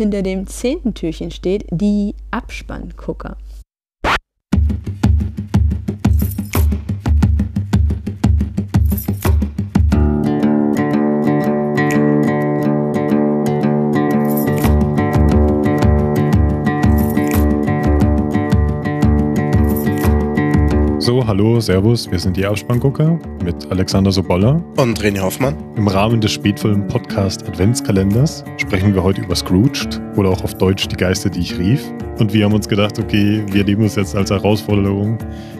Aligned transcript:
Hinter 0.00 0.22
dem 0.22 0.46
zehnten 0.46 0.94
Türchen 0.94 1.30
steht 1.30 1.66
die 1.70 2.14
Abspanngucker. 2.30 3.36
So, 21.10 21.26
hallo, 21.26 21.58
servus, 21.58 22.08
wir 22.08 22.20
sind 22.20 22.36
die 22.36 22.46
Abspanngucker 22.46 23.18
mit 23.44 23.68
Alexander 23.72 24.12
Sobolla. 24.12 24.62
Und 24.76 25.02
René 25.02 25.18
Hoffmann. 25.18 25.56
Im 25.74 25.88
Rahmen 25.88 26.20
des 26.20 26.30
Spätfilm-Podcast 26.30 27.48
Adventskalenders 27.48 28.44
sprechen 28.58 28.94
wir 28.94 29.02
heute 29.02 29.20
über 29.22 29.34
Scrooged 29.34 30.00
oder 30.14 30.28
auch 30.28 30.44
auf 30.44 30.54
Deutsch 30.54 30.86
Die 30.86 30.94
Geister, 30.94 31.28
die 31.28 31.40
ich 31.40 31.58
rief. 31.58 31.82
Und 32.20 32.32
wir 32.32 32.44
haben 32.44 32.52
uns 32.52 32.68
gedacht, 32.68 32.96
okay, 33.00 33.42
wir 33.50 33.64
nehmen 33.64 33.82
uns 33.82 33.96
jetzt 33.96 34.14
als 34.14 34.30
Herausforderung 34.30 35.18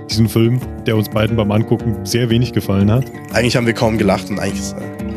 diesen 0.08 0.28
Film, 0.28 0.60
der 0.86 0.96
uns 0.96 1.08
beiden 1.08 1.36
beim 1.36 1.50
Angucken 1.50 1.96
sehr 2.06 2.30
wenig 2.30 2.52
gefallen 2.52 2.88
hat. 2.88 3.06
Eigentlich 3.32 3.56
haben 3.56 3.66
wir 3.66 3.74
kaum 3.74 3.98
gelacht 3.98 4.30
und 4.30 4.38
eigentlich 4.38 4.72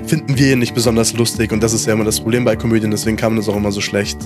finden 0.07 0.35
wir 0.35 0.53
ihn 0.53 0.57
nicht 0.57 0.73
besonders 0.73 1.13
lustig 1.13 1.51
und 1.51 1.61
das 1.61 1.73
ist 1.73 1.85
ja 1.85 1.93
immer 1.93 2.05
das 2.05 2.19
Problem 2.19 2.43
bei 2.43 2.55
Komödien, 2.55 2.89
deswegen 2.89 3.17
kann 3.17 3.33
man 3.33 3.37
das 3.37 3.49
auch 3.49 3.55
immer 3.55 3.71
so 3.71 3.81
schlecht 3.81 4.17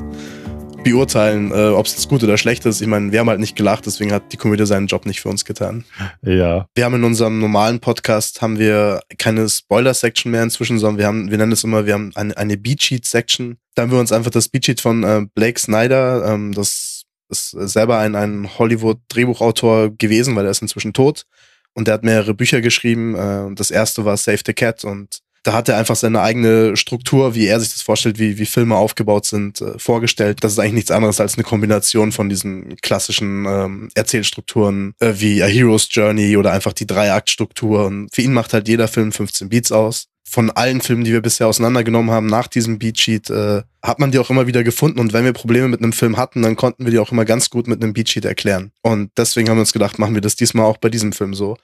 beurteilen, 0.92 1.52
äh, 1.52 1.70
ob 1.70 1.86
es 1.86 1.94
jetzt 1.94 2.08
gut 2.08 2.24
oder 2.24 2.38
schlecht 2.38 2.66
ist. 2.66 2.82
Ich 2.82 2.88
meine, 2.88 3.12
wir 3.12 3.20
haben 3.20 3.30
halt 3.30 3.42
nicht 3.42 3.58
gelacht, 3.58 3.86
deswegen 3.86 4.14
hat 4.14 4.32
die 4.32 4.38
Komödie 4.38 4.66
seinen 4.66 4.88
Job 4.88 5.06
nicht 5.06 5.20
für 5.20 5.28
uns 5.28 5.44
getan. 5.44 5.84
Ja. 6.22 6.68
Wir 6.76 6.86
haben 6.86 6.96
in 6.96 7.04
unserem 7.04 7.40
normalen 7.40 7.80
Podcast 7.80 8.42
haben 8.42 8.58
wir 8.58 9.02
keine 9.18 9.50
Spoiler-Section 9.50 10.32
mehr 10.32 10.44
inzwischen, 10.44 10.80
sondern 10.80 10.98
wir 10.98 11.08
haben, 11.08 11.30
wir 11.30 11.38
nennen 11.38 11.52
es 11.52 11.64
immer, 11.64 11.86
wir 11.86 11.94
haben 11.94 12.12
eine, 12.16 12.38
eine 12.38 12.58
Beatsheet-Section. 12.58 13.58
Da 13.76 13.82
haben 13.82 13.92
wir 13.92 14.00
uns 14.00 14.14
einfach 14.14 14.32
das 14.32 14.48
Beatsheet 14.48 14.80
von 14.80 15.04
äh, 15.04 15.26
Blake 15.36 15.60
Snyder, 15.60 16.26
ähm, 16.26 16.54
das 16.54 17.04
ist 17.30 17.50
selber 17.52 17.98
ein, 17.98 18.16
ein 18.16 18.58
Hollywood-Drehbuchautor 18.58 19.90
gewesen, 19.98 20.36
weil 20.36 20.46
er 20.46 20.52
ist 20.52 20.62
inzwischen 20.62 20.94
tot. 20.94 21.26
Und 21.74 21.88
der 21.88 21.96
hat 21.96 22.04
mehrere 22.04 22.34
Bücher 22.34 22.62
geschrieben. 22.62 23.16
Äh, 23.16 23.54
das 23.56 23.72
erste 23.72 24.06
war 24.06 24.16
Save 24.16 24.40
the 24.46 24.54
Cat 24.54 24.86
und 24.86 25.20
da 25.48 25.54
hat 25.54 25.70
er 25.70 25.78
einfach 25.78 25.96
seine 25.96 26.22
eigene 26.22 26.76
Struktur, 26.76 27.34
wie 27.34 27.48
er 27.48 27.62
sich 27.62 27.72
das 27.72 27.82
vorstellt, 27.82 28.20
wie, 28.20 28.38
wie 28.38 28.46
Filme 28.46 28.76
aufgebaut 28.76 29.26
sind, 29.26 29.62
äh, 29.62 29.80
vorgestellt. 29.80 30.40
Das 30.44 30.52
ist 30.52 30.60
eigentlich 30.60 30.74
nichts 30.74 30.92
anderes 30.92 31.22
als 31.22 31.36
eine 31.36 31.46
Kombination 31.46 32.12
von 32.12 32.28
diesen 32.28 32.76
klassischen 32.82 33.46
ähm, 33.46 33.90
Erzählstrukturen 33.96 34.94
äh, 35.00 35.14
wie 35.16 35.42
A 35.42 35.46
Hero's 35.46 35.88
Journey 35.90 36.36
oder 36.36 36.52
einfach 36.52 36.74
die 36.74 36.86
Dreiaktstruktur. 36.86 37.86
Und 37.86 38.14
für 38.14 38.24
ihn 38.24 38.34
macht 38.34 38.52
halt 38.52 38.68
jeder 38.68 38.90
Film 38.90 39.14
15 39.14 39.48
Beats 39.48 39.72
aus. 39.72 40.08
Von 40.30 40.50
allen 40.50 40.82
Filmen, 40.82 41.06
die 41.06 41.14
wir 41.14 41.22
bisher 41.22 41.48
auseinandergenommen 41.48 42.12
haben 42.12 42.28
nach 42.28 42.48
diesem 42.48 42.78
Beatsheet, 42.78 43.30
äh, 43.30 43.62
hat 43.82 44.00
man 44.00 44.12
die 44.12 44.20
auch 44.20 44.30
immer 44.30 44.48
wieder 44.48 44.66
gefunden. 44.66 45.00
Und 45.00 45.14
wenn 45.14 45.24
wir 45.24 45.32
Probleme 45.32 45.70
mit 45.70 45.82
einem 45.82 45.94
Film 45.94 46.18
hatten, 46.18 46.42
dann 46.42 46.58
konnten 46.58 46.84
wir 46.84 46.92
die 46.92 47.00
auch 47.00 47.14
immer 47.14 47.24
ganz 47.24 47.50
gut 47.50 47.70
mit 47.70 47.82
einem 47.82 47.94
Beatsheet 47.94 48.26
erklären. 48.26 48.74
Und 48.82 49.12
deswegen 49.16 49.48
haben 49.48 49.56
wir 49.56 49.62
uns 49.62 49.72
gedacht, 49.72 49.98
machen 49.98 50.14
wir 50.14 50.22
das 50.22 50.36
diesmal 50.36 50.66
auch 50.66 50.76
bei 50.76 50.90
diesem 50.90 51.14
Film 51.14 51.34
so. 51.34 51.56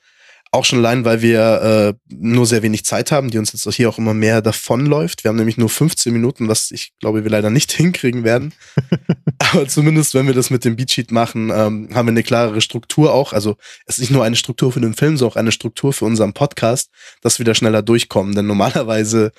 Auch 0.53 0.65
schon 0.65 0.77
allein, 0.77 1.03
weil 1.03 1.23
wir 1.23 1.95
äh, 1.99 2.13
nur 2.15 2.45
sehr 2.45 2.61
wenig 2.61 2.85
Zeit 2.85 3.11
haben, 3.11 3.31
die 3.31 3.39
uns 3.39 3.51
jetzt 3.53 3.67
hier 3.75 3.89
auch 3.89 3.97
immer 3.97 4.13
mehr 4.13 4.39
davonläuft. 4.43 5.23
Wir 5.23 5.29
haben 5.29 5.35
nämlich 5.35 5.57
nur 5.57 5.67
15 5.67 6.13
Minuten, 6.13 6.47
was 6.47 6.69
ich 6.69 6.93
glaube, 6.99 7.23
wir 7.23 7.31
leider 7.31 7.49
nicht 7.49 7.71
hinkriegen 7.73 8.23
werden. 8.23 8.53
Aber 9.39 9.67
zumindest, 9.67 10.13
wenn 10.13 10.27
wir 10.27 10.35
das 10.35 10.51
mit 10.51 10.63
dem 10.63 10.75
Beatsheet 10.75 11.11
machen, 11.11 11.49
ähm, 11.49 11.89
haben 11.95 12.05
wir 12.05 12.11
eine 12.11 12.21
klarere 12.21 12.61
Struktur 12.61 13.11
auch. 13.11 13.33
Also 13.33 13.57
es 13.87 13.95
ist 13.95 14.01
nicht 14.01 14.11
nur 14.11 14.23
eine 14.23 14.35
Struktur 14.35 14.71
für 14.71 14.79
den 14.79 14.93
Film, 14.93 15.17
sondern 15.17 15.33
auch 15.33 15.37
eine 15.37 15.51
Struktur 15.51 15.91
für 15.91 16.05
unseren 16.05 16.33
Podcast, 16.33 16.91
dass 17.21 17.39
wir 17.39 17.45
da 17.45 17.55
schneller 17.55 17.81
durchkommen. 17.81 18.35
Denn 18.35 18.45
normalerweise 18.45 19.31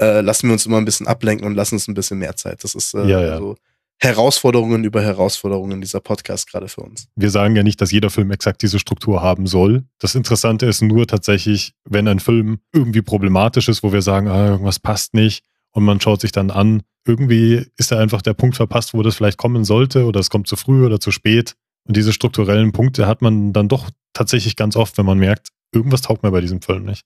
äh, 0.00 0.20
lassen 0.20 0.48
wir 0.48 0.52
uns 0.52 0.66
immer 0.66 0.78
ein 0.78 0.84
bisschen 0.84 1.06
ablenken 1.06 1.46
und 1.46 1.54
lassen 1.54 1.76
uns 1.76 1.86
ein 1.86 1.94
bisschen 1.94 2.18
mehr 2.18 2.34
Zeit. 2.34 2.64
Das 2.64 2.74
ist 2.74 2.92
äh, 2.92 3.06
Ja, 3.06 3.22
ja. 3.22 3.38
so 3.38 3.56
Herausforderungen 3.98 4.84
über 4.84 5.02
Herausforderungen 5.02 5.80
dieser 5.80 6.00
Podcast 6.00 6.50
gerade 6.50 6.68
für 6.68 6.82
uns. 6.82 7.08
Wir 7.16 7.30
sagen 7.30 7.56
ja 7.56 7.62
nicht, 7.62 7.80
dass 7.80 7.92
jeder 7.92 8.10
Film 8.10 8.30
exakt 8.30 8.62
diese 8.62 8.78
Struktur 8.78 9.22
haben 9.22 9.46
soll. 9.46 9.84
Das 9.98 10.14
Interessante 10.14 10.66
ist 10.66 10.82
nur 10.82 11.06
tatsächlich, 11.06 11.72
wenn 11.84 12.06
ein 12.06 12.20
Film 12.20 12.58
irgendwie 12.72 13.02
problematisch 13.02 13.68
ist, 13.68 13.82
wo 13.82 13.92
wir 13.92 14.02
sagen, 14.02 14.28
ah, 14.28 14.48
irgendwas 14.48 14.78
passt 14.78 15.14
nicht 15.14 15.44
und 15.72 15.84
man 15.84 16.00
schaut 16.00 16.20
sich 16.20 16.32
dann 16.32 16.50
an, 16.50 16.82
irgendwie 17.06 17.66
ist 17.76 17.92
da 17.92 17.98
einfach 17.98 18.20
der 18.20 18.34
Punkt 18.34 18.56
verpasst, 18.56 18.92
wo 18.92 19.02
das 19.02 19.16
vielleicht 19.16 19.38
kommen 19.38 19.64
sollte 19.64 20.04
oder 20.04 20.20
es 20.20 20.30
kommt 20.30 20.48
zu 20.48 20.56
früh 20.56 20.84
oder 20.84 21.00
zu 21.00 21.10
spät. 21.10 21.54
Und 21.86 21.96
diese 21.96 22.12
strukturellen 22.12 22.72
Punkte 22.72 23.06
hat 23.06 23.22
man 23.22 23.52
dann 23.52 23.68
doch 23.68 23.90
tatsächlich 24.12 24.56
ganz 24.56 24.76
oft, 24.76 24.98
wenn 24.98 25.06
man 25.06 25.18
merkt, 25.18 25.48
irgendwas 25.72 26.02
taugt 26.02 26.22
mir 26.22 26.32
bei 26.32 26.40
diesem 26.40 26.60
Film 26.60 26.84
nicht. 26.84 27.04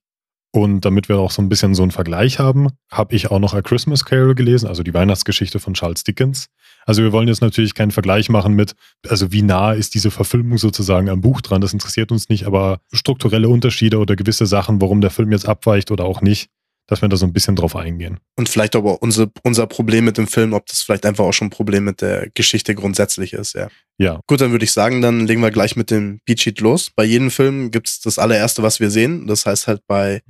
Und 0.53 0.83
damit 0.83 1.07
wir 1.07 1.17
auch 1.17 1.31
so 1.31 1.41
ein 1.41 1.47
bisschen 1.47 1.75
so 1.75 1.83
einen 1.83 1.91
Vergleich 1.91 2.39
haben, 2.39 2.69
habe 2.91 3.15
ich 3.15 3.31
auch 3.31 3.39
noch 3.39 3.53
A 3.53 3.61
Christmas 3.61 4.03
Carol 4.03 4.35
gelesen, 4.35 4.67
also 4.67 4.83
die 4.83 4.93
Weihnachtsgeschichte 4.93 5.59
von 5.59 5.75
Charles 5.75 6.03
Dickens. 6.03 6.47
Also 6.91 7.03
wir 7.03 7.13
wollen 7.13 7.29
jetzt 7.29 7.39
natürlich 7.39 7.73
keinen 7.73 7.91
Vergleich 7.91 8.27
machen 8.27 8.53
mit, 8.53 8.73
also 9.07 9.31
wie 9.31 9.43
nah 9.43 9.71
ist 9.71 9.93
diese 9.93 10.11
Verfilmung 10.11 10.57
sozusagen 10.57 11.07
am 11.07 11.21
Buch 11.21 11.39
dran, 11.39 11.61
das 11.61 11.71
interessiert 11.71 12.11
uns 12.11 12.27
nicht, 12.27 12.45
aber 12.45 12.81
strukturelle 12.91 13.47
Unterschiede 13.47 13.97
oder 13.97 14.17
gewisse 14.17 14.45
Sachen, 14.45 14.81
warum 14.81 14.99
der 14.99 15.09
Film 15.09 15.31
jetzt 15.31 15.47
abweicht 15.47 15.89
oder 15.89 16.03
auch 16.03 16.19
nicht, 16.19 16.49
dass 16.87 17.01
wir 17.01 17.07
da 17.07 17.15
so 17.15 17.25
ein 17.25 17.31
bisschen 17.31 17.55
drauf 17.55 17.77
eingehen. 17.77 18.19
Und 18.35 18.49
vielleicht 18.49 18.75
aber 18.75 19.01
unser, 19.01 19.27
unser 19.43 19.67
Problem 19.67 20.03
mit 20.03 20.17
dem 20.17 20.27
Film, 20.27 20.51
ob 20.51 20.65
das 20.65 20.81
vielleicht 20.81 21.05
einfach 21.05 21.23
auch 21.23 21.31
schon 21.31 21.47
ein 21.47 21.51
Problem 21.51 21.85
mit 21.85 22.01
der 22.01 22.29
Geschichte 22.33 22.75
grundsätzlich 22.75 23.31
ist, 23.31 23.53
ja. 23.53 23.69
Ja, 23.97 24.19
Gut, 24.27 24.41
dann 24.41 24.51
würde 24.51 24.65
ich 24.65 24.73
sagen, 24.73 25.01
dann 25.01 25.25
legen 25.25 25.39
wir 25.39 25.51
gleich 25.51 25.77
mit 25.77 25.91
dem 25.91 26.19
Beatsheet 26.25 26.59
los. 26.59 26.91
Bei 26.93 27.05
jedem 27.05 27.31
Film 27.31 27.71
gibt's 27.71 28.01
das 28.01 28.19
allererste, 28.19 28.63
was 28.63 28.81
wir 28.81 28.89
sehen. 28.89 29.27
Das 29.27 29.45
heißt 29.45 29.67
halt 29.67 29.87
bei 29.87 30.23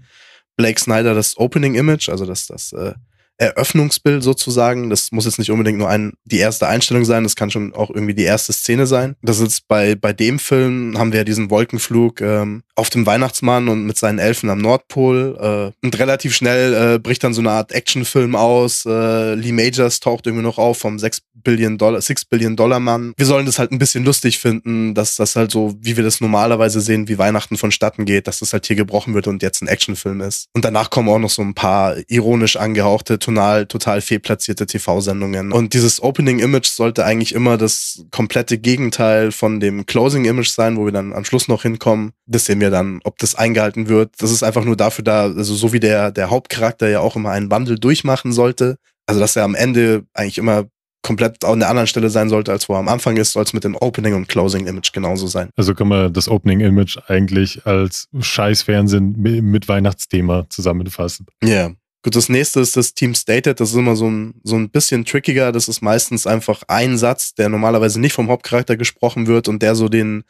Blake 0.58 0.80
Snyder 0.80 1.16
das 1.16 1.38
Opening 1.38 1.74
Image, 1.74 2.08
also 2.08 2.28
das, 2.28 2.46
das 2.46 2.72
äh, 2.74 2.94
Eröffnungsbild 3.42 4.22
sozusagen. 4.22 4.92
Das 4.92 5.12
muss 5.12 5.26
jetzt 5.26 5.40
nicht 5.40 5.50
unbedingt 5.50 5.80
nur 5.80 5.90
ein, 5.90 6.14
die 6.26 6.38
erste 6.38 6.68
Einstellung 6.68 7.06
sein, 7.06 7.24
das 7.24 7.36
kann 7.36 7.50
schon 7.50 7.74
auch 7.74 7.90
irgendwie 7.90 8.14
die 8.14 8.24
erste 8.24 8.54
Szene 8.54 8.86
sein. 8.86 9.16
Das 9.24 9.40
ist 9.40 9.68
bei, 9.68 9.96
bei 9.96 10.14
dem 10.14 10.38
Film 10.38 10.98
haben 10.98 11.12
wir 11.12 11.22
ja 11.22 11.24
diesen 11.24 11.50
Wolkenflug 11.50 12.22
ähm, 12.22 12.62
auf 12.76 12.92
dem 12.92 13.06
Weihnachtsmann 13.06 13.68
und 13.68 13.86
mit 13.86 13.98
seinen 13.98 14.20
Elfen 14.20 14.50
am 14.50 14.60
Nordpol. 14.60 15.72
Äh, 15.82 15.86
und 15.86 16.00
relativ 16.00 16.36
schnell 16.36 16.96
äh, 16.96 17.00
bricht 17.00 17.24
dann 17.24 17.34
so 17.34 17.42
eine 17.42 17.52
Art 17.52 17.72
Actionfilm 17.72 18.36
aus. 18.36 18.86
Äh, 18.86 19.34
Lee 19.34 19.52
Majors 19.52 20.00
taucht 20.00 20.28
irgendwie 20.28 20.44
noch 20.44 20.60
auf 20.60 20.78
vom 20.78 21.00
6 21.00 21.22
Billion 21.44 21.78
Dollar, 21.78 22.02
6 22.02 22.26
Billion 22.26 22.56
Dollar 22.56 22.80
Mann. 22.80 23.14
Wir 23.18 23.26
sollen 23.26 23.46
das 23.46 23.60
halt 23.60 23.72
ein 23.72 23.80
bisschen 23.80 24.04
lustig 24.04 24.40
finden, 24.40 24.94
dass 24.94 25.16
das 25.16 25.36
halt 25.36 25.52
so, 25.52 25.76
wie 25.82 25.98
wir 25.98 26.04
das 26.04 26.22
normalerweise 26.22 26.82
sehen, 26.82 27.08
wie 27.08 27.18
Weihnachten 27.18 27.58
vonstatten 27.58 28.06
geht, 28.06 28.28
dass 28.28 28.40
das 28.40 28.54
halt 28.54 28.66
hier 28.66 28.76
gebrochen 28.76 29.14
wird 29.14 29.28
und 29.28 29.42
jetzt 29.42 29.62
ein 29.62 29.68
Actionfilm 29.68 30.22
ist. 30.22 30.48
Und 30.54 30.66
danach 30.66 30.90
kommen 30.90 31.10
auch 31.10 31.20
noch 31.20 31.30
so 31.30 31.42
ein 31.42 31.54
paar 31.54 31.96
ironisch 32.08 32.58
angehauchte, 32.58 33.20
tonal, 33.36 33.66
total 33.66 34.02
fehlplatzierte 34.02 34.66
TV-Sendungen. 34.66 35.52
Und 35.52 35.74
dieses 35.74 36.02
Opening 36.02 36.40
Image 36.40 36.68
sollte 36.68 37.06
eigentlich 37.06 37.34
immer 37.34 37.58
das 37.58 38.06
komplette 38.12 38.58
Gegenteil 38.58 39.32
von 39.32 39.60
dem 39.60 39.86
Closing 39.86 40.26
Image 40.26 40.50
sein, 40.50 40.78
wo 40.78 40.86
wir 40.86 40.92
dann 40.92 41.14
am 41.14 41.24
Schluss 41.26 41.48
noch 41.48 41.64
hinkommen. 41.64 42.12
Das 42.26 42.46
sehen 42.46 42.60
wir 42.60 42.70
dann, 42.70 43.00
ob 43.04 43.18
das 43.20 43.36
eingehalten 43.36 43.88
wird. 43.88 44.14
Das 44.20 44.32
ist 44.32 44.44
einfach 44.44 44.66
nur 44.66 44.76
dafür 44.76 45.04
da, 45.04 45.24
also 45.24 45.56
so 45.56 45.74
wie 45.74 45.80
der, 45.80 46.12
der 46.12 46.30
Hauptcharakter 46.30 46.90
ja 46.90 47.00
auch 47.00 47.16
immer 47.16 47.32
einen 47.32 47.50
Wandel 47.52 47.80
durchmachen 47.80 48.32
sollte. 48.34 48.76
Also, 49.08 49.20
dass 49.20 49.36
er 49.36 49.44
am 49.44 49.56
Ende 49.56 50.04
eigentlich 50.14 50.38
immer 50.38 50.66
komplett 51.04 51.44
an 51.44 51.60
der 51.60 51.70
anderen 51.70 51.88
Stelle 51.88 52.12
sein 52.12 52.30
sollte, 52.30 52.52
als 52.52 52.70
wo 52.70 52.74
er 52.74 52.80
am 52.80 52.88
Anfang 52.88 53.18
ist, 53.18 53.32
soll 53.34 53.44
es 53.44 53.54
mit 53.54 53.64
dem 53.64 53.76
Opening 53.76 54.14
und 54.14 54.28
Closing 54.30 54.68
Image 54.68 54.94
genauso 54.94 55.26
sein. 55.26 55.50
also 55.58 55.74
kann 55.74 55.88
man 55.88 56.14
das 56.14 56.30
Opening 56.30 56.60
Image 56.60 56.98
eigentlich 57.08 57.66
als 57.66 58.08
Scheißfernsehen 58.20 59.16
mi- 59.18 59.42
mit 59.42 59.68
Weihnachtsthema 59.68 60.46
zusammenfassen. 60.50 61.26
Ja. 61.44 61.72
Gut, 62.04 62.16
das 62.16 62.30
nächste 62.30 62.60
ist 62.62 62.76
das 62.76 62.96
Team 62.96 63.14
Stated. 63.14 63.60
Das 63.60 63.70
ist 63.70 63.76
immer 63.76 63.96
so 63.96 64.10
ein, 64.10 64.34
so 64.44 64.56
ein 64.56 64.70
bisschen 64.72 65.06
trickiger. 65.06 65.52
Das 65.52 65.68
ist 65.68 65.82
meistens 65.82 66.26
einfach 66.26 66.64
ein 66.68 66.98
Satz, 66.98 67.36
der 67.36 67.50
normalerweise 67.50 68.00
nicht 68.00 68.14
vom 68.14 68.30
Hauptcharakter 68.30 68.76
gesprochen 68.76 69.28
wird 69.28 69.48
und 69.48 69.62
der 69.62 69.76
so 69.76 69.88
den, 69.88 70.24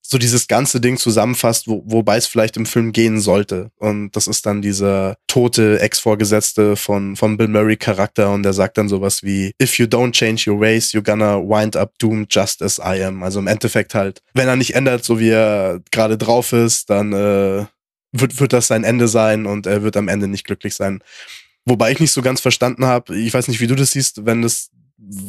so 0.00 0.16
dieses 0.16 0.48
ganze 0.48 0.80
Ding 0.80 0.96
zusammenfasst, 0.96 1.68
wo, 1.68 1.82
wobei 1.84 2.16
es 2.16 2.26
vielleicht 2.26 2.56
im 2.56 2.64
Film 2.64 2.92
gehen 2.92 3.20
sollte. 3.20 3.70
Und 3.76 4.12
das 4.12 4.26
ist 4.26 4.46
dann 4.46 4.62
dieser 4.62 5.16
tote 5.26 5.80
Ex-Vorgesetzte 5.80 6.76
von, 6.76 7.16
von 7.16 7.36
Bill 7.36 7.48
Murray 7.48 7.76
Charakter 7.76 8.30
und 8.32 8.42
der 8.42 8.54
sagt 8.54 8.78
dann 8.78 8.88
sowas 8.88 9.22
wie, 9.22 9.52
if 9.60 9.78
you 9.78 9.84
don't 9.86 10.12
change 10.12 10.50
your 10.50 10.58
ways, 10.58 10.92
you're 10.92 11.02
gonna 11.02 11.36
wind 11.36 11.76
up 11.76 11.98
doomed 11.98 12.28
just 12.30 12.62
as 12.62 12.78
I 12.78 13.02
am. 13.02 13.22
Also 13.22 13.40
im 13.40 13.46
Endeffekt 13.46 13.94
halt, 13.94 14.22
wenn 14.32 14.48
er 14.48 14.56
nicht 14.56 14.74
ändert, 14.74 15.04
so 15.04 15.18
wie 15.18 15.30
er 15.30 15.80
gerade 15.90 16.16
drauf 16.16 16.52
ist, 16.54 16.88
dann, 16.88 17.12
äh, 17.12 17.64
wird, 18.14 18.40
wird 18.40 18.52
das 18.52 18.68
sein 18.68 18.84
Ende 18.84 19.08
sein 19.08 19.46
und 19.46 19.66
er 19.66 19.82
wird 19.82 19.96
am 19.96 20.08
Ende 20.08 20.28
nicht 20.28 20.44
glücklich 20.46 20.74
sein. 20.74 21.00
Wobei 21.66 21.92
ich 21.92 22.00
nicht 22.00 22.12
so 22.12 22.22
ganz 22.22 22.40
verstanden 22.40 22.84
habe, 22.84 23.16
ich 23.16 23.32
weiß 23.32 23.48
nicht, 23.48 23.60
wie 23.60 23.66
du 23.66 23.74
das 23.74 23.90
siehst, 23.92 24.26
wenn 24.26 24.42
das, 24.42 24.70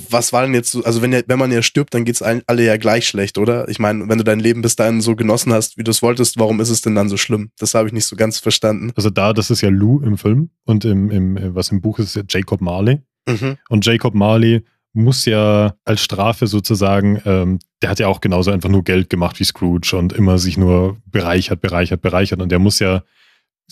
was 0.09 0.31
war 0.33 0.43
denn 0.43 0.53
jetzt 0.53 0.71
so, 0.71 0.83
also 0.83 1.01
wenn, 1.01 1.11
ja- 1.11 1.21
wenn 1.27 1.39
man 1.39 1.51
ja 1.51 1.61
stirbt, 1.61 1.93
dann 1.93 2.05
geht's 2.05 2.21
allen, 2.21 2.43
alle 2.47 2.63
ja 2.63 2.77
gleich 2.77 3.07
schlecht, 3.07 3.37
oder? 3.37 3.67
Ich 3.69 3.79
meine, 3.79 4.07
wenn 4.07 4.17
du 4.17 4.23
dein 4.23 4.39
Leben 4.39 4.61
bis 4.61 4.75
dahin 4.75 5.01
so 5.01 5.15
genossen 5.15 5.53
hast, 5.53 5.77
wie 5.77 5.83
du 5.83 5.91
es 5.91 6.01
wolltest, 6.01 6.37
warum 6.37 6.59
ist 6.59 6.69
es 6.69 6.81
denn 6.81 6.95
dann 6.95 7.09
so 7.09 7.17
schlimm? 7.17 7.51
Das 7.57 7.73
habe 7.73 7.87
ich 7.87 7.93
nicht 7.93 8.05
so 8.05 8.15
ganz 8.15 8.39
verstanden. 8.39 8.91
Also 8.95 9.09
da, 9.09 9.33
das 9.33 9.49
ist 9.49 9.61
ja 9.61 9.69
Lou 9.69 10.01
im 10.01 10.17
Film 10.17 10.49
und 10.65 10.85
im, 10.85 11.09
im, 11.09 11.55
was 11.55 11.71
im 11.71 11.81
Buch 11.81 11.99
ist, 11.99 12.07
ist 12.07 12.15
ja 12.15 12.23
Jacob 12.27 12.61
Marley. 12.61 13.01
Mhm. 13.27 13.57
Und 13.69 13.85
Jacob 13.85 14.13
Marley 14.13 14.63
muss 14.95 15.25
ja 15.25 15.75
als 15.83 16.01
Strafe 16.01 16.47
sozusagen, 16.47 17.21
ähm, 17.25 17.59
der 17.81 17.89
hat 17.89 18.00
ja 18.00 18.07
auch 18.07 18.21
genauso 18.21 18.51
einfach 18.51 18.69
nur 18.69 18.83
Geld 18.83 19.09
gemacht 19.09 19.39
wie 19.39 19.44
Scrooge 19.44 19.95
und 19.97 20.13
immer 20.13 20.38
sich 20.38 20.57
nur 20.57 20.97
bereichert, 21.06 21.62
bereichert, 21.62 22.01
bereichert. 22.01 22.42
Und 22.42 22.50
der 22.50 22.59
muss 22.59 22.80
ja 22.80 23.03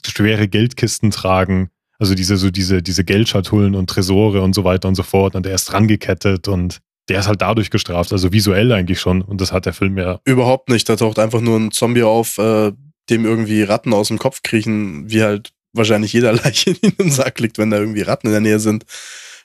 schwere 0.06 0.48
Geldkisten 0.48 1.12
tragen, 1.12 1.70
also 1.98 2.16
diese, 2.16 2.38
so 2.38 2.52
diese, 2.52 2.82
diese 2.84 3.04
Geldschatullen 3.04 3.76
und 3.76 3.90
Tresore 3.90 4.42
und 4.42 4.54
so 4.54 4.64
weiter 4.64 4.88
und 4.88 4.96
so 4.96 5.04
fort. 5.04 5.36
Und 5.36 5.46
er 5.46 5.56
ist 5.56 5.72
rangekettet 5.72 6.48
und 6.48 6.82
der 7.10 7.20
ist 7.20 7.28
halt 7.28 7.42
dadurch 7.42 7.70
gestraft, 7.70 8.12
also 8.12 8.34
visuell 8.34 8.72
eigentlich 8.72 9.00
schon. 9.00 9.22
Und 9.22 9.40
das 9.40 9.52
hat 9.52 9.66
der 9.66 9.74
Film 9.74 9.98
ja. 9.98 10.20
Überhaupt 10.26 10.70
nicht. 10.70 10.88
Da 10.90 10.96
taucht 10.96 11.20
einfach 11.20 11.42
nur 11.42 11.58
ein 11.58 11.72
Zombie 11.72 12.04
auf, 12.04 12.38
äh, 12.38 12.72
dem 13.10 13.26
irgendwie 13.26 13.64
Ratten 13.64 13.94
aus 13.94 14.10
dem 14.10 14.18
Kopf 14.18 14.42
kriechen, 14.42 15.10
wie 15.10 15.24
halt 15.24 15.52
wahrscheinlich 15.74 16.14
jeder 16.14 16.34
Leiche 16.44 16.72
in 16.82 16.92
den 16.98 17.12
Sack 17.12 17.40
liegt, 17.40 17.58
wenn 17.58 17.70
da 17.70 17.78
irgendwie 17.78 18.02
Ratten 18.02 18.28
in 18.28 18.34
der 18.34 18.42
Nähe 18.42 18.60
sind. 18.60 18.86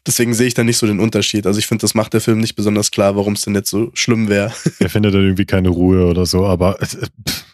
Deswegen 0.09 0.33
sehe 0.33 0.47
ich 0.47 0.55
da 0.55 0.65
nicht 0.65 0.79
so 0.79 0.87
den 0.87 1.01
Unterschied. 1.01 1.47
Also 1.47 1.59
ich 1.59 1.67
finde, 1.67 1.83
das 1.83 1.95
macht 1.95 2.15
der 2.15 2.23
Film 2.23 2.39
nicht 2.39 2.57
besonders 2.57 2.91
klar, 2.91 3.15
warum 3.15 3.35
es 3.35 3.43
denn 3.43 3.55
jetzt 3.55 3.69
so 3.69 3.91
schlimm 3.93 4.29
wäre. 4.29 4.55
Er 4.79 4.89
findet 4.89 5.13
dann 5.13 5.21
irgendwie 5.21 5.45
keine 5.45 5.69
Ruhe 5.69 6.07
oder 6.07 6.25
so, 6.25 6.47
aber 6.47 6.81
äh, 6.81 6.87
pff, 6.87 7.45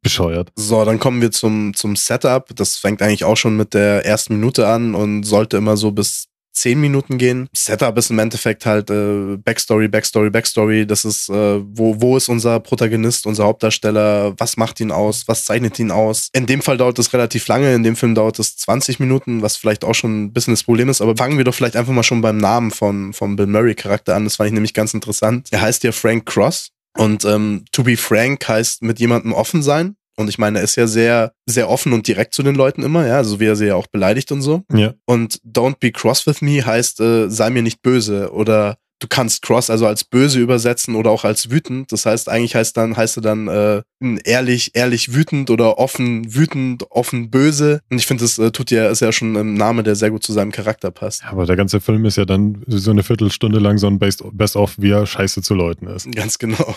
bescheuert. 0.00 0.52
So, 0.54 0.84
dann 0.84 1.00
kommen 1.00 1.20
wir 1.20 1.32
zum, 1.32 1.74
zum 1.74 1.96
Setup. 1.96 2.54
Das 2.54 2.76
fängt 2.76 3.02
eigentlich 3.02 3.24
auch 3.24 3.36
schon 3.36 3.56
mit 3.56 3.74
der 3.74 4.06
ersten 4.06 4.34
Minute 4.34 4.68
an 4.68 4.94
und 4.94 5.24
sollte 5.24 5.56
immer 5.56 5.76
so 5.76 5.90
bis 5.90 6.28
zehn 6.54 6.80
Minuten 6.80 7.18
gehen. 7.18 7.48
Setup 7.52 7.98
ist 7.98 8.10
im 8.10 8.18
Endeffekt 8.18 8.64
halt 8.64 8.88
äh, 8.90 9.36
Backstory, 9.36 9.88
Backstory, 9.88 10.30
Backstory. 10.30 10.86
Das 10.86 11.04
ist, 11.04 11.28
äh, 11.28 11.60
wo, 11.60 12.00
wo 12.00 12.16
ist 12.16 12.28
unser 12.28 12.60
Protagonist, 12.60 13.26
unser 13.26 13.44
Hauptdarsteller? 13.44 14.34
Was 14.38 14.56
macht 14.56 14.80
ihn 14.80 14.92
aus? 14.92 15.24
Was 15.26 15.44
zeichnet 15.44 15.78
ihn 15.78 15.90
aus? 15.90 16.28
In 16.32 16.46
dem 16.46 16.62
Fall 16.62 16.76
dauert 16.76 16.98
es 16.98 17.12
relativ 17.12 17.46
lange. 17.48 17.74
In 17.74 17.82
dem 17.82 17.96
Film 17.96 18.14
dauert 18.14 18.38
es 18.38 18.56
20 18.56 19.00
Minuten, 19.00 19.42
was 19.42 19.56
vielleicht 19.56 19.84
auch 19.84 19.94
schon 19.94 20.24
ein 20.24 20.32
bisschen 20.32 20.54
das 20.54 20.62
Problem 20.62 20.88
ist. 20.88 21.00
Aber 21.00 21.16
fangen 21.16 21.36
wir 21.36 21.44
doch 21.44 21.54
vielleicht 21.54 21.76
einfach 21.76 21.92
mal 21.92 22.02
schon 22.02 22.22
beim 22.22 22.38
Namen 22.38 22.70
von, 22.70 23.12
vom 23.12 23.36
Bill 23.36 23.46
Murray 23.46 23.74
Charakter 23.74 24.14
an. 24.14 24.24
Das 24.24 24.36
fand 24.36 24.48
ich 24.48 24.54
nämlich 24.54 24.74
ganz 24.74 24.94
interessant. 24.94 25.48
Er 25.50 25.60
heißt 25.60 25.82
ja 25.84 25.92
Frank 25.92 26.26
Cross. 26.26 26.70
Und 26.96 27.24
ähm, 27.24 27.64
to 27.72 27.82
be 27.82 27.96
frank 27.96 28.46
heißt 28.46 28.82
mit 28.82 29.00
jemandem 29.00 29.32
offen 29.32 29.62
sein. 29.62 29.96
Und 30.16 30.28
ich 30.28 30.38
meine, 30.38 30.58
er 30.58 30.64
ist 30.64 30.76
ja 30.76 30.86
sehr, 30.86 31.32
sehr 31.46 31.68
offen 31.68 31.92
und 31.92 32.06
direkt 32.06 32.34
zu 32.34 32.42
den 32.42 32.54
Leuten 32.54 32.82
immer, 32.82 33.06
ja, 33.06 33.24
so 33.24 33.40
wie 33.40 33.46
er 33.46 33.56
sie 33.56 33.66
ja 33.66 33.74
auch 33.74 33.86
beleidigt 33.86 34.32
und 34.32 34.42
so. 34.42 34.62
Ja. 34.72 34.94
Und 35.06 35.40
don't 35.42 35.76
be 35.80 35.90
cross 35.90 36.26
with 36.26 36.40
me 36.40 36.64
heißt, 36.64 37.00
äh, 37.00 37.28
sei 37.28 37.50
mir 37.50 37.62
nicht 37.62 37.82
böse 37.82 38.32
oder 38.32 38.76
du 39.00 39.08
kannst 39.08 39.42
cross 39.42 39.70
also 39.70 39.86
als 39.86 40.04
böse 40.04 40.40
übersetzen 40.40 40.94
oder 40.94 41.10
auch 41.10 41.24
als 41.24 41.50
wütend. 41.50 41.92
Das 41.92 42.06
heißt, 42.06 42.28
eigentlich 42.28 42.54
heißt 42.54 42.76
dann, 42.76 42.96
heißt 42.96 43.18
er 43.18 43.22
dann 43.22 43.48
äh, 43.48 43.82
ehrlich, 44.24 44.70
ehrlich 44.74 45.14
wütend 45.14 45.50
oder 45.50 45.78
offen 45.78 46.34
wütend, 46.34 46.84
offen 46.90 47.30
böse. 47.30 47.80
Und 47.90 47.98
ich 47.98 48.06
finde, 48.06 48.24
das 48.24 48.38
äh, 48.38 48.50
tut 48.50 48.70
ja, 48.70 48.88
ist 48.88 49.00
ja 49.00 49.12
schon 49.12 49.36
ein 49.36 49.54
Name, 49.54 49.82
der 49.82 49.94
sehr 49.94 50.10
gut 50.10 50.22
zu 50.22 50.32
seinem 50.32 50.52
Charakter 50.52 50.90
passt. 50.90 51.22
Ja, 51.22 51.30
aber 51.30 51.46
der 51.46 51.56
ganze 51.56 51.80
Film 51.80 52.04
ist 52.06 52.16
ja 52.16 52.24
dann 52.24 52.62
so 52.66 52.90
eine 52.90 53.02
Viertelstunde 53.02 53.58
lang 53.58 53.78
so 53.78 53.86
ein 53.86 53.98
Best-of, 53.98 54.74
wie 54.78 54.90
er 54.90 55.06
scheiße 55.06 55.42
zu 55.42 55.54
Leuten 55.54 55.86
ist. 55.86 56.10
Ganz 56.12 56.38
genau. 56.38 56.74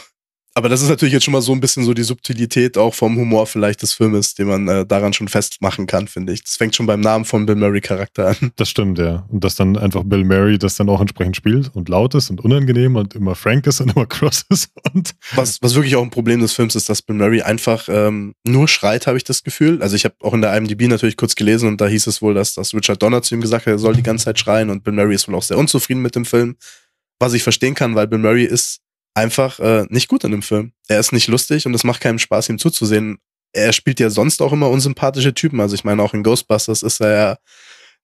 Aber 0.58 0.70
das 0.70 0.82
ist 0.82 0.90
natürlich 0.90 1.14
jetzt 1.14 1.24
schon 1.24 1.34
mal 1.34 1.44
so 1.44 1.52
ein 1.52 1.60
bisschen 1.60 1.84
so 1.84 1.94
die 1.94 2.02
Subtilität 2.02 2.80
auch 2.80 2.96
vom 2.96 3.16
Humor 3.16 3.46
vielleicht 3.46 3.84
des 3.84 3.94
Filmes, 3.94 4.34
den 4.34 4.48
man 4.48 4.68
äh, 4.68 4.88
daran 4.88 5.14
schon 5.14 5.28
festmachen 5.28 5.86
kann, 5.86 6.08
finde 6.08 6.34
ich. 6.34 6.44
Das 6.44 6.56
fängt 6.56 6.76
schon 6.76 6.88
beim 6.88 7.00
Namen 7.00 7.26
von 7.26 7.46
Bill 7.46 7.54
Murray 7.58 7.80
Charakter 7.80 8.30
an. 8.30 8.52
Das 8.56 8.68
stimmt, 8.68 8.98
ja. 8.98 9.24
Und 9.30 9.44
dass 9.44 9.54
dann 9.54 9.78
einfach 9.78 10.04
Bill 10.04 10.24
Murray 10.24 10.58
das 10.58 10.74
dann 10.74 10.90
auch 10.90 11.00
entsprechend 11.00 11.36
spielt 11.36 11.70
und 11.76 11.90
laut 11.90 12.16
ist 12.16 12.32
und 12.32 12.44
unangenehm 12.44 12.96
und 12.96 13.14
immer 13.14 13.36
frank 13.36 13.68
ist 13.68 13.82
und 13.82 13.96
immer 13.96 14.06
cross 14.08 14.46
ist. 14.50 14.72
Und 14.94 15.12
was, 15.36 15.62
was 15.62 15.76
wirklich 15.76 15.96
auch 15.96 16.02
ein 16.02 16.10
Problem 16.10 16.40
des 16.40 16.54
Films 16.54 16.74
ist, 16.74 16.90
dass 16.90 17.04
Bill 17.04 17.18
Murray 17.18 17.44
einfach 17.44 17.88
ähm, 17.88 18.34
nur 18.44 18.68
schreit, 18.68 19.06
habe 19.06 19.18
ich 19.18 19.24
das 19.24 19.44
Gefühl. 19.44 19.84
Also 19.84 19.96
ich 19.96 20.06
habe 20.06 20.16
auch 20.24 20.34
in 20.34 20.42
der 20.42 20.58
IMDb 20.58 20.88
natürlich 20.88 21.18
kurz 21.18 21.36
gelesen 21.36 21.70
und 21.70 21.82
da 21.82 21.86
hieß 21.86 22.08
es 22.08 22.20
wohl, 22.24 22.34
dass, 22.34 22.56
dass 22.56 22.74
Richard 22.74 23.04
Donner 23.04 23.22
zu 23.22 23.36
ihm 23.36 23.42
gesagt 23.42 23.68
hat, 23.68 23.74
er 23.74 23.78
soll 23.78 23.96
die 23.96 24.02
ganze 24.02 24.26
Zeit 24.26 24.40
schreien 24.40 24.72
und 24.72 24.84
Bill 24.84 24.94
Murray 24.94 25.14
ist 25.14 25.28
wohl 25.28 25.36
auch 25.36 25.44
sehr 25.44 25.60
unzufrieden 25.60 26.02
mit 26.02 26.16
dem 26.16 26.26
Film. 26.26 26.56
Was 27.20 27.34
ich 27.34 27.44
verstehen 27.44 27.76
kann, 27.76 27.94
weil 27.94 28.08
Bill 28.08 28.18
Murray 28.18 28.46
ist 28.46 28.80
einfach 29.18 29.60
äh, 29.60 29.86
nicht 29.90 30.08
gut 30.08 30.24
in 30.24 30.32
dem 30.32 30.44
Film. 30.44 30.72
Er 30.88 31.00
ist 31.00 31.12
nicht 31.12 31.28
lustig 31.28 31.66
und 31.66 31.74
es 31.74 31.84
macht 31.84 32.02
keinen 32.02 32.20
Spaß, 32.20 32.50
ihm 32.50 32.60
zuzusehen. 32.60 33.18
Er 33.52 33.74
spielt 33.74 34.00
ja 34.00 34.10
sonst 34.10 34.42
auch 34.42 34.54
immer 34.54 34.70
unsympathische 34.70 35.34
Typen. 35.34 35.60
Also 35.60 35.74
ich 35.74 35.84
meine, 35.84 36.04
auch 36.04 36.14
in 36.14 36.22
Ghostbusters 36.22 36.84
ist 36.84 37.02
er 37.02 37.12
ja 37.12 37.38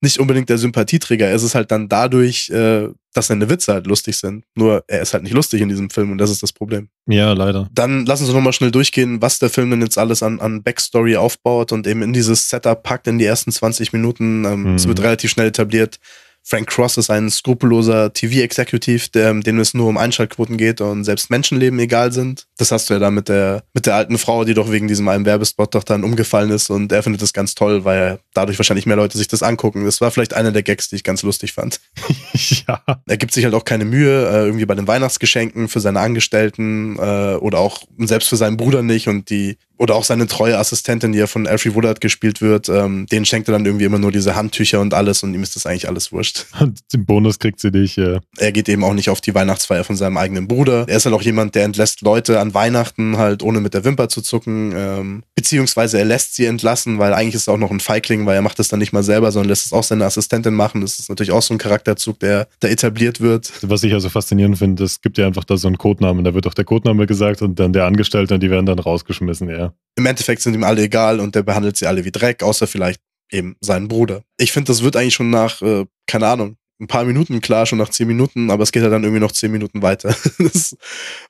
nicht 0.01 0.19
unbedingt 0.19 0.49
der 0.49 0.57
Sympathieträger. 0.57 1.27
Er 1.27 1.35
ist 1.35 1.43
es 1.43 1.53
halt 1.55 1.71
dann 1.71 1.87
dadurch, 1.87 2.49
äh, 2.49 2.89
dass 3.13 3.27
seine 3.27 3.49
Witze 3.49 3.73
halt 3.73 3.85
lustig 3.85 4.17
sind. 4.17 4.43
Nur 4.55 4.83
er 4.87 5.01
ist 5.01 5.13
halt 5.13 5.23
nicht 5.23 5.33
lustig 5.33 5.61
in 5.61 5.69
diesem 5.69 5.91
Film 5.91 6.11
und 6.11 6.17
das 6.17 6.31
ist 6.31 6.41
das 6.41 6.51
Problem. 6.51 6.89
Ja, 7.05 7.33
leider. 7.33 7.69
Dann 7.71 8.05
lassen 8.05 8.25
Sie 8.25 8.33
nochmal 8.33 8.53
schnell 8.53 8.71
durchgehen, 8.71 9.21
was 9.21 9.37
der 9.37 9.51
Film 9.51 9.69
denn 9.69 9.81
jetzt 9.81 9.99
alles 9.99 10.23
an, 10.23 10.39
an 10.39 10.63
Backstory 10.63 11.15
aufbaut 11.15 11.71
und 11.71 11.85
eben 11.85 12.01
in 12.01 12.11
dieses 12.11 12.49
Setup 12.49 12.81
packt 12.81 13.07
in 13.07 13.19
die 13.19 13.25
ersten 13.25 13.51
20 13.51 13.93
Minuten. 13.93 14.45
Ähm, 14.45 14.63
mhm. 14.63 14.75
Es 14.75 14.87
wird 14.87 14.99
relativ 14.99 15.29
schnell 15.29 15.47
etabliert 15.47 15.99
Frank 16.45 16.67
Cross 16.67 16.97
ist 16.97 17.09
ein 17.09 17.29
skrupelloser 17.29 18.11
TV-Executive, 18.11 19.09
dem 19.09 19.59
es 19.59 19.73
nur 19.73 19.87
um 19.87 19.97
Einschaltquoten 19.97 20.57
geht 20.57 20.81
und 20.81 21.05
selbst 21.05 21.29
Menschenleben 21.29 21.79
egal 21.79 22.11
sind. 22.11 22.47
Das 22.57 22.71
hast 22.71 22.89
du 22.89 22.95
ja 22.95 22.99
da 22.99 23.11
mit 23.11 23.29
der, 23.29 23.63
mit 23.73 23.85
der 23.85 23.95
alten 23.95 24.17
Frau, 24.17 24.43
die 24.43 24.53
doch 24.53 24.69
wegen 24.69 24.89
diesem 24.89 25.07
einen 25.07 25.25
Werbespot 25.25 25.73
doch 25.73 25.85
dann 25.85 26.03
umgefallen 26.03 26.51
ist 26.51 26.69
und 26.69 26.91
er 26.91 27.01
findet 27.01 27.21
das 27.21 27.31
ganz 27.31 27.55
toll, 27.55 27.85
weil 27.85 28.19
dadurch 28.33 28.59
wahrscheinlich 28.59 28.85
mehr 28.85 28.97
Leute 28.97 29.17
sich 29.17 29.29
das 29.29 29.41
angucken. 29.41 29.85
Das 29.85 30.01
war 30.01 30.11
vielleicht 30.11 30.33
einer 30.33 30.51
der 30.51 30.63
Gags, 30.63 30.89
die 30.89 30.97
ich 30.97 31.03
ganz 31.05 31.23
lustig 31.23 31.53
fand. 31.53 31.79
ja. 32.33 32.81
Er 33.05 33.17
gibt 33.17 33.33
sich 33.33 33.45
halt 33.45 33.53
auch 33.53 33.65
keine 33.65 33.85
Mühe, 33.85 34.27
äh, 34.27 34.45
irgendwie 34.45 34.65
bei 34.65 34.75
den 34.75 34.87
Weihnachtsgeschenken 34.87 35.69
für 35.69 35.79
seine 35.79 36.01
Angestellten 36.01 36.97
äh, 36.97 37.35
oder 37.35 37.59
auch 37.59 37.83
selbst 37.99 38.27
für 38.27 38.35
seinen 38.35 38.57
Bruder 38.57 38.83
nicht 38.83 39.07
und 39.07 39.29
die 39.29 39.57
oder 39.83 39.95
auch 39.95 40.05
seine 40.05 40.27
treue 40.27 40.57
Assistentin, 40.57 41.11
die 41.11 41.19
ja 41.19 41.27
von 41.27 41.45
Alfie 41.45 41.75
Woodard 41.75 41.99
gespielt 41.99 42.41
wird, 42.41 42.69
ähm, 42.69 43.05
denen 43.11 43.25
schenkt 43.25 43.49
er 43.49 43.51
dann 43.51 43.65
irgendwie 43.65 43.83
immer 43.83 43.99
nur 43.99 44.13
diese 44.13 44.33
Handtücher 44.33 44.79
und 44.79 44.93
alles 44.93 45.23
und 45.23 45.33
ihm 45.33 45.43
ist 45.43 45.57
das 45.57 45.65
eigentlich 45.65 45.89
alles 45.89 46.11
wurscht. 46.13 46.45
Und 46.59 46.79
den 46.93 47.05
Bonus 47.05 47.37
kriegt 47.37 47.59
sie 47.59 47.71
nicht, 47.71 47.97
ja. 47.97 48.21
Er 48.37 48.53
geht 48.53 48.69
eben 48.69 48.85
auch 48.85 48.93
nicht 48.93 49.09
auf 49.09 49.19
die 49.19 49.35
Weihnachtsfeier 49.35 49.83
von 49.83 49.97
seinem 49.97 50.15
eigenen 50.15 50.47
Bruder. 50.47 50.85
Er 50.87 50.95
ist 50.95 51.05
halt 51.05 51.13
auch 51.13 51.21
jemand, 51.21 51.55
der 51.55 51.65
entlässt 51.65 52.01
Leute 52.01 52.39
an 52.39 52.53
Weihnachten 52.53 53.17
halt 53.17 53.43
ohne 53.43 53.59
mit 53.59 53.73
der 53.73 53.83
Wimper 53.83 54.07
zu 54.07 54.21
zucken, 54.21 54.73
ähm, 54.73 55.23
beziehungsweise 55.35 55.97
er 55.97 56.05
lässt 56.05 56.35
sie 56.35 56.45
entlassen, 56.45 56.99
weil 56.99 57.13
eigentlich 57.13 57.35
ist 57.35 57.49
er 57.49 57.55
auch 57.55 57.57
noch 57.57 57.71
ein 57.71 57.81
Feigling, 57.81 58.25
weil 58.25 58.35
er 58.35 58.41
macht 58.41 58.59
das 58.59 58.69
dann 58.69 58.79
nicht 58.79 58.93
mal 58.93 59.03
selber, 59.03 59.33
sondern 59.33 59.49
lässt 59.49 59.65
es 59.65 59.73
auch 59.73 59.83
seine 59.83 60.05
Assistentin 60.05 60.53
machen. 60.53 60.79
Das 60.79 60.99
ist 60.99 61.09
natürlich 61.09 61.33
auch 61.33 61.41
so 61.41 61.53
ein 61.53 61.57
Charakterzug, 61.57 62.19
der 62.19 62.47
da 62.61 62.69
etabliert 62.69 63.19
wird. 63.19 63.51
Was 63.63 63.83
ich 63.83 63.93
also 63.93 64.07
faszinierend 64.07 64.57
finde, 64.57 64.85
es 64.85 65.01
gibt 65.01 65.17
ja 65.17 65.27
einfach 65.27 65.43
da 65.43 65.57
so 65.57 65.67
einen 65.67 65.77
Codenamen, 65.77 66.23
da 66.23 66.33
wird 66.33 66.47
auch 66.47 66.53
der 66.53 66.63
Codename 66.65 67.05
gesagt 67.05 67.41
und 67.41 67.59
dann 67.59 67.73
der 67.73 67.85
Angestellte 67.85 68.35
und 68.35 68.41
die 68.41 68.49
werden 68.49 68.65
dann 68.65 68.79
rausgeschmissen, 68.79 69.49
ja. 69.49 69.72
Im 69.95 70.05
Endeffekt 70.05 70.41
sind 70.41 70.53
ihm 70.53 70.63
alle 70.63 70.83
egal 70.83 71.19
und 71.19 71.35
der 71.35 71.43
behandelt 71.43 71.77
sie 71.77 71.85
alle 71.85 72.03
wie 72.03 72.11
Dreck, 72.11 72.41
außer 72.41 72.67
vielleicht 72.67 73.01
eben 73.31 73.55
seinen 73.61 73.87
Bruder. 73.87 74.23
Ich 74.37 74.51
finde, 74.51 74.67
das 74.67 74.83
wird 74.83 74.95
eigentlich 74.95 75.13
schon 75.13 75.29
nach, 75.29 75.61
äh, 75.61 75.85
keine 76.07 76.27
Ahnung, 76.27 76.57
ein 76.79 76.87
paar 76.87 77.05
Minuten 77.05 77.41
klar, 77.41 77.65
schon 77.65 77.77
nach 77.77 77.89
zehn 77.89 78.07
Minuten, 78.07 78.51
aber 78.51 78.63
es 78.63 78.71
geht 78.71 78.83
ja 78.83 78.89
dann 78.89 79.03
irgendwie 79.03 79.21
noch 79.21 79.31
zehn 79.31 79.51
Minuten 79.51 79.81
weiter. 79.81 80.15
das, 80.39 80.75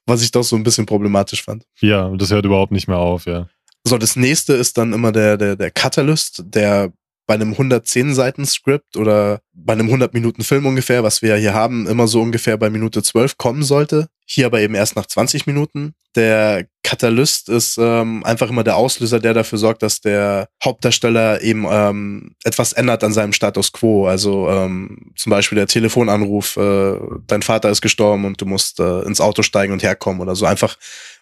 was 0.06 0.22
ich 0.22 0.32
doch 0.32 0.44
so 0.44 0.56
ein 0.56 0.64
bisschen 0.64 0.86
problematisch 0.86 1.44
fand. 1.44 1.66
Ja, 1.80 2.10
das 2.16 2.32
hört 2.32 2.46
überhaupt 2.46 2.72
nicht 2.72 2.88
mehr 2.88 2.98
auf, 2.98 3.26
ja. 3.26 3.48
So, 3.86 3.98
das 3.98 4.16
nächste 4.16 4.54
ist 4.54 4.78
dann 4.78 4.94
immer 4.94 5.12
der, 5.12 5.38
der, 5.38 5.56
der 5.56 5.72
Catalyst, 5.72 6.44
der 6.46 6.94
bei 7.26 7.36
einem 7.36 7.52
110 7.52 8.14
Seiten 8.14 8.46
Skript 8.46 8.98
oder 8.98 9.42
bei 9.54 9.74
einem 9.74 9.88
100 9.88 10.14
Minuten 10.14 10.44
Film 10.44 10.66
ungefähr, 10.66 11.04
was 11.04 11.22
wir 11.22 11.30
ja 11.30 11.36
hier 11.36 11.54
haben, 11.54 11.88
immer 11.88 12.08
so 12.08 12.22
ungefähr 12.22 12.58
bei 12.58 12.70
Minute 12.70 13.02
12 13.02 13.38
kommen 13.38 13.64
sollte. 13.64 14.08
Hier 14.26 14.46
aber 14.46 14.62
eben 14.62 14.76
erst 14.76 14.96
nach 14.96 15.06
20 15.06 15.48
Minuten. 15.48 15.94
Der 16.16 16.66
Katalyst 16.84 17.50
ist 17.50 17.78
ähm, 17.78 18.24
einfach 18.24 18.50
immer 18.50 18.64
der 18.64 18.76
Auslöser, 18.76 19.20
der 19.20 19.34
dafür 19.34 19.58
sorgt, 19.58 19.84
dass 19.84 20.00
der 20.02 20.48
Hauptdarsteller 20.64 21.42
eben 21.42 21.66
ähm, 21.70 22.36
etwas 22.44 22.74
ändert 22.74 23.04
an 23.04 23.14
seinem 23.14 23.34
Status 23.34 23.72
quo. 23.72 24.08
Also 24.08 24.50
ähm, 24.50 25.12
zum 25.16 25.30
Beispiel 25.30 25.56
der 25.56 25.68
Telefonanruf, 25.68 26.58
äh, 26.58 26.98
dein 27.28 27.42
Vater 27.42 27.70
ist 27.70 27.82
gestorben 27.82 28.26
und 28.26 28.40
du 28.40 28.46
musst 28.46 28.80
äh, 28.80 29.02
ins 29.02 29.22
Auto 29.22 29.42
steigen 29.42 29.74
und 29.74 29.84
herkommen 29.84 30.22
oder 30.22 30.36
so. 30.36 30.46
Einfach, 30.46 30.78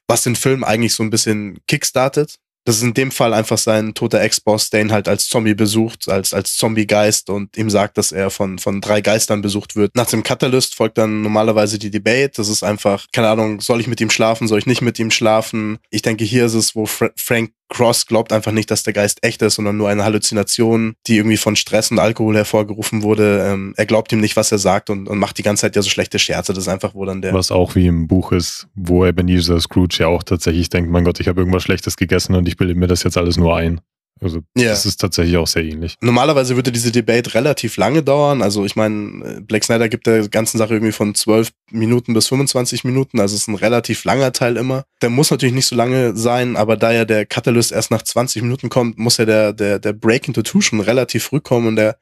was 0.07 0.23
den 0.23 0.35
Film 0.35 0.63
eigentlich 0.63 0.93
so 0.93 1.03
ein 1.03 1.09
bisschen 1.09 1.59
kickstartet 1.67 2.37
das 2.65 2.77
ist 2.77 2.83
in 2.83 2.93
dem 2.93 3.11
Fall 3.11 3.33
einfach 3.33 3.57
sein 3.57 3.93
toter 3.93 4.21
Ex-Boss, 4.21 4.69
der 4.69 4.81
ihn 4.81 4.91
halt 4.91 5.07
als 5.07 5.27
Zombie 5.27 5.55
besucht, 5.55 6.09
als, 6.09 6.33
als 6.33 6.55
Zombie-Geist 6.57 7.29
und 7.29 7.57
ihm 7.57 7.69
sagt, 7.69 7.97
dass 7.97 8.11
er 8.11 8.29
von, 8.29 8.59
von 8.59 8.81
drei 8.81 9.01
Geistern 9.01 9.41
besucht 9.41 9.75
wird. 9.75 9.95
Nach 9.95 10.05
dem 10.05 10.23
Catalyst 10.23 10.75
folgt 10.75 10.97
dann 10.97 11.21
normalerweise 11.21 11.79
die 11.79 11.91
Debate. 11.91 12.33
Das 12.35 12.49
ist 12.49 12.63
einfach, 12.63 13.07
keine 13.11 13.29
Ahnung, 13.29 13.61
soll 13.61 13.81
ich 13.81 13.87
mit 13.87 13.99
ihm 14.01 14.09
schlafen, 14.09 14.47
soll 14.47 14.59
ich 14.59 14.67
nicht 14.67 14.81
mit 14.81 14.99
ihm 14.99 15.11
schlafen? 15.11 15.79
Ich 15.89 16.03
denke, 16.03 16.23
hier 16.23 16.45
ist 16.45 16.53
es, 16.53 16.75
wo 16.75 16.85
Fra 16.85 17.09
Frank 17.15 17.51
Cross 17.71 18.05
glaubt 18.05 18.33
einfach 18.33 18.51
nicht, 18.51 18.69
dass 18.69 18.83
der 18.83 18.91
Geist 18.91 19.19
echt 19.21 19.41
ist, 19.41 19.55
sondern 19.55 19.77
nur 19.77 19.87
eine 19.87 20.03
Halluzination, 20.03 20.95
die 21.07 21.17
irgendwie 21.17 21.37
von 21.37 21.55
Stress 21.55 21.89
und 21.89 21.99
Alkohol 21.99 22.35
hervorgerufen 22.35 23.01
wurde. 23.01 23.47
Ähm, 23.47 23.73
er 23.77 23.85
glaubt 23.85 24.11
ihm 24.11 24.19
nicht, 24.19 24.35
was 24.35 24.51
er 24.51 24.57
sagt 24.57 24.89
und, 24.89 25.07
und 25.07 25.17
macht 25.17 25.37
die 25.37 25.43
ganze 25.43 25.61
Zeit 25.61 25.77
ja 25.77 25.81
so 25.81 25.89
schlechte 25.89 26.19
Scherze. 26.19 26.53
Das 26.53 26.65
ist 26.65 26.67
einfach, 26.67 26.93
wo 26.95 27.05
dann 27.05 27.21
der. 27.21 27.33
Was 27.33 27.49
auch 27.49 27.75
wie 27.75 27.87
im 27.87 28.07
Buch 28.07 28.33
ist, 28.33 28.67
wo 28.75 29.05
Ebenezer 29.05 29.59
Scrooge 29.61 29.97
ja 29.99 30.07
auch 30.07 30.23
tatsächlich 30.23 30.69
denkt, 30.69 30.91
mein 30.91 31.05
Gott, 31.05 31.21
ich 31.21 31.29
habe 31.29 31.39
irgendwas 31.39 31.63
Schlechtes 31.63 31.95
gegessen 31.95 32.35
und 32.35 32.45
ich 32.47 32.57
bilde 32.57 32.75
mir 32.75 32.87
das 32.87 33.03
jetzt 33.03 33.17
alles 33.17 33.37
nur 33.37 33.55
ein. 33.55 33.79
Also 34.21 34.41
ja. 34.55 34.69
das 34.69 34.85
ist 34.85 34.97
tatsächlich 34.97 35.35
auch 35.37 35.47
sehr 35.47 35.63
ähnlich. 35.63 35.95
Normalerweise 35.99 36.55
würde 36.55 36.71
diese 36.71 36.91
Debate 36.91 37.33
relativ 37.33 37.77
lange 37.77 38.03
dauern. 38.03 38.43
Also 38.43 38.65
ich 38.65 38.75
meine, 38.75 39.41
Black 39.41 39.63
Snyder 39.63 39.89
gibt 39.89 40.05
der 40.05 40.27
ganzen 40.29 40.59
Sache 40.59 40.75
irgendwie 40.75 40.91
von 40.91 41.15
12 41.15 41.51
Minuten 41.71 42.13
bis 42.13 42.27
25 42.27 42.83
Minuten. 42.83 43.19
Also 43.19 43.35
es 43.35 43.41
ist 43.41 43.47
ein 43.47 43.55
relativ 43.55 44.03
langer 44.03 44.31
Teil 44.31 44.57
immer. 44.57 44.85
Der 45.01 45.09
muss 45.09 45.31
natürlich 45.31 45.55
nicht 45.55 45.65
so 45.65 45.75
lange 45.75 46.15
sein, 46.15 46.55
aber 46.55 46.77
da 46.77 46.91
ja 46.91 47.03
der 47.03 47.25
Catalyst 47.25 47.71
erst 47.71 47.89
nach 47.89 48.03
20 48.03 48.43
Minuten 48.43 48.69
kommt, 48.69 48.99
muss 48.99 49.17
ja 49.17 49.25
der, 49.25 49.53
der, 49.53 49.79
der 49.79 49.93
Break 49.93 50.27
into 50.27 50.43
Two 50.43 50.61
schon 50.61 50.81
relativ 50.81 51.23
früh 51.23 51.39
kommen 51.39 51.67
und 51.67 51.75
der 51.75 51.97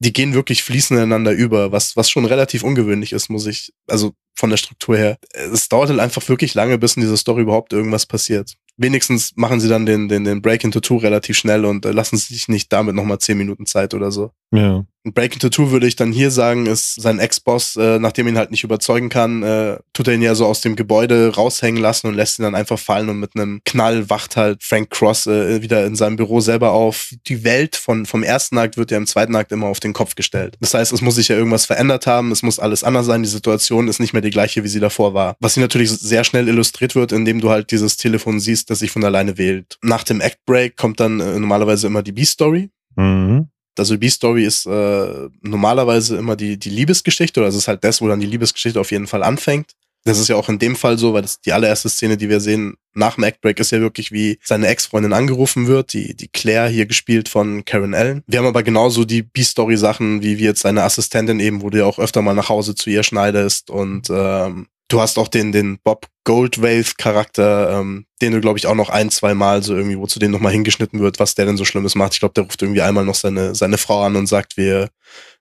die 0.00 0.12
gehen 0.12 0.34
wirklich 0.34 0.62
fließend 0.62 0.98
ineinander 0.98 1.32
über, 1.32 1.72
was, 1.72 1.96
was 1.96 2.10
schon 2.10 2.24
relativ 2.24 2.62
ungewöhnlich 2.62 3.12
ist, 3.12 3.30
muss 3.30 3.46
ich, 3.46 3.72
also 3.86 4.12
von 4.34 4.50
der 4.50 4.56
Struktur 4.56 4.96
her. 4.96 5.18
Es 5.32 5.68
dauert 5.68 5.90
halt 5.90 6.00
einfach 6.00 6.28
wirklich 6.28 6.54
lange, 6.54 6.78
bis 6.78 6.96
in 6.96 7.02
dieser 7.02 7.16
Story 7.16 7.42
überhaupt 7.42 7.72
irgendwas 7.72 8.06
passiert. 8.06 8.54
Wenigstens 8.76 9.32
machen 9.36 9.60
sie 9.60 9.68
dann 9.68 9.86
den, 9.86 10.08
den, 10.08 10.24
den 10.24 10.42
Break 10.42 10.64
into 10.64 10.80
Two 10.80 10.96
relativ 10.96 11.38
schnell 11.38 11.64
und 11.64 11.86
äh, 11.86 11.92
lassen 11.92 12.16
sich 12.16 12.48
nicht 12.48 12.72
damit 12.72 12.96
nochmal 12.96 13.20
zehn 13.20 13.38
Minuten 13.38 13.66
Zeit 13.66 13.94
oder 13.94 14.10
so. 14.10 14.32
Ja. 14.52 14.84
Ein 15.06 15.12
Break 15.12 15.34
into 15.34 15.50
Two 15.50 15.70
würde 15.70 15.86
ich 15.86 15.96
dann 15.96 16.12
hier 16.12 16.30
sagen, 16.30 16.66
ist 16.66 17.00
sein 17.00 17.18
Ex-Boss, 17.18 17.76
äh, 17.76 17.98
nachdem 17.98 18.26
ihn 18.26 18.38
halt 18.38 18.50
nicht 18.50 18.64
überzeugen 18.64 19.10
kann, 19.10 19.42
äh, 19.42 19.76
tut 19.92 20.08
er 20.08 20.14
ihn 20.14 20.22
ja 20.22 20.34
so 20.34 20.46
aus 20.46 20.62
dem 20.62 20.76
Gebäude 20.76 21.34
raushängen 21.34 21.80
lassen 21.80 22.06
und 22.06 22.14
lässt 22.14 22.38
ihn 22.38 22.44
dann 22.44 22.54
einfach 22.54 22.78
fallen 22.78 23.10
und 23.10 23.20
mit 23.20 23.36
einem 23.36 23.60
Knall 23.64 24.08
wacht 24.08 24.36
halt 24.36 24.64
Frank 24.64 24.90
Cross 24.90 25.26
äh, 25.26 25.60
wieder 25.60 25.84
in 25.84 25.94
seinem 25.94 26.16
Büro 26.16 26.40
selber 26.40 26.72
auf. 26.72 27.12
Die 27.28 27.44
Welt 27.44 27.76
von, 27.76 28.06
vom 28.06 28.22
ersten 28.22 28.56
Akt 28.56 28.76
wird 28.76 28.90
ja 28.90 28.96
im 28.96 29.06
zweiten 29.06 29.36
Akt 29.36 29.52
immer 29.52 29.66
auf 29.66 29.78
den 29.78 29.92
Kopf 29.92 30.14
gestellt. 30.14 30.56
Das 30.60 30.72
heißt, 30.74 30.92
es 30.92 31.02
muss 31.02 31.16
sich 31.16 31.28
ja 31.28 31.36
irgendwas 31.36 31.66
verändert 31.66 32.06
haben, 32.06 32.32
es 32.32 32.42
muss 32.42 32.58
alles 32.58 32.82
anders 32.82 33.06
sein, 33.06 33.22
die 33.22 33.28
Situation 33.28 33.88
ist 33.88 34.00
nicht 34.00 34.14
mehr 34.14 34.22
die 34.24 34.30
gleiche, 34.30 34.64
wie 34.64 34.68
sie 34.68 34.80
davor 34.80 35.14
war. 35.14 35.36
Was 35.40 35.54
hier 35.54 35.62
natürlich 35.62 35.90
sehr 35.90 36.24
schnell 36.24 36.48
illustriert 36.48 36.94
wird, 36.94 37.12
indem 37.12 37.40
du 37.40 37.50
halt 37.50 37.70
dieses 37.70 37.96
Telefon 37.96 38.40
siehst, 38.40 38.70
das 38.70 38.80
sich 38.80 38.90
von 38.90 39.04
alleine 39.04 39.38
wählt. 39.38 39.78
Nach 39.82 40.02
dem 40.02 40.20
Act 40.20 40.44
Break 40.46 40.76
kommt 40.76 41.00
dann 41.00 41.20
äh, 41.20 41.38
normalerweise 41.38 41.86
immer 41.86 42.02
die 42.02 42.12
B-Story. 42.12 42.70
Mhm. 42.96 43.48
Also 43.78 43.94
die 43.94 43.98
B-Story 43.98 44.44
ist 44.44 44.66
äh, 44.66 45.28
normalerweise 45.42 46.16
immer 46.16 46.36
die, 46.36 46.58
die 46.58 46.70
Liebesgeschichte, 46.70 47.40
oder 47.40 47.48
es 47.48 47.56
ist 47.56 47.68
halt 47.68 47.84
das, 47.84 48.00
wo 48.00 48.08
dann 48.08 48.20
die 48.20 48.26
Liebesgeschichte 48.26 48.80
auf 48.80 48.90
jeden 48.92 49.06
Fall 49.06 49.22
anfängt. 49.22 49.72
Das 50.04 50.18
ist 50.18 50.28
ja 50.28 50.36
auch 50.36 50.50
in 50.50 50.58
dem 50.58 50.76
Fall 50.76 50.98
so, 50.98 51.14
weil 51.14 51.22
das 51.22 51.40
die 51.40 51.52
allererste 51.52 51.88
Szene, 51.88 52.16
die 52.16 52.28
wir 52.28 52.40
sehen 52.40 52.76
nach 52.92 53.14
dem 53.14 53.24
Actbreak, 53.24 53.58
ist 53.58 53.72
ja 53.72 53.80
wirklich, 53.80 54.12
wie 54.12 54.38
seine 54.42 54.68
Ex-Freundin 54.68 55.14
angerufen 55.14 55.66
wird, 55.66 55.94
die, 55.94 56.14
die 56.14 56.28
Claire 56.28 56.68
hier 56.68 56.86
gespielt 56.86 57.28
von 57.28 57.64
Karen 57.64 57.94
Allen. 57.94 58.22
Wir 58.26 58.38
haben 58.38 58.46
aber 58.46 58.62
genauso 58.62 59.04
die 59.04 59.22
B-Story-Sachen, 59.22 60.22
wie 60.22 60.38
wie 60.38 60.44
jetzt 60.44 60.60
seine 60.60 60.82
Assistentin 60.82 61.40
eben, 61.40 61.62
wo 61.62 61.70
du 61.70 61.78
ja 61.78 61.86
auch 61.86 61.98
öfter 61.98 62.22
mal 62.22 62.34
nach 62.34 62.50
Hause 62.50 62.74
zu 62.74 62.90
ihr 62.90 63.02
schneidest 63.02 63.70
und 63.70 64.08
ähm, 64.10 64.66
Du 64.88 65.00
hast 65.00 65.18
auch 65.18 65.28
den, 65.28 65.50
den 65.50 65.78
Bob 65.82 66.06
Goldwave-Charakter, 66.24 67.80
ähm, 67.80 68.06
den 68.20 68.32
du, 68.32 68.40
glaube 68.40 68.58
ich, 68.58 68.66
auch 68.66 68.74
noch 68.74 68.90
ein, 68.90 69.10
zwei 69.10 69.34
Mal 69.34 69.62
so 69.62 69.74
irgendwie, 69.74 69.98
wozu 69.98 70.18
dem 70.18 70.30
nochmal 70.30 70.52
hingeschnitten 70.52 71.00
wird, 71.00 71.18
was 71.18 71.34
der 71.34 71.46
denn 71.46 71.56
so 71.56 71.64
Schlimmes 71.64 71.94
macht. 71.94 72.12
Ich 72.12 72.20
glaube, 72.20 72.34
der 72.34 72.44
ruft 72.44 72.60
irgendwie 72.60 72.82
einmal 72.82 73.04
noch 73.04 73.14
seine, 73.14 73.54
seine 73.54 73.78
Frau 73.78 74.02
an 74.02 74.16
und 74.16 74.26
sagt, 74.26 74.56
wir 74.56 74.90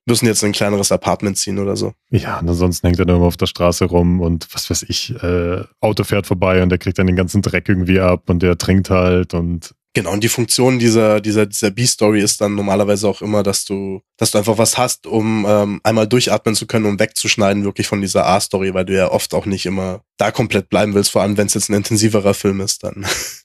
müssen 0.05 0.25
jetzt 0.25 0.43
in 0.43 0.49
ein 0.49 0.53
kleineres 0.53 0.91
Apartment 0.91 1.37
ziehen 1.37 1.59
oder 1.59 1.75
so. 1.75 1.93
Ja, 2.09 2.39
und 2.39 2.49
ansonsten 2.49 2.87
hängt 2.87 2.99
er 2.99 3.05
dann 3.05 3.17
immer 3.17 3.25
auf 3.25 3.37
der 3.37 3.47
Straße 3.47 3.85
rum 3.85 4.21
und 4.21 4.47
was 4.53 4.69
weiß 4.69 4.83
ich, 4.83 5.15
äh, 5.23 5.63
Auto 5.79 6.03
fährt 6.03 6.27
vorbei 6.27 6.61
und 6.61 6.69
der 6.69 6.77
kriegt 6.77 6.99
dann 6.99 7.07
den 7.07 7.15
ganzen 7.15 7.41
Dreck 7.41 7.69
irgendwie 7.69 7.99
ab 7.99 8.29
und 8.29 8.43
der 8.43 8.57
trinkt 8.57 8.89
halt 8.89 9.33
und 9.33 9.73
Genau, 9.95 10.11
und 10.11 10.23
die 10.23 10.29
Funktion 10.29 10.79
dieser, 10.79 11.21
dieser, 11.21 11.45
dieser 11.45 11.69
B-Story 11.69 12.19
ist 12.19 12.41
dann 12.41 12.55
normalerweise 12.55 13.07
auch 13.07 13.21
immer, 13.21 13.43
dass 13.43 13.63
du, 13.63 14.01
dass 14.17 14.31
du 14.31 14.39
einfach 14.39 14.57
was 14.57 14.75
hast, 14.75 15.05
um 15.05 15.45
ähm, 15.47 15.81
einmal 15.83 16.07
durchatmen 16.07 16.55
zu 16.55 16.65
können, 16.65 16.87
um 16.87 16.99
wegzuschneiden, 16.99 17.63
wirklich 17.63 17.85
von 17.85 18.01
dieser 18.01 18.25
A-Story, 18.25 18.73
weil 18.73 18.85
du 18.85 18.95
ja 18.95 19.11
oft 19.11 19.35
auch 19.35 19.45
nicht 19.45 19.67
immer 19.67 20.01
da 20.17 20.31
komplett 20.31 20.69
bleiben 20.69 20.95
willst, 20.95 21.11
vor 21.11 21.21
allem 21.21 21.37
wenn 21.37 21.45
es 21.45 21.53
jetzt 21.53 21.69
ein 21.69 21.75
intensiverer 21.75 22.33
Film 22.33 22.59
ist, 22.61 22.83
dann 22.83 23.05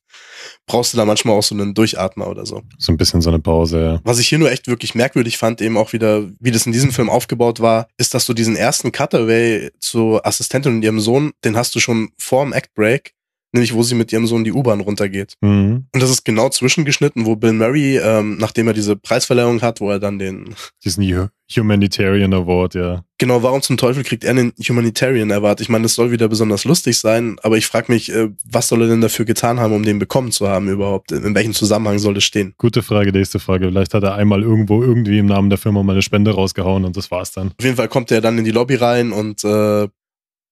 brauchst 0.69 0.93
du 0.93 0.97
da 0.97 1.05
manchmal 1.05 1.37
auch 1.37 1.43
so 1.43 1.55
einen 1.55 1.75
Durchatmer 1.75 2.29
oder 2.29 2.47
so. 2.47 2.63
So 2.79 2.93
ein 2.93 2.97
bisschen 2.97 3.21
so 3.21 3.31
eine 3.31 3.41
Pause, 3.41 3.83
ja. 3.83 4.01
Was 4.05 4.21
ich 4.21 4.29
hier 4.29 4.39
nur 4.39 4.53
echt 4.53 4.69
wirklich 4.69 4.95
merkwürdig 4.95 5.39
fand, 5.39 5.61
eben 5.61 5.77
auch 5.77 5.93
wieder, 5.93 6.29
wie 6.39 6.53
das 6.53 6.67
in 6.67 6.73
diesem 6.73 6.93
Film 6.93 7.11
aufgebaut 7.11 7.61
war, 7.61 7.89
ist, 7.97 8.15
dass 8.15 8.27
du 8.27 8.35
diesen 8.35 8.55
ersten 8.55 8.93
Cutaway 8.93 9.71
zur 9.81 10.25
Assistentin 10.25 10.77
und 10.77 10.83
ihrem 10.83 11.01
Sohn, 11.01 11.33
den 11.45 11.57
hast 11.57 11.75
du 11.75 11.81
schon 11.81 12.11
vor 12.19 12.45
dem 12.45 12.53
Act 12.53 12.75
Break 12.75 13.15
nämlich 13.53 13.75
wo 13.75 13.83
sie 13.83 13.95
mit 13.95 14.13
ihrem 14.13 14.27
Sohn 14.27 14.45
die 14.45 14.53
U-Bahn 14.53 14.81
runtergeht. 14.81 15.35
Mhm. 15.41 15.87
Und 15.93 16.03
das 16.03 16.11
ist 16.11 16.25
genau 16.25 16.49
zwischengeschnitten, 16.49 17.25
wo 17.25 17.37
Bill 17.37 17.53
Murray, 17.53 17.97
ähm, 17.97 18.37
nachdem 18.39 18.69
er 18.69 18.75
diese 18.75 18.97
Preisverleihung 18.97 19.63
hat, 19.63 19.81
wo 19.81 19.91
er 19.91 19.99
dann 19.99 20.19
den... 20.19 20.55
Diesen 20.85 21.31
Humanitarian 21.57 22.35
Award, 22.35 22.75
ja. 22.75 23.05
Genau, 23.21 23.43
warum 23.43 23.63
zum 23.63 23.77
Teufel 23.77 24.05
kriegt 24.05 24.23
er 24.23 24.31
einen 24.31 24.53
Humanitarian 24.61 25.33
Award? 25.33 25.61
Ich 25.61 25.69
meine, 25.69 25.83
das 25.83 25.95
soll 25.95 26.13
wieder 26.13 26.29
besonders 26.29 26.65
lustig 26.65 26.99
sein, 26.99 27.37
aber 27.43 27.57
ich 27.57 27.67
frage 27.67 27.91
mich, 27.91 28.13
äh, 28.13 28.29
was 28.45 28.69
soll 28.69 28.83
er 28.83 28.89
denn 28.89 29.01
dafür 29.01 29.25
getan 29.25 29.59
haben, 29.59 29.75
um 29.75 29.83
den 29.83 29.99
bekommen 29.99 30.31
zu 30.31 30.49
haben 30.49 30.69
überhaupt? 30.69 31.11
In 31.11 31.35
welchem 31.35 31.53
Zusammenhang 31.53 31.99
soll 31.99 32.15
das 32.15 32.23
stehen? 32.23 32.55
Gute 32.59 32.81
Frage, 32.81 33.11
nächste 33.11 33.41
Frage. 33.41 33.67
Vielleicht 33.67 33.93
hat 33.93 34.05
er 34.05 34.15
einmal 34.15 34.43
irgendwo 34.43 34.85
irgendwie 34.85 35.19
im 35.19 35.27
Namen 35.27 35.51
der 35.51 35.59
Firma 35.59 35.83
mal 35.83 35.95
eine 35.95 36.03
Spende 36.03 36.31
rausgehauen 36.31 36.85
und 36.85 36.97
das 36.97 37.11
war's 37.11 37.33
dann. 37.33 37.49
Auf 37.59 37.65
jeden 37.65 37.77
Fall 37.77 37.89
kommt 37.89 38.13
er 38.13 38.21
dann 38.21 38.39
in 38.39 38.45
die 38.45 38.53
Lobby 38.53 38.77
rein 38.77 39.11
und 39.11 39.43
äh, 39.43 39.89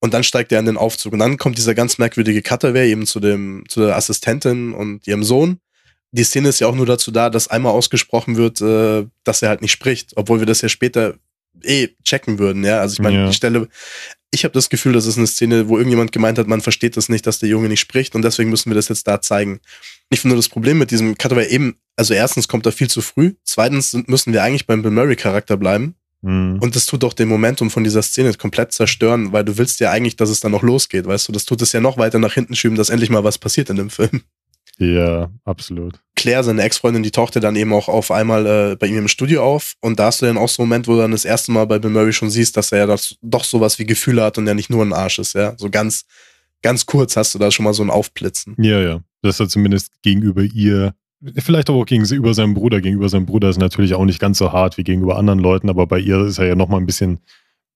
und 0.01 0.13
dann 0.13 0.25
steigt 0.25 0.53
er 0.53 0.61
in 0.61 0.67
den 0.67 0.77
Aufzug. 0.77 1.15
Und 1.15 1.21
dann 1.21 1.39
kommt 1.39 1.57
dieser 1.59 1.75
ganz 1.75 1.99
merkwürdige 1.99 2.43
Cutaway 2.43 2.91
eben 2.91 3.07
zu 3.07 3.19
dem, 3.19 3.65
zu 3.69 3.81
der 3.81 3.97
Assistentin 3.97 4.75
und 4.75 5.07
ihrem 5.07 5.25
Sohn. 5.25 5.59
Die 6.13 6.23
Szene 6.23 6.51
ist 6.51 6.61
ja 6.61 6.67
auch 6.67 6.75
nur 6.75 6.87
dazu 6.87 7.11
da, 7.11 7.31
dass 7.31 7.49
einmal 7.49 7.73
ausgesprochen 7.73 8.37
wird, 8.37 8.61
äh, 8.61 9.07
dass 9.25 9.43
er 9.43 9.49
halt 9.49 9.63
nicht 9.63 9.73
spricht, 9.73 10.13
obwohl 10.17 10.39
wir 10.39 10.47
das 10.47 10.61
ja 10.61 10.69
später 10.69 11.15
eh 11.63 11.89
checken 12.05 12.39
würden, 12.39 12.65
ja. 12.65 12.81
Also 12.81 12.95
ich 12.95 13.01
meine, 13.01 13.17
Ja. 13.19 13.27
die 13.29 13.35
Stelle, 13.35 13.69
ich 14.31 14.45
habe 14.45 14.53
das 14.53 14.69
Gefühl, 14.69 14.93
das 14.93 15.07
ist 15.07 15.17
eine 15.19 15.27
Szene, 15.27 15.69
wo 15.69 15.77
irgendjemand 15.79 16.13
gemeint 16.13 16.39
hat, 16.39 16.47
man 16.47 16.61
versteht 16.61 16.97
das 16.97 17.09
nicht, 17.09 17.27
dass 17.27 17.39
der 17.39 17.49
Junge 17.49 17.69
nicht 17.69 17.81
spricht 17.81 18.15
und 18.15 18.23
deswegen 18.23 18.51
müssen 18.51 18.71
wir 18.71 18.75
das 18.75 18.89
jetzt 18.89 19.07
da 19.07 19.21
zeigen. 19.21 19.61
Ich 20.11 20.21
finde 20.21 20.35
nur 20.35 20.43
das 20.43 20.49
Problem 20.49 20.79
mit 20.79 20.91
diesem 20.91 21.17
Cutaway 21.17 21.47
eben, 21.49 21.77
also 21.97 22.13
erstens 22.15 22.47
kommt 22.49 22.67
er 22.67 22.73
viel 22.73 22.89
zu 22.91 23.01
früh, 23.03 23.35
zweitens 23.45 23.93
müssen 24.07 24.33
wir 24.33 24.43
eigentlich 24.43 24.67
beim 24.67 24.83
Bill 24.83 24.91
Murray 24.91 25.17
Charakter 25.17 25.57
bleiben, 25.57 25.95
Mhm. 26.23 26.59
und 26.61 26.75
das 26.75 26.87
tut 26.87 27.03
doch 27.03 27.13
den 27.13 27.29
Momentum 27.29 27.71
von 27.71 27.85
dieser 27.85 28.03
Szene 28.03 28.33
komplett 28.35 28.73
zerstören, 28.73 29.33
weil 29.33 29.45
du 29.45 29.59
willst 29.59 29.81
ja 29.81 29.91
eigentlich, 29.91 30.17
dass 30.17 30.31
es 30.31 30.41
dann 30.41 30.51
noch 30.53 30.63
losgeht, 30.63 31.07
weißt 31.07 31.29
du? 31.29 31.33
Das 31.33 31.45
tut 31.45 31.61
es 31.63 31.73
ja 31.73 31.81
noch 31.81 31.99
weiter 31.99 32.19
nach 32.19 32.33
hinten 32.33 32.57
schieben, 32.57 32.77
dass 32.77 32.89
endlich 32.89 33.11
mal 33.11 33.23
was 33.23 33.39
passiert 33.39 33.69
in 33.71 33.77
dem 33.77 33.91
Film. 33.91 34.23
Ja, 34.79 35.31
absolut. 35.45 36.01
Claire, 36.17 36.43
seine 36.43 36.63
Ex-Freundin, 36.63 37.03
die 37.03 37.11
tauchte 37.11 37.41
dann 37.41 37.57
eben 37.57 37.73
auch 37.73 37.89
auf 37.89 38.11
einmal 38.11 38.47
äh, 38.47 38.77
bei 38.77 38.87
ihm 38.87 38.99
im 38.99 39.09
Studio 39.09 39.45
auf 39.45 39.75
und 39.81 40.01
da 40.01 40.07
hast 40.07 40.23
du 40.23 40.27
dann 40.27 40.39
auch 40.39 40.49
so 40.49 40.63
einen 40.63 40.71
Moment, 40.71 40.89
wo 40.89 40.93
du 40.93 40.99
dann 40.99 41.13
das 41.13 41.25
erste 41.25 41.53
Mal 41.53 41.67
bei 41.67 41.79
Bill 41.79 41.91
Murray 41.91 42.13
schon 42.13 42.31
siehst, 42.31 42.57
dass 42.57 42.73
er 42.73 42.79
ja 42.79 42.87
das, 42.87 43.17
doch 43.23 43.45
sowas 43.45 43.79
wie 43.79 43.87
Gefühle 43.87 44.23
hat 44.23 44.39
und 44.39 44.47
ja 44.47 44.55
nicht 44.55 44.71
nur 44.71 44.83
ein 44.83 44.95
Arsch 44.95 45.19
ist, 45.19 45.35
ja. 45.35 45.55
So 45.59 45.71
ganz, 45.71 46.07
ganz 46.63 46.87
kurz 46.87 47.17
hast 47.17 47.35
du 47.35 47.39
da 47.39 47.51
schon 47.51 47.65
mal 47.65 47.75
so 47.75 47.83
ein 47.83 47.91
Aufblitzen. 47.91 48.55
Ja, 48.59 48.81
ja. 48.81 49.01
Dass 49.23 49.39
er 49.41 49.49
zumindest 49.49 49.93
gegenüber 50.03 50.43
ihr, 50.43 50.95
vielleicht 51.37 51.69
aber 51.69 51.79
auch 51.79 51.87
gegenüber 51.87 52.33
seinem 52.33 52.55
Bruder, 52.55 52.81
gegenüber 52.81 53.11
seinem 53.11 53.27
Bruder 53.27 53.51
ist 53.51 53.59
natürlich 53.59 53.95
auch 53.95 54.05
nicht 54.05 54.19
ganz 54.19 54.39
so 54.39 54.53
hart 54.53 54.79
wie 54.79 54.85
gegenüber 54.85 55.17
anderen 55.17 55.39
Leuten, 55.39 55.69
aber 55.69 55.87
bei 55.87 55.99
ihr 55.99 56.25
ist 56.25 56.39
er 56.39 56.47
ja 56.47 56.55
nochmal 56.55 56.81
ein 56.81 56.87
bisschen, 56.87 57.21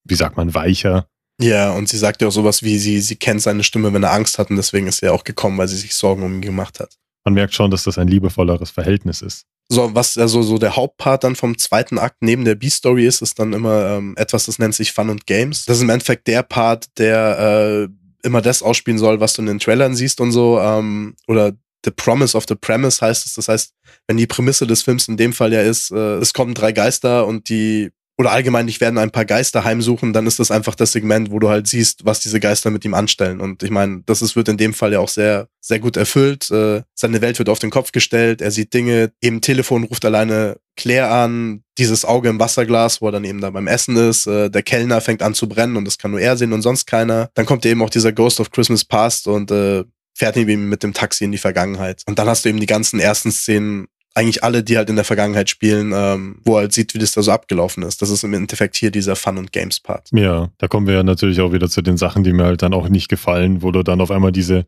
wie 0.05 0.15
sagt 0.15 0.39
man, 0.39 0.55
weicher. 0.55 1.07
Ja, 1.43 1.73
und 1.73 1.89
sie 1.89 1.99
sagt 1.99 2.23
ja 2.23 2.29
auch 2.29 2.33
sowas 2.33 2.63
wie, 2.63 2.79
sie, 2.79 3.01
sie 3.01 3.17
kennt 3.17 3.43
seine 3.43 3.65
Stimme, 3.65 3.93
wenn 3.93 4.03
er 4.03 4.13
Angst 4.13 4.39
hat 4.39 4.51
und 4.51 4.57
deswegen 4.57 4.87
ist 4.87 5.03
er 5.03 5.13
auch 5.13 5.25
gekommen, 5.25 5.59
weil 5.59 5.69
sie 5.69 5.77
sich 5.77 5.95
Sorgen 5.95 6.23
um 6.23 6.35
ihn 6.35 6.41
gemacht 6.41 6.81
hat. 6.81 6.97
Man 7.31 7.35
merkt 7.35 7.55
schon, 7.55 7.71
dass 7.71 7.85
das 7.85 7.97
ein 7.97 8.09
liebevolleres 8.09 8.71
Verhältnis 8.71 9.23
ist. 9.23 9.47
So, 9.69 9.95
was 9.95 10.19
also 10.19 10.43
so 10.43 10.59
der 10.59 10.75
Hauptpart 10.75 11.23
dann 11.23 11.37
vom 11.37 11.57
zweiten 11.57 11.97
Akt 11.97 12.17
neben 12.23 12.45
der 12.45 12.57
B-Story 12.57 13.07
ist, 13.07 13.23
ist 13.23 13.39
dann 13.39 13.53
immer 13.53 13.87
ähm, 13.87 14.15
etwas, 14.17 14.47
das 14.47 14.59
nennt 14.59 14.75
sich 14.75 14.91
Fun 14.91 15.11
und 15.11 15.29
Games. 15.29 15.65
Das 15.65 15.77
ist 15.77 15.85
im 15.85 15.91
Endeffekt 15.91 16.27
der 16.27 16.43
Part, 16.43 16.87
der 16.99 17.89
äh, 17.89 18.27
immer 18.27 18.43
das 18.43 18.65
ausspielen 18.65 18.99
soll, 18.99 19.21
was 19.21 19.35
du 19.35 19.43
in 19.43 19.47
den 19.47 19.61
Trailern 19.61 19.95
siehst 19.95 20.21
und 20.21 20.33
so. 20.33 20.59
Ähm, 20.59 21.15
oder 21.29 21.53
The 21.85 21.93
Promise 21.93 22.37
of 22.37 22.47
the 22.49 22.57
Premise 22.57 23.01
heißt 23.01 23.25
es. 23.25 23.35
Das 23.35 23.47
heißt, 23.47 23.75
wenn 24.09 24.17
die 24.17 24.27
Prämisse 24.27 24.67
des 24.67 24.83
Films 24.83 25.07
in 25.07 25.17
dem 25.17 25.33
Fall 25.33 25.53
ja 25.53 25.63
ist, 25.63 25.93
äh, 25.93 26.17
es 26.17 26.33
kommen 26.33 26.55
drei 26.55 26.73
Geister 26.73 27.29
und 27.29 27.49
die 27.49 27.93
oder 28.21 28.33
allgemein, 28.33 28.69
ich 28.69 28.83
werden 28.83 28.99
ein 28.99 29.11
paar 29.11 29.25
Geister 29.25 29.65
heimsuchen, 29.65 30.13
dann 30.13 30.27
ist 30.27 30.39
das 30.39 30.51
einfach 30.51 30.75
das 30.75 30.93
Segment, 30.93 31.31
wo 31.31 31.39
du 31.39 31.49
halt 31.49 31.67
siehst, 31.67 32.05
was 32.05 32.21
diese 32.21 32.39
Geister 32.39 32.69
mit 32.69 32.85
ihm 32.85 32.93
anstellen. 32.93 33.41
Und 33.41 33.63
ich 33.63 33.71
meine, 33.71 34.03
das 34.05 34.21
ist, 34.21 34.37
wird 34.37 34.51
in 34.51 34.59
dem 34.59 34.75
Fall 34.75 34.93
ja 34.93 34.99
auch 34.99 35.09
sehr, 35.09 35.49
sehr 35.63 35.79
gut 35.79 35.97
erfüllt. 35.97 36.51
Äh, 36.51 36.83
seine 36.95 37.23
Welt 37.23 37.39
wird 37.39 37.49
auf 37.49 37.61
den 37.61 37.71
Kopf 37.71 37.93
gestellt, 37.93 38.43
er 38.43 38.51
sieht 38.51 38.75
Dinge, 38.75 39.11
im 39.21 39.41
Telefon 39.41 39.85
ruft 39.85 40.05
alleine 40.05 40.59
Claire 40.77 41.11
an, 41.11 41.63
dieses 41.79 42.05
Auge 42.05 42.29
im 42.29 42.39
Wasserglas, 42.39 43.01
wo 43.01 43.07
er 43.09 43.13
dann 43.13 43.25
eben 43.25 43.41
da 43.41 43.49
beim 43.49 43.67
Essen 43.67 43.97
ist, 43.97 44.27
äh, 44.27 44.51
der 44.51 44.65
Kellner 44.65 45.01
fängt 45.01 45.23
an 45.23 45.33
zu 45.33 45.49
brennen 45.49 45.79
und 45.79 45.87
das 45.87 45.97
kann 45.97 46.11
nur 46.11 46.21
er 46.21 46.37
sehen 46.37 46.53
und 46.53 46.61
sonst 46.61 46.85
keiner. 46.85 47.31
Dann 47.33 47.47
kommt 47.47 47.65
eben 47.65 47.81
auch 47.81 47.89
dieser 47.89 48.13
Ghost 48.13 48.39
of 48.39 48.51
Christmas 48.51 48.85
Past 48.85 49.29
und 49.29 49.51
äh, 49.51 49.85
fährt 50.15 50.37
eben 50.37 50.69
mit 50.69 50.83
dem 50.83 50.93
Taxi 50.93 51.25
in 51.25 51.33
die 51.33 51.39
Vergangenheit. 51.39 52.03
Und 52.07 52.19
dann 52.19 52.29
hast 52.29 52.45
du 52.45 52.51
eben 52.51 52.61
die 52.61 52.67
ganzen 52.67 53.01
ersten 53.01 53.33
Szenen 53.33 53.87
eigentlich 54.15 54.43
alle, 54.43 54.63
die 54.63 54.77
halt 54.77 54.91
in 54.91 54.97
der 54.97 55.05
Vergangenheit 55.05 55.49
spielen, 55.51 55.93
ähm, 55.95 56.41
wo 56.45 56.55
er 56.57 56.63
halt 56.63 56.73
sieht, 56.73 56.95
wie 56.95 56.99
das 56.99 57.13
da 57.13 57.23
so 57.23 57.31
abgelaufen 57.31 57.83
ist. 57.83 58.03
Das 58.03 58.11
ist 58.11 58.25
im 58.25 58.35
Endeffekt 58.35 58.77
hier 58.77 58.91
dieser 58.91 59.17
Fun- 59.17 59.39
und 59.39 59.53
Games-Part. 59.53 60.11
Ja, 60.13 60.51
da 60.59 60.69
kommen 60.69 60.87
wir 60.87 60.95
ja 60.95 61.03
natürlich 61.03 61.41
auch 61.41 61.53
wieder 61.53 61.69
zu 61.69 61.83
den 61.83 61.97
Sachen, 61.97 62.25
die 62.25 62.33
mir 62.33 62.45
halt 62.45 62.63
dann 62.63 62.75
auch 62.75 62.89
nicht 62.89 63.09
gefallen, 63.09 63.63
wo 63.63 63.71
du 63.71 63.83
dann 63.83 64.01
auf 64.01 64.11
einmal 64.11 64.33
diese, 64.33 64.67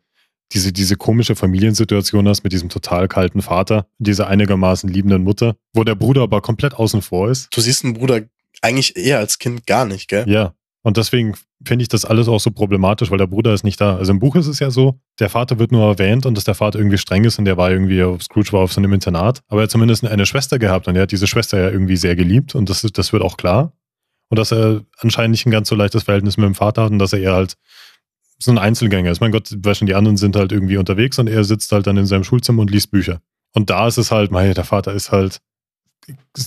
diese, 0.53 0.73
diese 0.73 0.97
komische 0.97 1.35
Familiensituation 1.35 2.29
hast 2.29 2.45
mit 2.45 2.53
diesem 2.53 2.69
total 2.69 3.09
kalten 3.09 3.43
Vater, 3.43 3.87
dieser 3.99 4.29
einigermaßen 4.29 4.89
liebenden 4.89 5.25
Mutter, 5.25 5.57
wo 5.73 5.83
der 5.83 5.95
Bruder 5.95 6.23
aber 6.23 6.41
komplett 6.41 6.75
außen 6.75 7.03
vor 7.03 7.31
ist. 7.31 7.49
Du 7.55 7.61
siehst 7.61 7.85
einen 7.85 7.95
Bruder 7.95 8.23
eigentlich 8.61 8.97
eher 8.97 9.19
als 9.19 9.39
Kind 9.39 9.67
gar 9.67 9.87
nicht, 9.87 10.09
gell? 10.09 10.29
Ja. 10.29 10.55
Und 10.83 10.97
deswegen 10.97 11.35
finde 11.65 11.83
ich 11.83 11.89
das 11.89 12.05
alles 12.05 12.29
auch 12.29 12.41
so 12.41 12.51
problematisch, 12.51 13.11
weil 13.11 13.19
der 13.19 13.27
Bruder 13.27 13.53
ist 13.53 13.65
nicht 13.65 13.81
da. 13.81 13.97
Also 13.97 14.13
im 14.13 14.19
Buch 14.19 14.37
ist 14.37 14.47
es 14.47 14.59
ja 14.59 14.71
so, 14.71 15.01
der 15.19 15.31
Vater 15.31 15.59
wird 15.59 15.73
nur 15.73 15.87
erwähnt 15.87 16.27
und 16.27 16.37
dass 16.37 16.45
der 16.45 16.55
Vater 16.55 16.79
irgendwie 16.79 16.99
streng 16.99 17.25
ist 17.25 17.39
und 17.39 17.45
der 17.45 17.57
war 17.57 17.71
irgendwie, 17.71 18.03
Scrooge 18.21 18.53
war 18.53 18.61
auf 18.61 18.73
so 18.73 18.81
einem 18.81 18.93
Internat, 18.93 19.41
aber 19.49 19.61
er 19.61 19.65
hat 19.65 19.71
zumindest 19.71 20.05
eine 20.05 20.27
Schwester 20.27 20.59
gehabt 20.59 20.89
und 20.89 20.97
er 20.97 21.03
hat 21.03 21.13
diese 21.13 21.27
Schwester 21.27 21.61
ja 21.61 21.71
irgendwie 21.71 21.97
sehr 21.97 22.17
geliebt 22.17 22.55
und 22.55 22.69
das, 22.69 22.83
das 22.83 23.13
wird 23.13 23.23
auch 23.23 23.37
klar. 23.37 23.73
Und 24.29 24.39
dass 24.39 24.51
er 24.51 24.83
anscheinend 24.99 25.33
nicht 25.33 25.47
ein 25.47 25.51
ganz 25.51 25.69
so 25.69 25.75
leichtes 25.75 26.05
Verhältnis 26.05 26.37
mit 26.37 26.47
dem 26.47 26.55
Vater 26.55 26.85
hat 26.85 26.91
und 26.91 26.99
dass 26.99 27.13
er 27.13 27.21
eher 27.21 27.35
halt 27.35 27.57
so 28.39 28.51
ein 28.51 28.59
Einzelgänger 28.59 29.11
ist. 29.11 29.21
Mein 29.21 29.31
Gott, 29.31 29.49
schon, 29.49 29.87
die 29.87 29.95
anderen 29.95 30.17
sind 30.17 30.37
halt 30.37 30.53
irgendwie 30.53 30.77
unterwegs 30.77 31.19
und 31.19 31.29
er 31.29 31.45
sitzt 31.45 31.71
halt 31.73 31.87
dann 31.87 31.97
in 31.97 32.07
seinem 32.07 32.25
Schulzimmer 32.25 32.63
und 32.63 32.71
liest 32.71 32.91
Bücher. 32.91 33.21
Und 33.55 33.71
da 33.71 33.87
ist 33.87 33.99
es 33.99 34.11
halt, 34.11 34.31
mei, 34.31 34.53
der 34.55 34.65
Vater 34.65 34.93
ist 34.93 35.13
halt 35.13 35.41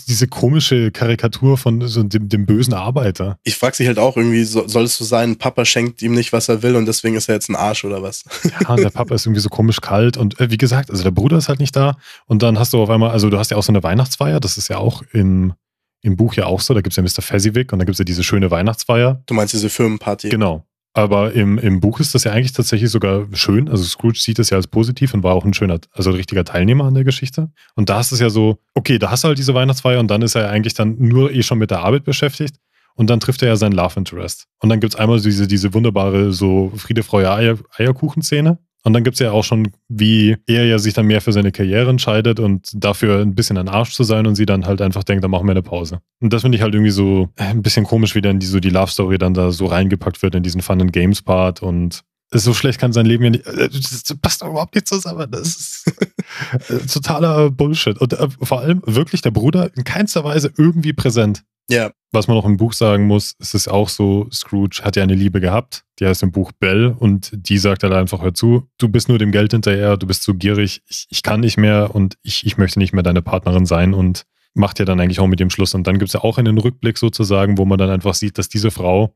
diese 0.07 0.27
komische 0.27 0.91
Karikatur 0.91 1.57
von 1.57 1.87
so 1.87 2.03
dem, 2.03 2.27
dem 2.27 2.45
bösen 2.45 2.73
Arbeiter. 2.73 3.37
Ich 3.43 3.55
frage 3.55 3.75
sich 3.75 3.87
halt 3.87 3.99
auch 3.99 4.17
irgendwie, 4.17 4.43
so, 4.43 4.67
soll 4.67 4.83
es 4.83 4.97
so 4.97 5.05
sein, 5.05 5.37
Papa 5.37 5.65
schenkt 5.65 6.01
ihm 6.01 6.13
nicht, 6.13 6.33
was 6.33 6.49
er 6.49 6.61
will 6.63 6.75
und 6.75 6.85
deswegen 6.85 7.15
ist 7.15 7.29
er 7.29 7.35
jetzt 7.35 7.49
ein 7.49 7.55
Arsch 7.55 7.85
oder 7.85 8.01
was? 8.01 8.23
Ja, 8.61 8.75
der 8.75 8.89
Papa 8.89 9.15
ist 9.15 9.25
irgendwie 9.25 9.41
so 9.41 9.49
komisch 9.49 9.81
kalt 9.81 10.17
und 10.17 10.39
äh, 10.39 10.49
wie 10.49 10.57
gesagt, 10.57 10.89
also 10.89 11.03
der 11.03 11.11
Bruder 11.11 11.37
ist 11.37 11.49
halt 11.49 11.59
nicht 11.59 11.75
da 11.75 11.97
und 12.25 12.41
dann 12.41 12.59
hast 12.59 12.73
du 12.73 12.81
auf 12.81 12.89
einmal, 12.89 13.11
also 13.11 13.29
du 13.29 13.37
hast 13.37 13.51
ja 13.51 13.57
auch 13.57 13.63
so 13.63 13.71
eine 13.71 13.83
Weihnachtsfeier, 13.83 14.39
das 14.39 14.57
ist 14.57 14.67
ja 14.67 14.77
auch 14.77 15.03
im, 15.13 15.53
im 16.01 16.15
Buch 16.15 16.33
ja 16.33 16.45
auch 16.45 16.61
so, 16.61 16.73
da 16.73 16.81
gibt 16.81 16.93
es 16.93 16.97
ja 16.97 17.03
Mr. 17.03 17.21
Fezziwig 17.21 17.71
und 17.71 17.79
da 17.79 17.85
gibt 17.85 17.95
es 17.95 17.99
ja 17.99 18.05
diese 18.05 18.23
schöne 18.23 18.51
Weihnachtsfeier. 18.51 19.21
Du 19.25 19.33
meinst 19.33 19.53
diese 19.53 19.69
Firmenparty? 19.69 20.29
Genau. 20.29 20.65
Aber 20.95 21.33
im, 21.33 21.57
im 21.57 21.81
Buch 21.81 21.99
ist 21.99 22.15
das 22.15 22.23
ja 22.23 22.31
eigentlich 22.31 22.53
tatsächlich 22.53 22.89
sogar 22.89 23.27
schön. 23.33 23.67
Also 23.67 23.83
Scrooge 23.83 24.17
sieht 24.17 24.39
es 24.39 24.49
ja 24.49 24.57
als 24.57 24.67
positiv 24.67 25.13
und 25.13 25.23
war 25.23 25.35
auch 25.35 25.43
ein 25.43 25.53
schöner, 25.53 25.77
also 25.91 26.09
ein 26.09 26.15
richtiger 26.15 26.45
Teilnehmer 26.45 26.85
an 26.85 26.93
der 26.93 27.03
Geschichte. 27.03 27.51
Und 27.75 27.89
da 27.89 27.99
ist 27.99 28.13
es 28.13 28.21
ja 28.21 28.29
so, 28.29 28.59
okay, 28.75 28.97
da 28.97 29.11
hast 29.11 29.25
du 29.25 29.27
halt 29.27 29.37
diese 29.37 29.53
Weihnachtsfeier 29.53 29.99
und 29.99 30.09
dann 30.09 30.21
ist 30.21 30.35
er 30.35 30.49
eigentlich 30.49 30.73
dann 30.73 30.95
nur 30.97 31.33
eh 31.33 31.43
schon 31.43 31.57
mit 31.57 31.69
der 31.69 31.81
Arbeit 31.81 32.05
beschäftigt. 32.05 32.55
Und 32.95 33.09
dann 33.09 33.19
trifft 33.19 33.41
er 33.41 33.49
ja 33.49 33.55
seinen 33.57 33.73
Love 33.73 33.99
Interest. 33.99 34.47
Und 34.59 34.69
dann 34.69 34.79
gibt 34.79 34.93
es 34.93 34.99
einmal 34.99 35.19
diese, 35.19 35.47
diese 35.47 35.73
wunderbare 35.73 36.31
so 36.31 36.71
Friede, 36.77 37.03
Freude, 37.03 37.29
Eier, 37.29 37.57
Eierkuchen-Szene. 37.75 38.57
Und 38.85 38.93
dann 38.93 39.03
gibt 39.03 39.15
es 39.15 39.19
ja 39.19 39.31
auch 39.31 39.43
schon, 39.43 39.69
wie 39.89 40.37
er 40.45 40.65
ja 40.65 40.77
sich 40.77 40.93
dann 40.93 41.07
mehr 41.07 41.19
für 41.19 41.33
seine 41.33 41.51
Karriere 41.51 41.89
entscheidet 41.89 42.39
und 42.39 42.69
dafür 42.75 43.19
ein 43.19 43.33
bisschen 43.33 43.57
ein 43.57 43.67
Arsch 43.67 43.93
zu 43.93 44.03
sein 44.03 44.27
und 44.27 44.35
sie 44.35 44.45
dann 44.45 44.67
halt 44.67 44.79
einfach 44.79 45.03
denkt, 45.03 45.23
dann 45.23 45.31
machen 45.31 45.47
wir 45.47 45.51
eine 45.51 45.63
Pause. 45.63 46.01
Und 46.21 46.31
das 46.31 46.43
finde 46.43 46.55
ich 46.57 46.61
halt 46.61 46.75
irgendwie 46.75 46.91
so 46.91 47.29
ein 47.37 47.63
bisschen 47.63 47.85
komisch, 47.85 48.13
wie 48.13 48.21
dann 48.21 48.39
die, 48.39 48.45
so 48.45 48.59
die 48.59 48.69
Love 48.69 48.91
Story 48.91 49.17
dann 49.17 49.33
da 49.33 49.51
so 49.51 49.65
reingepackt 49.65 50.21
wird 50.21 50.35
in 50.35 50.43
diesen 50.43 50.61
Fun 50.61 50.81
and 50.81 50.93
Games 50.93 51.23
Part 51.23 51.63
und 51.63 52.03
so 52.31 52.53
schlecht 52.53 52.79
kann 52.79 52.93
sein 52.93 53.05
Leben 53.07 53.23
ja 53.23 53.29
nicht. 53.31 53.47
äh, 53.47 53.69
Das 53.69 54.03
passt 54.21 54.41
doch 54.41 54.49
überhaupt 54.49 54.75
nicht 54.75 54.87
zusammen. 54.87 55.31
Das 55.31 55.47
ist 55.47 55.85
äh, 56.69 56.85
totaler 56.85 57.49
Bullshit. 57.49 57.97
Und 57.99 58.13
äh, 58.13 58.27
vor 58.41 58.59
allem 58.59 58.81
wirklich 58.85 59.21
der 59.21 59.31
Bruder 59.31 59.71
in 59.75 59.83
keinster 59.83 60.23
Weise 60.23 60.51
irgendwie 60.57 60.93
präsent. 60.93 61.43
Ja. 61.69 61.91
Was 62.11 62.27
man 62.27 62.37
auch 62.37 62.45
im 62.45 62.57
Buch 62.57 62.73
sagen 62.73 63.07
muss, 63.07 63.35
es 63.39 63.53
ist 63.53 63.67
auch 63.67 63.89
so, 63.89 64.27
Scrooge 64.31 64.81
hat 64.83 64.95
ja 64.95 65.03
eine 65.03 65.15
Liebe 65.15 65.41
gehabt, 65.41 65.83
die 65.99 66.05
heißt 66.05 66.23
im 66.23 66.31
Buch 66.31 66.53
Belle 66.53 66.95
und 66.97 67.31
die 67.33 67.57
sagt 67.57 67.83
halt 67.83 67.91
einfach, 67.91 68.21
hör 68.21 68.33
zu, 68.33 68.69
du 68.77 68.87
bist 68.87 69.09
nur 69.09 69.17
dem 69.17 69.33
Geld 69.33 69.51
hinterher, 69.51 69.97
du 69.97 70.07
bist 70.07 70.23
zu 70.23 70.33
gierig, 70.33 70.81
ich, 70.87 71.07
ich 71.09 71.23
kann 71.23 71.41
nicht 71.41 71.57
mehr 71.57 71.93
und 71.93 72.17
ich, 72.23 72.45
ich 72.45 72.57
möchte 72.57 72.79
nicht 72.79 72.93
mehr 72.93 73.03
deine 73.03 73.21
Partnerin 73.21 73.65
sein 73.65 73.93
und 73.93 74.25
macht 74.53 74.79
ja 74.79 74.85
dann 74.85 74.99
eigentlich 74.99 75.19
auch 75.19 75.27
mit 75.27 75.41
dem 75.41 75.49
Schluss. 75.49 75.73
Und 75.75 75.85
dann 75.85 75.99
gibt 75.99 76.07
es 76.07 76.13
ja 76.13 76.21
auch 76.21 76.37
einen 76.37 76.57
Rückblick 76.57 76.97
sozusagen, 76.97 77.57
wo 77.57 77.65
man 77.65 77.77
dann 77.77 77.89
einfach 77.89 78.13
sieht, 78.13 78.37
dass 78.37 78.47
diese 78.47 78.71
Frau 78.71 79.13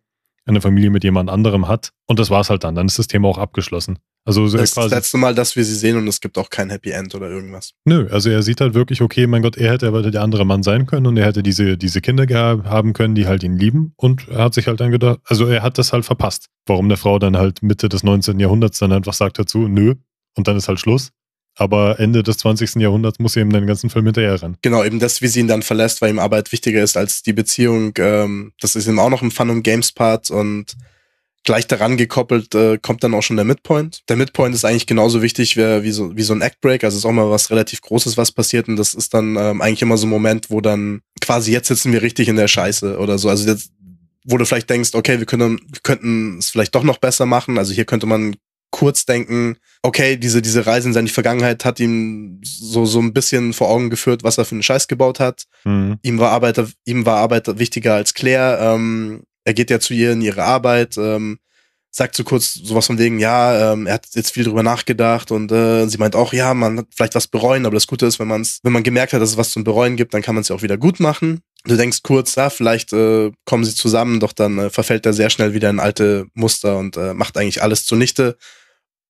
eine 0.49 0.61
Familie 0.61 0.89
mit 0.89 1.03
jemand 1.03 1.29
anderem 1.29 1.67
hat 1.67 1.91
und 2.07 2.19
das 2.19 2.29
war's 2.29 2.49
halt 2.49 2.63
dann. 2.63 2.75
Dann 2.75 2.87
ist 2.87 2.99
das 2.99 3.07
Thema 3.07 3.27
auch 3.27 3.37
abgeschlossen. 3.37 3.99
Also 4.25 4.45
so 4.47 4.57
Das 4.57 4.69
ist 4.69 4.77
das 4.77 4.91
letzte 4.91 5.17
Mal, 5.17 5.33
dass 5.33 5.55
wir 5.55 5.63
sie 5.63 5.75
sehen 5.75 5.97
und 5.97 6.07
es 6.07 6.19
gibt 6.19 6.37
auch 6.37 6.49
kein 6.49 6.69
Happy 6.69 6.91
End 6.91 7.15
oder 7.15 7.29
irgendwas. 7.29 7.71
nö, 7.85 8.07
also 8.11 8.29
er 8.29 8.43
sieht 8.43 8.61
halt 8.61 8.73
wirklich, 8.73 9.01
okay, 9.01 9.25
mein 9.27 9.41
Gott, 9.41 9.57
er 9.57 9.71
hätte 9.71 9.87
aber 9.87 10.03
der 10.03 10.21
andere 10.21 10.45
Mann 10.45 10.61
sein 10.61 10.85
können 10.85 11.07
und 11.07 11.17
er 11.17 11.25
hätte 11.25 11.41
diese, 11.41 11.77
diese 11.77 12.01
Kinder 12.01 12.25
haben 12.65 12.93
können, 12.93 13.15
die 13.15 13.27
halt 13.27 13.43
ihn 13.43 13.57
lieben 13.57 13.93
und 13.95 14.27
er 14.27 14.43
hat 14.43 14.53
sich 14.53 14.67
halt 14.67 14.81
dann 14.81 14.91
gedacht, 14.91 15.19
also 15.23 15.45
er 15.45 15.63
hat 15.63 15.77
das 15.77 15.93
halt 15.93 16.05
verpasst. 16.05 16.47
Warum 16.65 16.89
der 16.89 16.97
Frau 16.97 17.17
dann 17.17 17.37
halt 17.37 17.63
Mitte 17.63 17.89
des 17.89 18.03
19. 18.03 18.39
Jahrhunderts 18.39 18.79
dann 18.79 18.91
einfach 18.91 19.13
sagt 19.13 19.39
dazu, 19.39 19.67
nö, 19.67 19.95
und 20.35 20.47
dann 20.47 20.57
ist 20.57 20.67
halt 20.67 20.79
Schluss. 20.79 21.09
Aber 21.59 21.99
Ende 21.99 22.23
des 22.23 22.37
20. 22.37 22.75
Jahrhunderts 22.75 23.19
muss 23.19 23.35
er 23.35 23.41
ihm 23.41 23.51
den 23.51 23.67
ganzen 23.67 23.89
Film 23.89 24.05
hinterher 24.05 24.41
rennen. 24.41 24.57
Genau, 24.61 24.83
eben 24.83 24.99
das, 24.99 25.21
wie 25.21 25.27
sie 25.27 25.41
ihn 25.41 25.47
dann 25.47 25.61
verlässt, 25.61 26.01
weil 26.01 26.09
ihm 26.09 26.19
Arbeit 26.19 26.51
wichtiger 26.53 26.81
ist 26.81 26.95
als 26.95 27.21
die 27.21 27.33
Beziehung. 27.33 27.93
Ähm, 27.97 28.53
das 28.61 28.75
ist 28.77 28.87
ihm 28.87 28.97
auch 28.97 29.09
noch 29.09 29.21
im 29.21 29.29
Fun- 29.29 29.49
und 29.49 29.63
Games-Part 29.63 30.31
und 30.31 30.77
gleich 31.43 31.67
daran 31.67 31.97
gekoppelt 31.97 32.55
äh, 32.55 32.77
kommt 32.77 33.03
dann 33.03 33.13
auch 33.13 33.23
schon 33.23 33.35
der 33.35 33.45
Midpoint. 33.45 34.03
Der 34.07 34.15
Midpoint 34.15 34.55
ist 34.55 34.65
eigentlich 34.65 34.87
genauso 34.87 35.21
wichtig 35.21 35.57
wie, 35.57 35.83
wie, 35.83 35.91
so, 35.91 36.15
wie 36.15 36.21
so 36.21 36.33
ein 36.33 36.41
Act-Break. 36.41 36.83
Also 36.83 36.97
ist 36.97 37.05
auch 37.05 37.11
mal 37.11 37.29
was 37.29 37.49
relativ 37.49 37.81
Großes, 37.81 38.17
was 38.17 38.31
passiert. 38.31 38.67
Und 38.67 38.77
das 38.77 38.93
ist 38.93 39.13
dann 39.13 39.35
ähm, 39.35 39.61
eigentlich 39.61 39.81
immer 39.81 39.97
so 39.97 40.07
ein 40.07 40.11
Moment, 40.11 40.49
wo 40.49 40.61
dann 40.61 41.01
quasi 41.19 41.51
jetzt 41.51 41.67
sitzen 41.67 41.91
wir 41.91 42.01
richtig 42.01 42.27
in 42.29 42.35
der 42.35 42.47
Scheiße 42.47 42.97
oder 42.97 43.17
so. 43.17 43.29
Also 43.29 43.49
jetzt, 43.49 43.71
wo 44.23 44.37
du 44.37 44.45
vielleicht 44.45 44.69
denkst, 44.69 44.91
okay, 44.93 45.19
wir 45.19 45.25
könnten 45.25 46.37
es 46.37 46.49
vielleicht 46.49 46.75
doch 46.75 46.83
noch 46.83 46.99
besser 46.99 47.25
machen. 47.25 47.57
Also 47.57 47.73
hier 47.73 47.85
könnte 47.85 48.05
man 48.05 48.35
kurz 48.71 49.05
denken, 49.05 49.57
okay, 49.81 50.17
diese, 50.17 50.41
diese 50.41 50.65
Reise 50.65 50.87
in 50.87 50.93
seine 50.93 51.07
Vergangenheit 51.07 51.65
hat 51.65 51.79
ihm 51.79 52.41
so, 52.43 52.85
so 52.85 52.99
ein 52.99 53.13
bisschen 53.13 53.53
vor 53.53 53.69
Augen 53.69 53.89
geführt, 53.89 54.23
was 54.23 54.37
er 54.37 54.45
für 54.45 54.55
einen 54.55 54.63
Scheiß 54.63 54.87
gebaut 54.87 55.19
hat. 55.19 55.45
Mhm. 55.63 55.97
Ihm 56.01 56.19
war 56.19 56.31
Arbeit, 56.31 56.61
ihm 56.85 57.05
war 57.05 57.17
Arbeit 57.17 57.59
wichtiger 57.59 57.95
als 57.95 58.13
Claire. 58.13 58.59
Ähm, 58.61 59.23
er 59.43 59.53
geht 59.53 59.69
ja 59.69 59.79
zu 59.79 59.93
ihr 59.93 60.11
in 60.11 60.21
ihre 60.21 60.43
Arbeit, 60.43 60.97
ähm, 60.97 61.39
sagt 61.91 62.15
so 62.15 62.23
kurz 62.23 62.53
sowas 62.53 62.85
von 62.85 62.99
wegen, 62.99 63.19
ja, 63.19 63.73
ähm, 63.73 63.87
er 63.87 63.95
hat 63.95 64.07
jetzt 64.13 64.31
viel 64.31 64.43
drüber 64.43 64.61
nachgedacht 64.61 65.31
und 65.31 65.51
äh, 65.51 65.87
sie 65.87 65.97
meint 65.97 66.15
auch, 66.15 66.33
ja, 66.33 66.53
man 66.53 66.79
hat 66.79 66.87
vielleicht 66.95 67.15
was 67.15 67.27
bereuen, 67.27 67.65
aber 67.65 67.75
das 67.75 67.87
Gute 67.87 68.05
ist, 68.05 68.19
wenn 68.19 68.27
man 68.27 68.41
es, 68.41 68.59
wenn 68.63 68.73
man 68.73 68.83
gemerkt 68.83 69.13
hat, 69.13 69.21
dass 69.21 69.31
es 69.31 69.37
was 69.37 69.51
zum 69.51 69.63
Bereuen 69.63 69.95
gibt, 69.95 70.13
dann 70.13 70.21
kann 70.21 70.35
man 70.35 70.43
es 70.43 70.49
ja 70.49 70.55
auch 70.55 70.61
wieder 70.61 70.77
gut 70.77 70.99
machen. 70.99 71.41
Du 71.65 71.75
denkst 71.75 72.03
kurz, 72.03 72.35
ja, 72.35 72.49
vielleicht 72.49 72.93
äh, 72.93 73.31
kommen 73.45 73.65
sie 73.65 73.75
zusammen, 73.75 74.19
doch 74.19 74.33
dann 74.33 74.59
äh, 74.59 74.69
verfällt 74.69 75.05
er 75.05 75.13
sehr 75.13 75.29
schnell 75.29 75.53
wieder 75.53 75.69
in 75.69 75.79
alte 75.79 76.27
Muster 76.33 76.77
und 76.77 76.95
äh, 76.95 77.13
macht 77.13 77.37
eigentlich 77.37 77.61
alles 77.63 77.85
zunichte. 77.85 78.37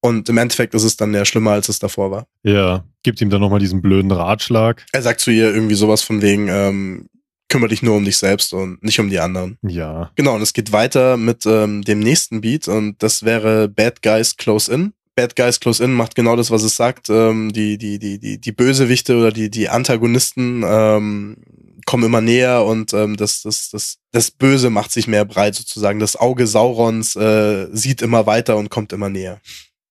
Und 0.01 0.29
im 0.29 0.37
Endeffekt 0.37 0.73
ist 0.73 0.83
es 0.83 0.95
dann 0.95 1.13
ja 1.13 1.25
schlimmer, 1.25 1.51
als 1.51 1.69
es 1.69 1.79
davor 1.79 2.11
war. 2.11 2.27
Ja, 2.43 2.85
gibt 3.03 3.21
ihm 3.21 3.29
dann 3.29 3.41
nochmal 3.41 3.59
diesen 3.59 3.81
blöden 3.81 4.11
Ratschlag. 4.11 4.85
Er 4.93 5.01
sagt 5.01 5.19
zu 5.19 5.31
ihr 5.31 5.53
irgendwie 5.53 5.75
sowas 5.75 6.01
von 6.01 6.21
wegen, 6.21 6.47
ähm, 6.47 7.09
kümmere 7.49 7.69
dich 7.69 7.81
nur 7.81 7.97
um 7.97 8.05
dich 8.05 8.17
selbst 8.17 8.53
und 8.53 8.81
nicht 8.83 8.99
um 8.99 9.09
die 9.09 9.19
anderen. 9.19 9.57
Ja. 9.61 10.11
Genau, 10.15 10.35
und 10.35 10.41
es 10.41 10.53
geht 10.53 10.71
weiter 10.71 11.17
mit 11.17 11.45
ähm, 11.45 11.81
dem 11.81 11.99
nächsten 11.99 12.41
Beat 12.41 12.67
und 12.67 13.01
das 13.03 13.23
wäre 13.23 13.67
Bad 13.67 14.01
Guys 14.01 14.37
Close 14.37 14.71
In. 14.71 14.93
Bad 15.15 15.35
Guys 15.35 15.59
Close 15.59 15.83
In 15.83 15.93
macht 15.93 16.15
genau 16.15 16.37
das, 16.37 16.51
was 16.51 16.63
es 16.63 16.75
sagt. 16.75 17.09
Ähm, 17.09 17.51
die, 17.51 17.77
die, 17.77 17.99
die, 17.99 18.19
die, 18.19 18.39
die 18.39 18.51
Bösewichte 18.51 19.17
oder 19.17 19.31
die, 19.31 19.49
die 19.49 19.67
Antagonisten 19.67 20.63
ähm, 20.65 21.37
kommen 21.85 22.03
immer 22.03 22.21
näher 22.21 22.63
und 22.65 22.93
ähm, 22.93 23.17
das, 23.17 23.41
das, 23.41 23.71
das, 23.71 23.97
das 24.11 24.31
Böse 24.31 24.69
macht 24.69 24.91
sich 24.91 25.07
mehr 25.07 25.25
breit 25.25 25.55
sozusagen. 25.55 25.99
Das 25.99 26.15
Auge 26.15 26.45
Saurons 26.45 27.15
äh, 27.15 27.67
sieht 27.71 28.01
immer 28.01 28.27
weiter 28.27 28.57
und 28.57 28.69
kommt 28.69 28.93
immer 28.93 29.09
näher. 29.09 29.41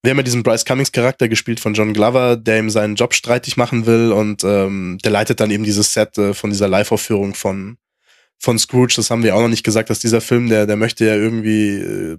Wir 0.02 0.10
haben 0.10 0.18
ja 0.18 0.22
diesen 0.22 0.44
Bryce 0.44 0.64
Cummings 0.64 0.92
Charakter 0.92 1.28
gespielt 1.28 1.58
von 1.58 1.74
John 1.74 1.92
Glover, 1.92 2.36
der 2.36 2.60
ihm 2.60 2.70
seinen 2.70 2.94
Job 2.94 3.14
streitig 3.14 3.56
machen 3.56 3.84
will 3.84 4.12
und 4.12 4.44
ähm, 4.44 4.98
der 5.02 5.10
leitet 5.10 5.40
dann 5.40 5.50
eben 5.50 5.64
dieses 5.64 5.92
Set 5.92 6.16
äh, 6.18 6.34
von 6.34 6.50
dieser 6.50 6.68
Live-Aufführung 6.68 7.34
von, 7.34 7.78
von 8.38 8.58
Scrooge. 8.58 8.94
Das 8.96 9.10
haben 9.10 9.24
wir 9.24 9.34
auch 9.34 9.40
noch 9.40 9.48
nicht 9.48 9.64
gesagt, 9.64 9.90
dass 9.90 9.98
dieser 9.98 10.20
Film, 10.20 10.48
der, 10.48 10.66
der 10.66 10.76
möchte 10.76 11.04
ja 11.04 11.16
irgendwie 11.16 11.78
äh, 11.78 12.18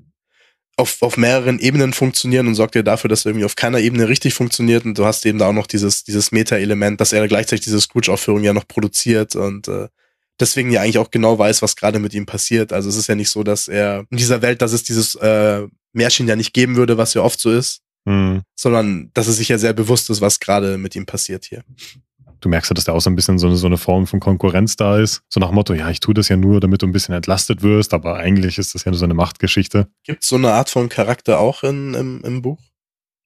auf, 0.75 1.01
auf 1.01 1.15
mehreren 1.17 1.59
Ebenen 1.59 1.93
funktionieren 1.93 2.47
und 2.47 2.55
sorgt 2.55 2.75
ja 2.75 2.83
dafür, 2.83 3.09
dass 3.09 3.25
er 3.25 3.31
irgendwie 3.31 3.45
auf 3.45 3.55
keiner 3.55 3.79
Ebene 3.79 4.09
richtig 4.09 4.33
funktioniert 4.33 4.83
und 4.85 4.97
du 4.97 5.05
hast 5.05 5.25
eben 5.25 5.37
da 5.37 5.47
auch 5.47 5.53
noch 5.53 5.67
dieses, 5.67 6.03
dieses 6.03 6.31
Meta-Element, 6.31 6.99
dass 6.99 7.13
er 7.13 7.27
gleichzeitig 7.27 7.65
diese 7.65 7.79
Scrooge-Aufführung 7.79 8.43
ja 8.43 8.53
noch 8.53 8.67
produziert 8.67 9.35
und 9.35 9.69
äh, 9.69 9.87
deswegen 10.39 10.71
ja 10.71 10.81
eigentlich 10.81 10.97
auch 10.97 11.11
genau 11.11 11.37
weiß, 11.37 11.61
was 11.61 11.75
gerade 11.75 11.99
mit 11.99 12.13
ihm 12.13 12.25
passiert. 12.25 12.73
Also 12.73 12.89
es 12.89 12.95
ist 12.95 13.07
ja 13.07 13.15
nicht 13.15 13.29
so, 13.29 13.43
dass 13.43 13.67
er 13.67 14.05
in 14.09 14.17
dieser 14.17 14.41
Welt, 14.41 14.61
dass 14.61 14.73
es 14.73 14.83
dieses 14.83 15.15
äh, 15.15 15.67
Märchen 15.93 16.27
ja 16.27 16.35
nicht 16.35 16.53
geben 16.53 16.75
würde, 16.75 16.97
was 16.97 17.13
ja 17.13 17.21
oft 17.21 17.39
so 17.39 17.51
ist, 17.51 17.81
Hm. 18.07 18.41
sondern 18.55 19.11
dass 19.13 19.27
es 19.27 19.37
sich 19.37 19.49
ja 19.49 19.57
sehr 19.57 19.73
bewusst 19.73 20.09
ist, 20.09 20.21
was 20.21 20.39
gerade 20.39 20.77
mit 20.77 20.95
ihm 20.95 21.05
passiert 21.05 21.45
hier. 21.45 21.63
Du 22.41 22.47
merkst 22.47 22.71
ja, 22.71 22.73
dass 22.73 22.85
da 22.85 22.93
auch 22.93 23.01
so 23.01 23.09
ein 23.09 23.15
bisschen 23.15 23.37
so 23.37 23.47
eine, 23.47 23.57
so 23.57 23.67
eine 23.67 23.77
Form 23.77 24.07
von 24.07 24.21
Konkurrenz 24.21 24.77
da 24.77 24.97
ist. 24.97 25.21
So 25.27 25.41
nach 25.41 25.49
dem 25.49 25.55
Motto, 25.55 25.73
ja, 25.73 25.89
ich 25.89 25.99
tue 25.99 26.13
das 26.13 26.29
ja 26.29 26.37
nur, 26.37 26.61
damit 26.61 26.81
du 26.81 26.87
ein 26.87 26.93
bisschen 26.93 27.13
entlastet 27.13 27.61
wirst, 27.61 27.93
aber 27.93 28.15
eigentlich 28.15 28.57
ist 28.57 28.73
das 28.73 28.85
ja 28.85 28.91
nur 28.91 28.97
so 28.97 29.05
eine 29.05 29.13
Machtgeschichte. 29.13 29.87
Gibt 30.05 30.23
es 30.23 30.29
so 30.29 30.37
eine 30.37 30.53
Art 30.53 30.69
von 30.69 30.87
Charakter 30.87 31.39
auch 31.39 31.63
in, 31.63 31.93
im, 31.93 32.21
im 32.23 32.41
Buch? 32.41 32.59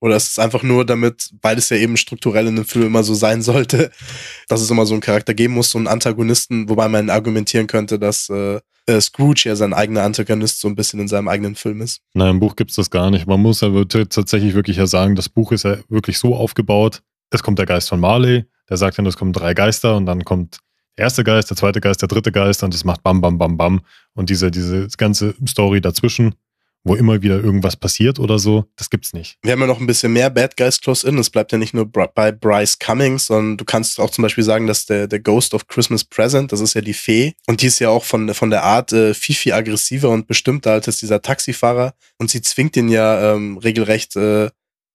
Oder 0.03 0.17
ist 0.17 0.31
es 0.31 0.37
einfach 0.39 0.63
nur 0.63 0.85
damit, 0.85 1.29
weil 1.41 1.57
es 1.57 1.69
ja 1.69 1.77
eben 1.77 1.95
strukturell 1.95 2.47
in 2.47 2.57
dem 2.57 2.65
Film 2.65 2.87
immer 2.87 3.03
so 3.03 3.13
sein 3.13 3.41
sollte, 3.41 3.89
dass 4.49 4.59
es 4.59 4.69
immer 4.69 4.85
so 4.85 4.93
einen 4.93 5.01
Charakter 5.01 5.33
geben 5.33 5.53
muss, 5.53 5.69
so 5.69 5.77
einen 5.77 5.87
Antagonisten, 5.87 6.67
wobei 6.67 6.89
man 6.89 7.09
argumentieren 7.09 7.67
könnte, 7.67 7.97
dass 7.97 8.27
äh, 8.27 8.59
äh, 8.85 8.99
Scrooge 8.99 9.43
ja 9.45 9.55
sein 9.55 9.73
eigener 9.73 10.03
Antagonist 10.03 10.59
so 10.59 10.67
ein 10.67 10.75
bisschen 10.75 10.99
in 10.99 11.07
seinem 11.07 11.29
eigenen 11.29 11.55
Film 11.55 11.79
ist. 11.79 12.01
Nein, 12.13 12.31
im 12.31 12.39
Buch 12.41 12.57
gibt's 12.57 12.75
das 12.75 12.89
gar 12.89 13.11
nicht. 13.11 13.27
Man 13.27 13.39
muss 13.39 13.59
t- 13.59 14.05
tatsächlich 14.05 14.55
wirklich 14.55 14.75
ja 14.75 14.87
sagen, 14.87 15.15
das 15.15 15.29
Buch 15.29 15.53
ist 15.53 15.63
ja 15.63 15.77
wirklich 15.87 16.17
so 16.17 16.35
aufgebaut. 16.35 17.01
Es 17.29 17.41
kommt 17.41 17.59
der 17.59 17.65
Geist 17.65 17.87
von 17.87 18.01
Marley, 18.01 18.43
der 18.69 18.75
sagt 18.75 18.97
dann, 18.97 19.05
es 19.05 19.15
kommen 19.15 19.31
drei 19.31 19.53
Geister 19.53 19.95
und 19.95 20.05
dann 20.05 20.25
kommt 20.25 20.57
der 20.97 21.05
erste 21.05 21.23
Geist, 21.23 21.49
der 21.49 21.55
zweite 21.55 21.79
Geist, 21.79 22.01
der 22.01 22.09
dritte 22.09 22.33
Geist 22.33 22.61
und 22.61 22.73
es 22.75 22.83
macht 22.83 23.03
bam, 23.03 23.21
bam, 23.21 23.37
bam, 23.37 23.55
bam. 23.55 23.81
Und 24.15 24.29
diese, 24.29 24.51
diese 24.51 24.89
ganze 24.97 25.33
Story 25.47 25.79
dazwischen, 25.79 26.35
wo 26.83 26.95
immer 26.95 27.21
wieder 27.21 27.41
irgendwas 27.41 27.75
passiert 27.75 28.19
oder 28.19 28.39
so, 28.39 28.65
das 28.75 28.89
gibt's 28.89 29.13
nicht. 29.13 29.37
Wir 29.41 29.53
haben 29.53 29.61
ja 29.61 29.67
noch 29.67 29.79
ein 29.79 29.87
bisschen 29.87 30.13
mehr 30.13 30.29
Bad 30.29 30.57
Guys 30.57 30.81
Close 30.81 31.07
In. 31.07 31.17
Es 31.17 31.29
bleibt 31.29 31.51
ja 31.51 31.57
nicht 31.57 31.73
nur 31.73 31.85
bei 31.85 32.31
Bryce 32.31 32.77
Cummings, 32.79 33.27
sondern 33.27 33.57
du 33.57 33.65
kannst 33.65 33.99
auch 33.99 34.09
zum 34.09 34.23
Beispiel 34.23 34.43
sagen, 34.43 34.67
dass 34.67 34.85
der, 34.85 35.07
der 35.07 35.19
Ghost 35.19 35.53
of 35.53 35.67
Christmas 35.67 36.03
Present, 36.03 36.51
das 36.51 36.59
ist 36.59 36.73
ja 36.73 36.81
die 36.81 36.93
Fee. 36.93 37.33
Und 37.47 37.61
die 37.61 37.67
ist 37.67 37.79
ja 37.79 37.89
auch 37.89 38.03
von, 38.03 38.33
von 38.33 38.49
der 38.49 38.63
Art 38.63 38.91
äh, 38.91 39.13
viel, 39.13 39.35
viel 39.35 39.53
aggressiver 39.53 40.09
und 40.09 40.27
bestimmter 40.27 40.71
als 40.71 40.97
dieser 40.99 41.21
Taxifahrer. 41.21 41.93
Und 42.17 42.29
sie 42.29 42.41
zwingt 42.41 42.75
ihn 42.75 42.89
ja 42.89 43.33
ähm, 43.33 43.57
regelrecht, 43.57 44.15
äh, 44.15 44.49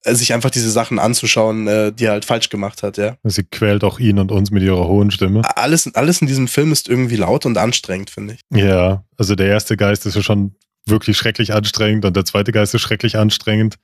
sich 0.04 0.32
einfach 0.32 0.50
diese 0.50 0.70
Sachen 0.70 0.98
anzuschauen, 0.98 1.66
äh, 1.66 1.92
die 1.92 2.04
er 2.04 2.12
halt 2.12 2.24
falsch 2.24 2.50
gemacht 2.50 2.82
hat, 2.82 2.98
ja. 2.98 3.16
Sie 3.24 3.44
quält 3.44 3.82
auch 3.84 3.98
ihn 3.98 4.18
und 4.18 4.30
uns 4.30 4.50
mit 4.50 4.62
ihrer 4.62 4.86
hohen 4.86 5.10
Stimme. 5.10 5.42
Alles, 5.56 5.92
alles 5.94 6.20
in 6.20 6.26
diesem 6.26 6.48
Film 6.48 6.72
ist 6.72 6.88
irgendwie 6.88 7.16
laut 7.16 7.46
und 7.46 7.58
anstrengend, 7.58 8.10
finde 8.10 8.34
ich. 8.34 8.40
Ja, 8.56 9.04
also 9.16 9.34
der 9.34 9.48
erste 9.48 9.76
Geist 9.76 10.06
ist 10.06 10.14
ja 10.14 10.22
schon 10.22 10.54
wirklich 10.88 11.16
schrecklich 11.16 11.54
anstrengend 11.54 12.04
und 12.04 12.16
der 12.16 12.24
zweite 12.24 12.52
Geist 12.52 12.74
ist 12.74 12.82
schrecklich 12.82 13.16
anstrengend. 13.16 13.76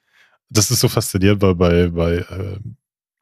Das 0.51 0.71
ist 0.71 0.81
so 0.81 0.89
faszinierend 0.89 1.41
bei, 1.41 1.55
bei, 1.55 1.89
bei 1.89 2.15
äh, 2.17 2.59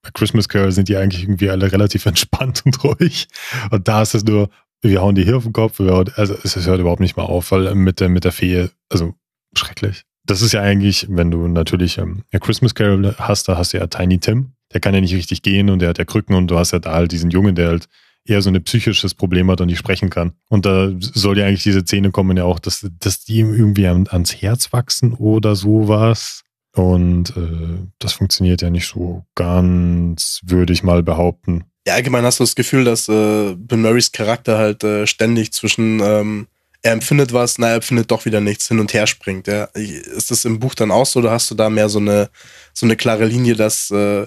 bei 0.03 0.11
Christmas 0.13 0.49
Carol 0.49 0.73
sind 0.73 0.89
die 0.89 0.97
eigentlich 0.97 1.23
irgendwie 1.23 1.49
alle 1.49 1.71
relativ 1.71 2.07
entspannt 2.07 2.63
und 2.65 2.83
ruhig. 2.85 3.29
Und 3.71 3.89
da 3.89 4.03
ist 4.03 4.15
es 4.15 4.25
nur, 4.25 4.51
wir 4.83 5.01
hauen 5.01 5.15
die 5.15 5.25
hier 5.25 5.37
auf 5.37 5.45
den 5.45 5.53
Kopf, 5.53 5.79
hauen, 5.79 6.11
also 6.17 6.37
es 6.43 6.57
hört 6.67 6.81
überhaupt 6.81 7.01
nicht 7.01 7.17
mal 7.17 7.23
auf, 7.23 7.53
weil 7.53 7.75
mit 7.75 8.01
der, 8.01 8.09
mit 8.09 8.25
der 8.25 8.33
Fee, 8.33 8.69
also 8.91 9.15
schrecklich. 9.55 10.03
Das 10.25 10.43
ist 10.43 10.53
ja 10.53 10.61
eigentlich, 10.61 11.07
wenn 11.09 11.31
du 11.31 11.49
natürlich 11.49 11.99
ähm, 11.99 12.23
Christmas 12.41 12.75
Carol 12.75 13.15
hast, 13.19 13.49
da 13.49 13.57
hast 13.57 13.73
du 13.73 13.79
ja 13.79 13.87
Tiny 13.87 14.19
Tim, 14.19 14.53
der 14.73 14.81
kann 14.81 14.95
ja 14.95 15.01
nicht 15.01 15.15
richtig 15.15 15.43
gehen 15.43 15.69
und 15.71 15.81
der 15.81 15.89
hat 15.89 15.99
ja 15.99 16.05
Krücken 16.05 16.35
und 16.37 16.49
du 16.49 16.59
hast 16.59 16.73
ja 16.73 16.79
da 16.79 16.93
halt 16.93 17.13
diesen 17.13 17.31
Jungen, 17.31 17.55
der 17.55 17.69
halt 17.69 17.89
eher 18.25 18.43
so 18.43 18.51
ein 18.51 18.63
psychisches 18.63 19.15
Problem 19.15 19.51
hat 19.51 19.61
und 19.61 19.67
nicht 19.69 19.79
sprechen 19.79 20.11
kann. 20.11 20.33
Und 20.49 20.67
da 20.67 20.91
soll 20.99 21.39
ja 21.39 21.47
eigentlich 21.47 21.63
diese 21.63 21.83
Szene 21.83 22.11
kommen 22.11 22.37
ja 22.37 22.45
auch, 22.45 22.59
dass, 22.59 22.87
dass 23.01 23.25
die 23.25 23.39
ihm 23.39 23.55
irgendwie 23.55 23.87
ans 23.87 24.35
Herz 24.35 24.73
wachsen 24.73 25.15
oder 25.15 25.57
sowas. 25.57 26.43
Und 26.75 27.37
äh, 27.37 27.87
das 27.99 28.15
funktioniert 28.15 28.63
ja 28.63 28.71
nicht 28.71 28.87
so 28.87 29.25
ganz, 29.35 30.41
würde 30.45 30.73
ich 30.73 30.83
mal 30.83 31.03
behaupten. 31.03 31.65
Ja, 31.87 31.95
allgemein 31.95 32.25
hast 32.25 32.39
du 32.39 32.45
das 32.45 32.55
Gefühl, 32.55 32.85
dass 32.85 33.09
äh, 33.09 33.55
Bill 33.57 33.79
Murrays 33.79 34.13
Charakter 34.13 34.57
halt 34.57 34.85
äh, 34.85 35.07
ständig 35.07 35.53
zwischen 35.53 36.01
ähm, 36.01 36.47
er 36.83 36.93
empfindet 36.93 37.33
was, 37.33 37.59
na, 37.59 37.69
er 37.69 37.75
empfindet 37.77 38.11
doch 38.11 38.25
wieder 38.25 38.41
nichts, 38.41 38.69
hin 38.69 38.81
und 38.81 38.93
her 38.93 39.07
springt. 39.07 39.47
Ja. 39.47 39.65
Ist 39.75 40.31
das 40.31 40.45
im 40.45 40.59
Buch 40.59 40.75
dann 40.75 40.91
auch 40.91 41.07
so 41.07 41.21
oder 41.21 41.31
hast 41.31 41.51
du 41.51 41.55
da 41.55 41.71
mehr 41.71 41.89
so 41.89 42.01
eine, 42.01 42.29
so 42.73 42.87
eine 42.87 42.97
klare 42.97 43.25
Linie, 43.25 43.55
dass 43.55 43.91
äh, 43.91 44.27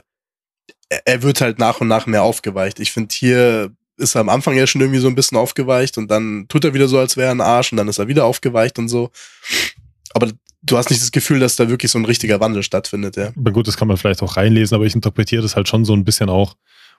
er 0.89 1.23
wird 1.23 1.41
halt 1.41 1.59
nach 1.59 1.81
und 1.81 1.89
nach 1.89 2.05
mehr 2.05 2.23
aufgeweicht? 2.23 2.79
Ich 2.79 2.91
finde, 2.93 3.13
hier 3.13 3.71
ist 3.97 4.15
er 4.15 4.21
am 4.21 4.29
Anfang 4.29 4.55
ja 4.55 4.67
schon 4.67 4.81
irgendwie 4.81 4.99
so 4.99 5.07
ein 5.07 5.15
bisschen 5.15 5.37
aufgeweicht 5.37 5.97
und 5.97 6.09
dann 6.09 6.45
tut 6.47 6.65
er 6.65 6.73
wieder 6.73 6.87
so, 6.87 6.99
als 6.99 7.17
wäre 7.17 7.27
er 7.27 7.35
ein 7.35 7.41
Arsch 7.41 7.71
und 7.71 7.77
dann 7.77 7.87
ist 7.87 7.97
er 7.97 8.07
wieder 8.07 8.25
aufgeweicht 8.25 8.77
und 8.79 8.89
so. 8.89 9.09
Aber 10.13 10.31
du 10.61 10.77
hast 10.77 10.89
nicht 10.89 11.01
das 11.01 11.11
Gefühl, 11.11 11.39
dass 11.39 11.55
da 11.55 11.69
wirklich 11.69 11.91
so 11.91 11.99
ein 11.99 12.05
richtiger 12.05 12.39
Wandel 12.39 12.63
stattfindet, 12.63 13.15
ja. 13.15 13.31
Aber 13.35 13.51
gut, 13.51 13.67
das 13.67 13.77
kann 13.77 13.87
man 13.87 13.97
vielleicht 13.97 14.21
auch 14.21 14.37
reinlesen, 14.37 14.75
aber 14.75 14.85
ich 14.85 14.95
interpretiere 14.95 15.41
das 15.41 15.55
halt 15.55 15.67
schon 15.67 15.85
so 15.85 15.93
ein 15.93 16.05
bisschen 16.05 16.29
auch, 16.29 16.55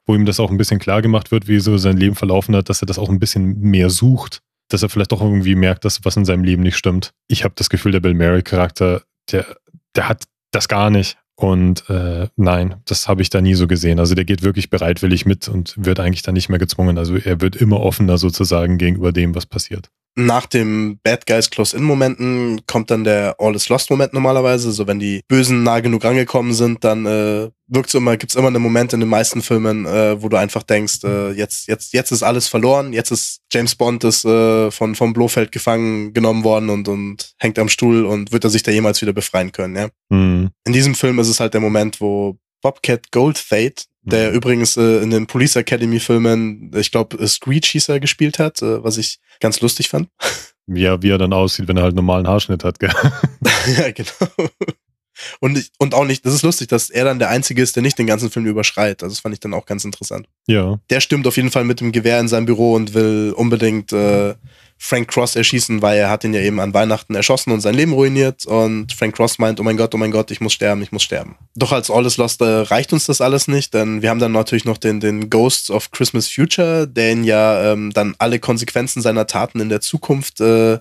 wo 0.06 0.14
ihm 0.14 0.24
das 0.24 0.40
auch 0.40 0.50
ein 0.50 0.56
bisschen 0.56 0.78
klar 0.78 1.02
gemacht 1.02 1.30
wird, 1.30 1.48
wie 1.48 1.60
so 1.60 1.76
sein 1.78 1.96
Leben 1.96 2.14
verlaufen 2.14 2.54
hat, 2.54 2.68
dass 2.68 2.82
er 2.82 2.86
das 2.86 2.98
auch 2.98 3.08
ein 3.08 3.18
bisschen 3.18 3.60
mehr 3.60 3.90
sucht, 3.90 4.42
dass 4.68 4.82
er 4.82 4.88
vielleicht 4.88 5.12
doch 5.12 5.20
irgendwie 5.20 5.54
merkt, 5.54 5.84
dass 5.84 6.04
was 6.04 6.16
in 6.16 6.24
seinem 6.24 6.44
Leben 6.44 6.62
nicht 6.62 6.76
stimmt. 6.76 7.12
Ich 7.28 7.44
habe 7.44 7.54
das 7.56 7.68
Gefühl, 7.70 7.92
der 7.92 8.00
Bill 8.00 8.14
Murray-Charakter, 8.14 9.02
der, 9.30 9.46
der 9.94 10.08
hat 10.08 10.24
das 10.52 10.68
gar 10.68 10.90
nicht. 10.90 11.18
Und 11.36 11.88
äh, 11.90 12.28
nein, 12.36 12.76
das 12.86 13.08
habe 13.08 13.20
ich 13.20 13.28
da 13.28 13.42
nie 13.42 13.54
so 13.54 13.66
gesehen. 13.66 14.00
Also 14.00 14.14
der 14.14 14.24
geht 14.24 14.42
wirklich 14.42 14.70
bereitwillig 14.70 15.26
mit 15.26 15.48
und 15.48 15.74
wird 15.76 16.00
eigentlich 16.00 16.22
dann 16.22 16.34
nicht 16.34 16.48
mehr 16.48 16.58
gezwungen. 16.58 16.96
Also 16.96 17.16
er 17.16 17.40
wird 17.42 17.56
immer 17.56 17.80
offener 17.80 18.16
sozusagen 18.16 18.78
gegenüber 18.78 19.12
dem, 19.12 19.34
was 19.34 19.44
passiert 19.44 19.90
nach 20.16 20.46
dem 20.46 20.98
Bad 21.02 21.26
Guys 21.26 21.50
Close-In-Momenten 21.50 22.62
kommt 22.66 22.90
dann 22.90 23.04
der 23.04 23.36
All 23.38 23.54
is 23.54 23.68
Lost-Moment 23.68 24.14
normalerweise. 24.14 24.72
So 24.72 24.86
wenn 24.86 24.98
die 24.98 25.20
Bösen 25.28 25.62
nah 25.62 25.80
genug 25.80 26.04
rangekommen 26.04 26.54
sind, 26.54 26.82
dann 26.84 27.04
äh, 27.04 27.50
wirkt's 27.68 27.94
immer, 27.94 28.16
gibt's 28.16 28.34
immer 28.34 28.48
einen 28.48 28.62
Moment 28.62 28.94
in 28.94 29.00
den 29.00 29.08
meisten 29.10 29.42
Filmen, 29.42 29.84
äh, 29.84 30.20
wo 30.22 30.28
du 30.28 30.38
einfach 30.38 30.62
denkst, 30.62 31.04
äh, 31.04 31.32
jetzt, 31.32 31.68
jetzt, 31.68 31.92
jetzt 31.92 32.12
ist 32.12 32.22
alles 32.22 32.48
verloren, 32.48 32.94
jetzt 32.94 33.10
ist 33.10 33.40
James 33.52 33.74
Bond 33.74 34.04
ist 34.04 34.24
äh, 34.24 34.70
von 34.70 34.94
vom 34.94 35.12
Blofeld 35.12 35.52
gefangen 35.52 36.14
genommen 36.14 36.44
worden 36.44 36.70
und 36.70 36.88
und 36.88 37.34
hängt 37.38 37.58
am 37.58 37.68
Stuhl 37.68 38.06
und 38.06 38.32
wird 38.32 38.44
er 38.44 38.50
sich 38.50 38.62
da 38.62 38.70
jemals 38.70 39.02
wieder 39.02 39.12
befreien 39.12 39.52
können, 39.52 39.76
ja. 39.76 39.88
Mhm. 40.08 40.50
In 40.64 40.72
diesem 40.72 40.94
Film 40.94 41.18
ist 41.18 41.28
es 41.28 41.40
halt 41.40 41.52
der 41.52 41.60
Moment, 41.60 42.00
wo 42.00 42.38
Bobcat 42.66 43.12
Goldthwait, 43.12 43.84
der 44.02 44.30
mhm. 44.30 44.36
übrigens 44.38 44.76
äh, 44.76 44.98
in 45.00 45.10
den 45.10 45.28
Police 45.28 45.54
Academy 45.54 46.00
Filmen, 46.00 46.72
ich 46.74 46.90
glaube, 46.90 47.16
äh, 47.16 47.28
Screech 47.28 47.66
hieß 47.66 47.90
er 47.90 48.00
gespielt 48.00 48.40
hat, 48.40 48.60
äh, 48.60 48.82
was 48.82 48.98
ich 48.98 49.20
ganz 49.38 49.60
lustig 49.60 49.88
fand. 49.88 50.08
Ja, 50.68 51.00
wie 51.00 51.10
er 51.10 51.18
dann 51.18 51.32
aussieht, 51.32 51.68
wenn 51.68 51.76
er 51.76 51.84
halt 51.84 51.92
einen 51.92 51.98
normalen 51.98 52.26
Haarschnitt 52.26 52.64
hat, 52.64 52.80
gell? 52.80 52.90
ja, 53.78 53.92
genau. 53.92 54.50
Und, 55.38 55.58
ich, 55.58 55.70
und 55.78 55.94
auch 55.94 56.04
nicht, 56.04 56.26
das 56.26 56.34
ist 56.34 56.42
lustig, 56.42 56.66
dass 56.66 56.90
er 56.90 57.04
dann 57.04 57.20
der 57.20 57.30
Einzige 57.30 57.62
ist, 57.62 57.76
der 57.76 57.84
nicht 57.84 57.96
den 58.00 58.08
ganzen 58.08 58.32
Film 58.32 58.46
überschreit. 58.46 59.04
Also 59.04 59.14
das 59.14 59.20
fand 59.20 59.32
ich 59.32 59.38
dann 59.38 59.54
auch 59.54 59.64
ganz 59.64 59.84
interessant. 59.84 60.26
Ja. 60.48 60.80
Der 60.90 60.98
stimmt 60.98 61.24
auf 61.28 61.36
jeden 61.36 61.52
Fall 61.52 61.62
mit 61.62 61.78
dem 61.78 61.92
Gewehr 61.92 62.18
in 62.18 62.26
seinem 62.26 62.46
Büro 62.46 62.72
und 62.74 62.94
will 62.94 63.32
unbedingt 63.36 63.92
äh, 63.92 64.34
Frank 64.78 65.08
Cross 65.08 65.36
erschießen, 65.36 65.80
weil 65.80 65.98
er 65.98 66.10
hat 66.10 66.24
ihn 66.24 66.34
ja 66.34 66.40
eben 66.40 66.60
an 66.60 66.74
Weihnachten 66.74 67.14
erschossen 67.14 67.50
und 67.50 67.60
sein 67.60 67.74
Leben 67.74 67.92
ruiniert. 67.92 68.44
Und 68.46 68.92
Frank 68.92 69.16
Cross 69.16 69.38
meint, 69.38 69.58
oh 69.58 69.62
mein 69.62 69.76
Gott, 69.76 69.94
oh 69.94 69.98
mein 69.98 70.10
Gott, 70.10 70.30
ich 70.30 70.40
muss 70.40 70.52
sterben, 70.52 70.82
ich 70.82 70.92
muss 70.92 71.02
sterben. 71.02 71.36
Doch 71.54 71.72
als 71.72 71.90
All 71.90 72.04
is 72.04 72.18
Lost 72.18 72.40
äh, 72.42 72.44
reicht 72.44 72.92
uns 72.92 73.06
das 73.06 73.20
alles 73.20 73.48
nicht, 73.48 73.72
denn 73.74 74.02
wir 74.02 74.10
haben 74.10 74.20
dann 74.20 74.32
natürlich 74.32 74.64
noch 74.64 74.76
den, 74.76 75.00
den 75.00 75.30
Ghosts 75.30 75.70
of 75.70 75.90
Christmas 75.90 76.28
Future, 76.28 76.86
der 76.86 77.12
ihn 77.12 77.24
ja 77.24 77.72
ähm, 77.72 77.92
dann 77.92 78.14
alle 78.18 78.38
Konsequenzen 78.38 79.00
seiner 79.00 79.26
Taten 79.26 79.60
in 79.60 79.70
der 79.70 79.80
Zukunft 79.80 80.40
äh, 80.40 80.78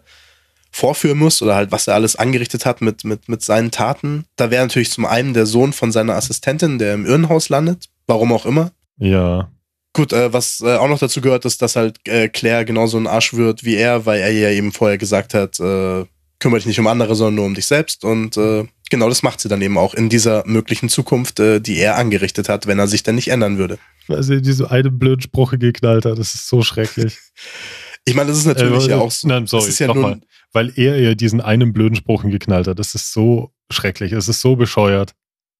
vorführen 0.71 1.17
muss 1.17 1.41
oder 1.41 1.55
halt, 1.55 1.71
was 1.71 1.87
er 1.87 1.93
alles 1.93 2.17
angerichtet 2.17 2.65
hat 2.65 2.81
mit, 2.81 3.05
mit, 3.05 3.29
mit 3.29 3.41
seinen 3.41 3.71
Taten. 3.71 4.25
Da 4.35 4.51
wäre 4.51 4.65
natürlich 4.65 4.91
zum 4.91 5.05
einen 5.05 5.33
der 5.33 5.45
Sohn 5.45 5.71
von 5.71 5.93
seiner 5.93 6.15
Assistentin, 6.15 6.79
der 6.79 6.93
im 6.95 7.05
Irrenhaus 7.05 7.47
landet, 7.47 7.85
warum 8.07 8.33
auch 8.33 8.45
immer. 8.45 8.71
Ja. 8.97 9.49
Gut, 9.95 10.11
äh, 10.11 10.33
was 10.33 10.59
äh, 10.59 10.75
auch 10.75 10.89
noch 10.89 10.99
dazu 10.99 11.21
gehört, 11.21 11.45
ist, 11.45 11.61
dass 11.61 11.77
halt 11.77 12.05
äh, 12.05 12.27
Claire 12.27 12.65
genauso 12.65 12.97
ein 12.97 13.07
Arsch 13.07 13.33
wird 13.33 13.63
wie 13.63 13.75
er, 13.75 14.05
weil 14.05 14.19
er 14.19 14.29
ja 14.29 14.49
eben 14.49 14.73
vorher 14.73 14.97
gesagt 14.97 15.33
hat, 15.33 15.57
äh, 15.61 16.03
kümmere 16.37 16.59
dich 16.59 16.65
nicht 16.65 16.79
um 16.81 16.87
andere, 16.87 17.15
sondern 17.15 17.35
nur 17.35 17.45
um 17.45 17.55
dich 17.55 17.65
selbst. 17.65 18.03
Und 18.03 18.35
äh, 18.35 18.65
genau 18.89 19.07
das 19.07 19.23
macht 19.23 19.39
sie 19.39 19.47
dann 19.47 19.61
eben 19.61 19.77
auch 19.77 19.93
in 19.93 20.09
dieser 20.09 20.45
möglichen 20.45 20.89
Zukunft, 20.89 21.39
äh, 21.39 21.61
die 21.61 21.77
er 21.77 21.95
angerichtet 21.95 22.49
hat, 22.49 22.67
wenn 22.67 22.77
er 22.77 22.89
sich 22.89 23.03
dann 23.03 23.15
nicht 23.15 23.29
ändern 23.29 23.57
würde. 23.57 23.79
Weil 24.07 24.21
sie 24.21 24.41
diese 24.41 24.69
eine 24.69 24.91
blöden 24.91 25.21
Sprüche 25.21 25.57
geknallt 25.57 26.03
hat, 26.03 26.19
das 26.19 26.35
ist 26.35 26.49
so 26.49 26.61
schrecklich. 26.61 27.17
ich 28.05 28.15
meine, 28.15 28.31
das 28.31 28.39
ist 28.39 28.47
natürlich 28.47 28.87
äh, 28.87 28.89
ja 28.89 28.97
auch 28.97 29.11
so. 29.11 29.29
Nein, 29.29 29.47
sorry, 29.47 29.69
ist 29.69 29.79
ja 29.79 29.93
nun, 29.93 30.25
weil 30.51 30.73
er 30.75 30.99
ihr 30.99 31.15
diesen 31.15 31.39
einen 31.39 31.71
blöden 31.71 31.95
Spruch 31.95 32.23
geknallt 32.23 32.67
hat. 32.67 32.79
Das 32.79 32.95
ist 32.95 33.13
so 33.13 33.53
schrecklich, 33.71 34.11
es 34.11 34.27
ist 34.27 34.41
so 34.41 34.57
bescheuert. 34.57 35.13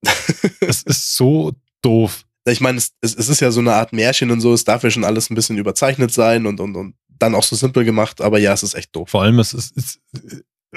es 0.60 0.84
ist 0.84 1.16
so 1.16 1.54
doof. 1.82 2.25
Ich 2.48 2.62
meine, 2.62 2.78
es, 2.78 2.94
es, 3.02 3.16
ist 3.16 3.40
ja 3.40 3.52
so 3.52 3.60
eine 3.60 3.74
Art 3.74 3.92
Märchen 3.92 4.30
und 4.32 4.40
so, 4.40 4.54
es 4.54 4.64
darf 4.64 4.84
ja 4.84 4.92
schon 4.92 5.04
alles 5.04 5.30
ein 5.30 5.36
bisschen 5.36 5.58
überzeichnet 5.58 6.12
sein 6.12 6.46
und, 6.46 6.60
und, 6.60 6.76
und 6.76 6.96
dann 7.18 7.34
auch 7.34 7.44
so 7.44 7.56
simpel 7.56 7.84
gemacht, 7.86 8.22
aber 8.22 8.40
ja, 8.40 8.54
es 8.54 8.64
ist 8.64 8.76
echt 8.76 8.96
doof. 8.96 9.10
Vor 9.10 9.24
allem, 9.24 9.40
es 9.40 9.54
ist, 9.54 9.76
es, 9.76 10.00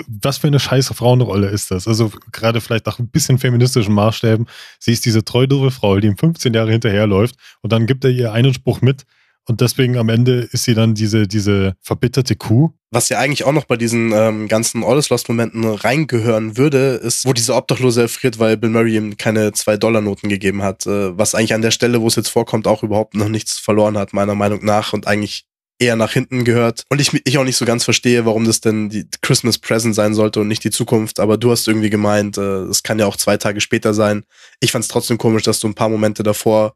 was 0.07 0.39
für 0.39 0.47
eine 0.47 0.61
scheiße 0.61 0.95
Frauenrolle 0.95 1.49
ist 1.49 1.71
das? 1.71 1.89
Also 1.89 2.11
gerade 2.33 2.61
vielleicht 2.61 2.87
nach 2.87 2.99
ein 2.99 3.09
bisschen 3.09 3.39
feministischen 3.39 3.95
Maßstäben. 3.95 4.47
Sie 4.79 4.93
ist 4.93 5.05
diese 5.05 5.25
treu 5.25 5.47
doofe 5.47 5.71
Frau, 5.71 5.99
die 5.99 6.07
ihm 6.07 6.17
15 6.17 6.55
Jahre 6.55 6.71
hinterherläuft 6.71 7.37
und 7.63 7.73
dann 7.73 7.87
gibt 7.87 8.05
er 8.05 8.11
ihr 8.11 8.33
einen 8.33 8.55
Spruch 8.55 8.81
mit 8.81 9.05
und 9.49 9.63
deswegen 9.63 9.97
am 9.97 10.11
Ende 10.11 10.49
ist 10.53 10.65
sie 10.65 10.75
dann 10.75 10.95
diese, 10.95 11.27
diese 11.27 11.75
verbitterte 11.81 12.37
Kuh. 12.37 12.71
Was 12.91 13.09
ja 13.09 13.19
eigentlich 13.19 13.45
auch 13.45 13.53
noch 13.53 13.65
bei 13.65 13.77
diesen 13.77 14.13
ähm, 14.13 14.47
ganzen 14.47 14.85
All 14.85 14.99
is 14.99 15.09
Lost-Momenten 15.09 15.65
reingehören 15.65 16.57
würde, 16.57 17.01
ist, 17.03 17.27
wo 17.27 17.33
dieser 17.33 17.57
Obdachlose 17.57 18.03
erfriert, 18.03 18.39
weil 18.39 18.57
Bill 18.57 18.71
Murray 18.71 18.97
ihm 18.97 19.17
keine 19.17 19.51
2-Dollar-Noten 19.51 20.29
gegeben 20.29 20.63
hat. 20.63 20.87
Äh, 20.87 21.17
was 21.17 21.35
eigentlich 21.35 21.55
an 21.55 21.63
der 21.63 21.71
Stelle, 21.71 22.01
wo 22.01 22.07
es 22.07 22.17
jetzt 22.17 22.29
vorkommt, 22.29 22.67
auch 22.67 22.83
überhaupt 22.83 23.15
noch 23.15 23.29
nichts 23.29 23.59
verloren 23.59 23.97
hat, 23.97 24.13
meiner 24.13 24.35
Meinung 24.35 24.65
nach. 24.65 24.93
Und 24.93 25.07
eigentlich 25.07 25.47
eher 25.79 25.97
nach 25.97 26.13
hinten 26.13 26.45
gehört. 26.45 26.83
Und 26.91 27.01
ich, 27.01 27.19
ich 27.25 27.39
auch 27.39 27.45
nicht 27.45 27.57
so 27.57 27.65
ganz 27.65 27.85
verstehe, 27.85 28.27
warum 28.27 28.45
das 28.45 28.61
denn 28.61 28.89
die 28.89 29.07
Christmas 29.23 29.59
Present 29.59 29.95
sein 29.95 30.13
sollte 30.13 30.41
und 30.41 30.49
nicht 30.49 30.65
die 30.65 30.71
Zukunft. 30.71 31.21
Aber 31.21 31.37
du 31.39 31.51
hast 31.51 31.69
irgendwie 31.69 31.91
gemeint, 31.91 32.37
äh, 32.37 32.65
es 32.65 32.83
kann 32.83 32.99
ja 32.99 33.07
auch 33.07 33.17
zwei 33.17 33.37
Tage 33.37 33.61
später 33.61 33.95
sein. 33.95 34.25
Ich 34.61 34.73
fand 34.73 34.83
es 34.83 34.89
trotzdem 34.89 35.19
komisch, 35.19 35.45
dass 35.45 35.61
du 35.61 35.69
ein 35.69 35.75
paar 35.75 35.89
Momente 35.89 36.23
davor 36.23 36.75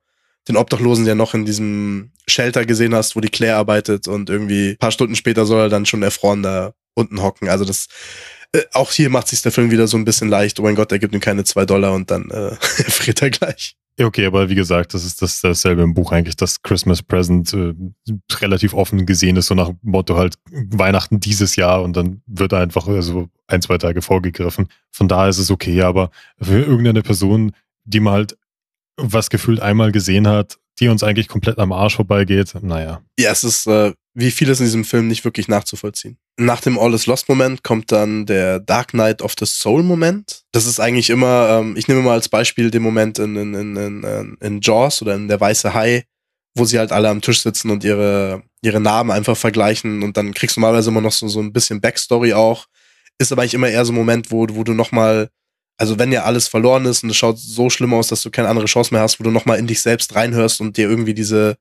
den 0.49 0.57
Obdachlosen 0.57 1.07
ja 1.07 1.15
noch 1.15 1.35
in 1.35 1.45
diesem 1.45 2.13
Shelter 2.27 2.65
gesehen 2.65 2.95
hast, 2.95 3.17
wo 3.17 3.21
die 3.21 3.29
Claire 3.29 3.57
arbeitet 3.57 4.09
und 4.09 4.31
irgendwie 4.31 4.71
ein 4.71 4.79
paar 4.79 4.91
Stunden 4.91 5.17
später 5.17 5.47
soll 5.47 5.61
er 5.61 5.69
dann 5.69 5.87
schon 5.87 6.03
erfroren 6.03 6.43
da 6.43 6.75
unten 6.95 7.23
hocken. 7.23 7.49
Also 7.49 7.65
das, 7.65 7.87
äh, 8.53 8.63
auch 8.73 8.93
hier 8.93 9.11
macht 9.11 9.29
sich 9.29 9.43
der 9.43 9.53
Film 9.53 9.71
wieder 9.71 9.87
so 9.87 9.97
ein 9.97 10.05
bisschen 10.05 10.29
leicht. 10.29 10.59
Oh 10.59 10.63
mein 10.63 10.75
Gott, 10.75 10.93
er 10.93 10.99
gibt 10.99 11.15
ihm 11.15 11.21
keine 11.21 11.45
zwei 11.45 11.65
Dollar 11.65 11.93
und 11.93 12.11
dann 12.11 12.31
äh, 12.31 12.55
friert 12.61 13.23
er 13.23 13.31
gleich. 13.31 13.77
Okay, 14.01 14.25
aber 14.25 14.49
wie 14.49 14.55
gesagt, 14.55 14.95
das 14.95 15.05
ist 15.05 15.21
das 15.21 15.43
dasselbe 15.43 15.83
im 15.83 15.93
Buch 15.93 16.13
eigentlich, 16.13 16.37
das 16.37 16.63
Christmas 16.63 17.03
Present 17.03 17.53
äh, 17.53 17.75
relativ 18.33 18.73
offen 18.73 19.05
gesehen 19.05 19.37
ist, 19.37 19.47
so 19.47 19.55
nach 19.55 19.71
Motto 19.83 20.17
halt 20.17 20.37
Weihnachten 20.51 21.21
dieses 21.21 21.57
Jahr 21.57 21.83
und 21.83 21.95
dann 21.95 22.23
wird 22.27 22.55
einfach 22.55 22.89
also 22.89 23.29
ein, 23.49 23.61
zwei 23.61 23.77
Tage 23.77 24.01
vorgegriffen. 24.01 24.69
Von 24.91 25.09
daher 25.09 25.29
ist 25.29 25.39
es 25.39 25.51
okay, 25.51 25.83
aber 25.83 26.11
für 26.41 26.61
irgendeine 26.61 27.03
Person, 27.03 27.53
die 27.85 28.01
mal 28.01 28.13
halt 28.13 28.39
was 28.97 29.31
gefühlt 29.31 29.61
einmal 29.61 29.93
gesehen 29.93 30.29
hat, 30.29 30.59
die 30.79 30.89
uns 30.89 31.03
eigentlich 31.03 31.29
komplett 31.29 31.59
am 31.59 31.73
Arsch 31.73 31.97
vorbeigeht. 31.97 32.55
Naja. 32.63 33.03
Ja, 33.19 33.31
es 33.31 33.45
ist 33.45 33.67
äh, 33.67 33.93
wie 34.15 34.31
vieles 34.31 34.61
in 34.61 34.67
diesem 34.67 34.85
Film 34.85 35.09
nicht 35.09 35.25
wirklich 35.25 35.49
nachzuvollziehen. 35.49 36.19
Nach 36.39 36.61
dem 36.61 36.79
All 36.79 36.93
is 36.95 37.07
Lost 37.07 37.29
Moment 37.29 37.63
kommt 37.63 37.93
dann 37.93 38.27
der 38.27 38.61
Dark 38.61 38.89
Knight 38.89 39.23
of 39.23 39.35
the 39.39 39.47
Soul 39.47 39.83
Moment. 39.83 40.43
Das 40.53 40.67
ist 40.67 40.81
eigentlich 40.81 41.11
immer, 41.11 41.61
ähm, 41.61 41.77
ich 41.77 41.89
nehme 41.89 42.03
mal 42.03 42.15
als 42.15 42.29
Beispiel 42.29 42.71
den 42.71 42.83
Moment 42.83 43.19
in, 43.19 43.37
in, 43.37 43.55
in, 43.55 43.77
in, 43.77 44.37
in 44.41 44.61
Jaws 44.61 45.03
oder 45.03 45.15
in 45.15 45.29
Der 45.29 45.41
Weiße 45.41 45.73
Hai, 45.73 46.05
wo 46.55 46.65
sie 46.65 46.79
halt 46.79 46.93
alle 46.93 47.09
am 47.09 47.23
Tisch 47.23 47.41
sitzen 47.43 47.71
und 47.71 47.85
ihre, 47.85 48.43
ihre 48.63 48.81
Namen 48.81 49.11
einfach 49.11 49.37
vergleichen 49.37 50.03
und 50.03 50.17
dann 50.17 50.35
kriegst 50.35 50.57
du 50.57 50.61
normalerweise 50.61 50.91
immer 50.91 51.01
noch 51.01 51.13
so, 51.13 51.29
so 51.29 51.41
ein 51.41 51.53
bisschen 51.53 51.81
Backstory 51.81 52.35
auch. 52.35 52.67
Ist 53.19 53.33
aber 53.33 53.43
eigentlich 53.43 53.55
immer 53.55 53.69
eher 53.69 53.85
so 53.85 53.93
ein 53.93 53.97
Moment, 53.97 54.31
wo, 54.31 54.47
wo 54.51 54.65
du 54.65 54.75
nochmal 54.75 55.31
also 55.77 55.99
wenn 55.99 56.13
ja 56.13 56.25
alles 56.25 56.49
verloren 56.49 56.85
ist 56.85 57.03
und 57.03 57.11
es 57.11 57.17
schaut 57.17 57.39
so 57.39 57.71
schlimm 57.71 57.95
aus, 57.95 58.09
dass 58.09 58.23
du 58.23 58.31
keine 58.31 58.49
andere 58.49 58.67
Chance 58.67 58.93
mehr 58.95 59.03
hast, 59.03 59.19
wo 59.19 59.25
du 59.25 59.31
nochmal 59.31 59.59
in 59.59 59.67
dich 59.67 59.83
selbst 59.83 60.15
reinhörst 60.15 60.61
und 60.61 60.77
dir 60.77 60.89
irgendwie 60.89 61.15
diese, 61.15 61.57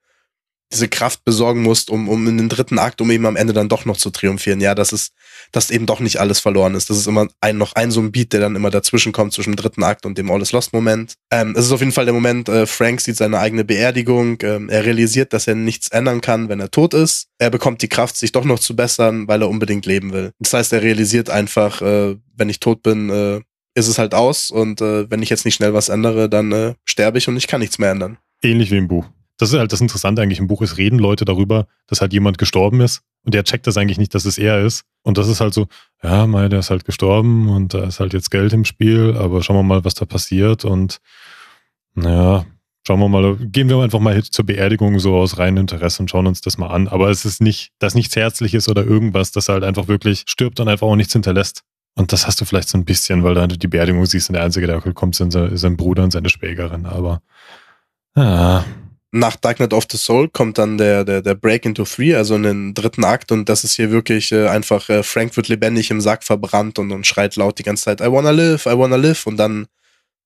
diese 0.72 0.88
Kraft 0.88 1.24
besorgen 1.26 1.62
musst, 1.62 1.90
um, 1.90 2.08
um 2.08 2.28
in 2.28 2.38
den 2.38 2.50
dritten 2.50 2.80
Akt, 2.80 3.02
um 3.02 3.12
eben 3.12 3.26
am 3.26 3.36
Ende 3.36 3.54
dann 3.54 3.68
doch 3.68 3.86
noch 3.86 3.98
zu 3.98 4.10
triumphieren. 4.10 4.62
Ja, 4.62 4.74
das 4.74 4.94
ist, 4.94 5.14
dass 5.52 5.70
eben 5.70 5.86
doch 5.86 6.00
nicht 6.00 6.20
alles 6.20 6.40
verloren 6.40 6.76
ist. 6.76 6.90
Das 6.90 6.98
ist 6.98 7.08
immer 7.08 7.28
ein, 7.42 7.58
noch 7.58 7.74
ein 7.74 7.92
so 7.92 8.00
ein 8.00 8.12
Beat, 8.12 8.34
der 8.34 8.40
dann 8.40 8.56
immer 8.56 8.70
dazwischen 8.70 9.12
kommt 9.12 9.34
zwischen 9.34 9.52
dem 9.52 9.58
dritten 9.58 9.84
Akt 9.84 10.06
und 10.06 10.18
dem 10.18 10.32
All 10.32 10.42
is 10.42 10.52
Lost 10.52 10.72
Moment. 10.72 11.16
Ähm, 11.32 11.56
es 11.58 11.66
ist 11.66 11.72
auf 11.72 11.82
jeden 11.82 11.92
Fall 11.92 12.06
der 12.06 12.14
Moment, 12.14 12.48
äh, 12.48 12.66
Frank 12.66 13.02
sieht 13.02 13.18
seine 13.18 13.40
eigene 13.40 13.66
Beerdigung, 13.66 14.38
ähm, 14.44 14.70
er 14.70 14.86
realisiert, 14.86 15.34
dass 15.34 15.48
er 15.48 15.56
nichts 15.56 15.90
ändern 15.90 16.22
kann, 16.22 16.48
wenn 16.48 16.60
er 16.60 16.72
tot 16.72 16.94
ist. 16.94 17.28
Er 17.38 17.50
bekommt 17.50 17.82
die 17.82 17.90
Kraft, 17.90 18.16
sich 18.16 18.32
doch 18.32 18.46
noch 18.46 18.60
zu 18.60 18.76
bessern, 18.76 19.28
weil 19.28 19.42
er 19.42 19.50
unbedingt 19.50 19.86
leben 19.86 20.14
will. 20.14 20.32
Das 20.40 20.54
heißt, 20.54 20.74
er 20.74 20.82
realisiert 20.82 21.30
einfach, 21.30 21.82
äh, 21.82 22.16
wenn 22.36 22.50
ich 22.50 22.60
tot 22.60 22.82
bin, 22.84 23.10
äh, 23.10 23.42
ist 23.74 23.88
es 23.88 23.98
halt 23.98 24.14
aus 24.14 24.52
und 24.52 24.82
äh, 24.82 25.10
wenn 25.10 25.24
ich 25.24 25.30
jetzt 25.30 25.46
nicht 25.46 25.56
schnell 25.56 25.74
was 25.74 25.90
ändere, 25.90 26.30
dann 26.30 26.52
äh, 26.52 26.74
sterbe 26.86 27.18
ich 27.18 27.28
und 27.28 27.38
ich 27.38 27.48
kann 27.48 27.62
nichts 27.62 27.80
mehr 27.80 27.92
ändern. 27.92 28.18
Ähnlich 28.42 28.72
wie 28.72 28.78
im 28.78 28.88
Buch 28.88 29.08
das 29.42 29.52
ist 29.52 29.58
halt 29.58 29.72
das 29.72 29.82
Interessante 29.82 30.22
eigentlich 30.22 30.38
im 30.38 30.46
Buch 30.46 30.62
ist, 30.62 30.78
reden 30.78 31.00
Leute 31.00 31.26
darüber, 31.26 31.66
dass 31.88 32.00
halt 32.00 32.14
jemand 32.14 32.38
gestorben 32.38 32.80
ist 32.80 33.02
und 33.26 33.34
der 33.34 33.44
checkt 33.44 33.66
das 33.66 33.76
eigentlich 33.76 33.98
nicht, 33.98 34.14
dass 34.14 34.26
es 34.26 34.38
er 34.38 34.64
ist. 34.64 34.84
Und 35.02 35.18
das 35.18 35.28
ist 35.28 35.42
halt 35.42 35.56
so, 35.56 35.66
ja, 36.04 36.28
mal, 36.28 36.48
der 36.48 36.60
ist 36.60 36.70
halt 36.70 36.86
gestorben 36.86 37.50
und 37.50 37.74
da 37.74 37.86
ist 37.86 38.00
halt 38.00 38.14
jetzt 38.14 38.30
Geld 38.30 38.54
im 38.54 38.66
Spiel, 38.66 39.18
aber 39.18 39.42
schauen 39.42 39.56
wir 39.56 39.64
mal, 39.64 39.84
was 39.84 39.96
da 39.96 40.06
passiert 40.06 40.64
und 40.64 41.00
naja, 41.96 42.46
schauen 42.86 43.00
wir 43.00 43.10
mal, 43.10 43.36
gehen 43.36 43.68
wir 43.68 43.82
einfach 43.82 44.00
mal 44.00 44.22
zur 44.24 44.46
Beerdigung 44.46 45.00
so 45.00 45.16
aus 45.16 45.40
reinem 45.40 45.58
Interesse 45.58 46.04
und 46.04 46.12
schauen 46.12 46.28
uns 46.28 46.42
das 46.42 46.60
mal 46.60 46.70
an. 46.70 46.88
Aber 46.88 47.10
es 47.10 47.26
ist 47.26 47.42
nicht, 47.42 47.72
dass 47.80 47.96
nichts 47.96 48.16
Herzliches 48.16 48.70
oder 48.70 48.86
irgendwas, 48.86 49.32
das 49.32 49.50
halt 49.50 49.64
einfach 49.64 49.88
wirklich 49.88 50.24
stirbt 50.28 50.60
und 50.60 50.68
einfach 50.68 50.86
auch 50.86 50.96
nichts 50.96 51.14
hinterlässt. 51.14 51.64
Und 51.96 52.14
das 52.14 52.26
hast 52.26 52.40
du 52.40 52.46
vielleicht 52.46 52.70
so 52.70 52.78
ein 52.78 52.86
bisschen, 52.86 53.24
weil 53.24 53.36
da 53.36 53.48
die 53.48 53.68
Beerdigung 53.68 54.06
siehst 54.06 54.30
und 54.30 54.34
der 54.34 54.44
Einzige, 54.44 54.68
der 54.68 54.80
kommt, 54.80 55.16
sind 55.16 55.32
sein 55.32 55.78
Bruder 55.78 56.04
und 56.04 56.12
seine 56.12 56.30
Schwägerin. 56.30 56.86
Aber 56.86 57.22
ja, 58.16 58.66
nach 59.12 59.36
Dark 59.36 59.58
Knight 59.58 59.74
of 59.74 59.86
the 59.92 59.98
Soul 59.98 60.30
kommt 60.30 60.58
dann 60.58 60.78
der, 60.78 61.04
der, 61.04 61.22
der 61.22 61.36
Break 61.36 61.66
into 61.66 61.84
Three, 61.84 62.16
also 62.16 62.36
in 62.36 62.44
den 62.44 62.74
dritten 62.74 63.04
Akt 63.04 63.32
und 63.32 63.50
das 63.50 63.64
ist 63.64 63.76
hier 63.76 63.92
wirklich 63.92 64.32
äh, 64.32 64.48
einfach, 64.48 64.90
äh, 64.90 65.04
Frank 65.04 65.36
wird 65.36 65.50
lebendig 65.50 65.92
im 65.92 66.00
Sack 66.00 66.24
verbrannt 66.24 66.80
und, 66.80 66.92
und 66.92 67.06
schreit 67.06 67.36
laut 67.36 67.60
die 67.60 67.64
ganze 67.64 67.84
Zeit, 67.84 68.00
I 68.00 68.10
wanna 68.10 68.32
live, 68.32 68.66
I 68.66 68.78
wanna 68.78 68.96
live 68.96 69.28
und 69.28 69.38
dann 69.38 69.68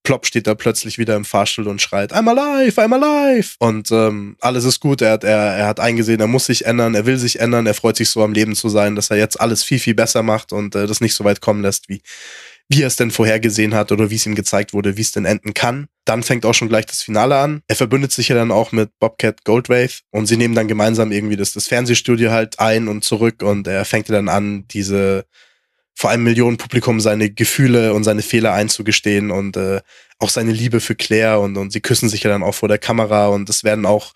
plopp 0.06 0.24
steht 0.24 0.46
er 0.46 0.54
plötzlich 0.54 0.98
wieder 0.98 1.16
im 1.16 1.24
Fahrstuhl 1.24 1.66
und 1.66 1.82
schreit, 1.82 2.14
I'm 2.14 2.30
alive, 2.30 2.80
I'm 2.80 2.94
alive 2.94 3.56
und 3.58 3.90
ähm, 3.90 4.36
alles 4.40 4.64
ist 4.64 4.78
gut, 4.78 5.02
er 5.02 5.10
hat, 5.10 5.24
er, 5.24 5.36
er 5.36 5.66
hat 5.66 5.80
eingesehen, 5.80 6.20
er 6.20 6.28
muss 6.28 6.46
sich 6.46 6.64
ändern, 6.64 6.94
er 6.94 7.06
will 7.06 7.18
sich 7.18 7.40
ändern, 7.40 7.66
er 7.66 7.74
freut 7.74 7.96
sich 7.96 8.08
so 8.08 8.22
am 8.22 8.32
Leben 8.32 8.54
zu 8.54 8.68
sein, 8.68 8.94
dass 8.94 9.10
er 9.10 9.16
jetzt 9.16 9.40
alles 9.40 9.64
viel, 9.64 9.80
viel 9.80 9.96
besser 9.96 10.22
macht 10.22 10.52
und 10.52 10.76
äh, 10.76 10.86
das 10.86 11.00
nicht 11.00 11.14
so 11.14 11.24
weit 11.24 11.40
kommen 11.40 11.60
lässt, 11.60 11.88
wie 11.88 12.02
wie 12.68 12.82
er 12.82 12.88
es 12.88 12.96
denn 12.96 13.12
vorhergesehen 13.12 13.74
hat 13.74 13.92
oder 13.92 14.10
wie 14.10 14.16
es 14.16 14.26
ihm 14.26 14.34
gezeigt 14.34 14.72
wurde, 14.72 14.96
wie 14.96 15.02
es 15.02 15.12
denn 15.12 15.24
enden 15.24 15.54
kann. 15.54 15.86
Dann 16.04 16.24
fängt 16.24 16.44
auch 16.44 16.54
schon 16.54 16.68
gleich 16.68 16.86
das 16.86 17.00
Finale 17.00 17.36
an. 17.36 17.62
Er 17.68 17.76
verbündet 17.76 18.10
sich 18.10 18.28
ja 18.28 18.34
dann 18.34 18.50
auch 18.50 18.72
mit 18.72 18.90
Bobcat 18.98 19.44
Goldwraith 19.44 20.00
und 20.10 20.26
sie 20.26 20.36
nehmen 20.36 20.56
dann 20.56 20.66
gemeinsam 20.66 21.12
irgendwie 21.12 21.36
das, 21.36 21.52
das 21.52 21.68
Fernsehstudio 21.68 22.32
halt 22.32 22.58
ein 22.58 22.88
und 22.88 23.04
zurück 23.04 23.44
und 23.44 23.68
er 23.68 23.84
fängt 23.84 24.08
dann 24.10 24.28
an, 24.28 24.66
diese 24.66 25.26
vor 25.96 26.10
einem 26.10 26.24
Millionenpublikum 26.24 27.00
seine 27.00 27.30
Gefühle 27.30 27.94
und 27.94 28.04
seine 28.04 28.22
Fehler 28.22 28.52
einzugestehen 28.52 29.30
und 29.30 29.56
äh, 29.56 29.80
auch 30.18 30.28
seine 30.28 30.52
Liebe 30.52 30.80
für 30.80 30.94
Claire 30.94 31.40
und, 31.40 31.56
und 31.56 31.72
sie 31.72 31.80
küssen 31.80 32.08
sich 32.08 32.22
ja 32.22 32.30
dann 32.30 32.42
auch 32.42 32.54
vor 32.54 32.68
der 32.68 32.78
Kamera 32.78 33.28
und 33.28 33.48
es 33.48 33.64
werden 33.64 33.86
auch 33.86 34.12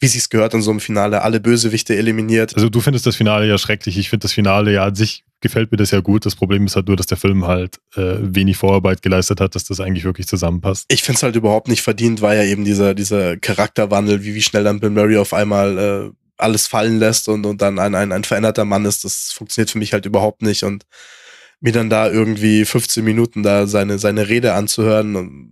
wie 0.00 0.08
sich's 0.08 0.28
gehört 0.28 0.54
in 0.54 0.60
so 0.60 0.70
einem 0.70 0.80
Finale, 0.80 1.22
alle 1.22 1.40
Bösewichte 1.40 1.96
eliminiert. 1.96 2.54
Also 2.56 2.68
du 2.68 2.80
findest 2.80 3.06
das 3.06 3.16
Finale 3.16 3.46
ja 3.46 3.56
schrecklich. 3.58 3.96
Ich 3.96 4.10
finde 4.10 4.24
das 4.24 4.32
Finale 4.32 4.72
ja 4.72 4.84
an 4.84 4.94
sich 4.94 5.24
gefällt 5.40 5.70
mir 5.70 5.76
das 5.76 5.90
ja 5.90 6.00
gut. 6.00 6.26
Das 6.26 6.34
Problem 6.34 6.66
ist 6.66 6.74
halt 6.74 6.88
nur, 6.88 6.96
dass 6.96 7.06
der 7.06 7.18
Film 7.18 7.46
halt 7.46 7.76
äh, 7.96 8.16
wenig 8.18 8.56
Vorarbeit 8.56 9.02
geleistet 9.02 9.40
hat, 9.40 9.54
dass 9.54 9.64
das 9.64 9.78
eigentlich 9.78 10.04
wirklich 10.04 10.26
zusammenpasst. 10.26 10.86
Ich 10.88 11.02
finde 11.02 11.18
es 11.18 11.22
halt 11.22 11.36
überhaupt 11.36 11.68
nicht 11.68 11.82
verdient, 11.82 12.22
weil 12.22 12.38
ja 12.38 12.44
eben 12.44 12.64
dieser, 12.64 12.94
dieser 12.94 13.36
Charakterwandel, 13.36 14.24
wie, 14.24 14.34
wie 14.34 14.42
schnell 14.42 14.64
dann 14.64 14.80
Bill 14.80 14.90
Murray 14.90 15.18
auf 15.18 15.34
einmal 15.34 15.78
äh, 15.78 16.10
alles 16.38 16.66
fallen 16.66 16.98
lässt 16.98 17.28
und, 17.28 17.44
und 17.46 17.60
dann 17.62 17.78
ein, 17.78 17.94
ein, 17.94 18.10
ein 18.10 18.24
veränderter 18.24 18.64
Mann 18.64 18.86
ist, 18.86 19.04
das 19.04 19.32
funktioniert 19.32 19.70
für 19.70 19.78
mich 19.78 19.92
halt 19.92 20.06
überhaupt 20.06 20.42
nicht. 20.42 20.64
Und 20.64 20.84
mir 21.64 21.72
dann 21.72 21.88
da 21.88 22.10
irgendwie 22.10 22.66
15 22.66 23.02
Minuten 23.02 23.42
da 23.42 23.66
seine, 23.66 23.98
seine 23.98 24.28
Rede 24.28 24.52
anzuhören, 24.52 25.50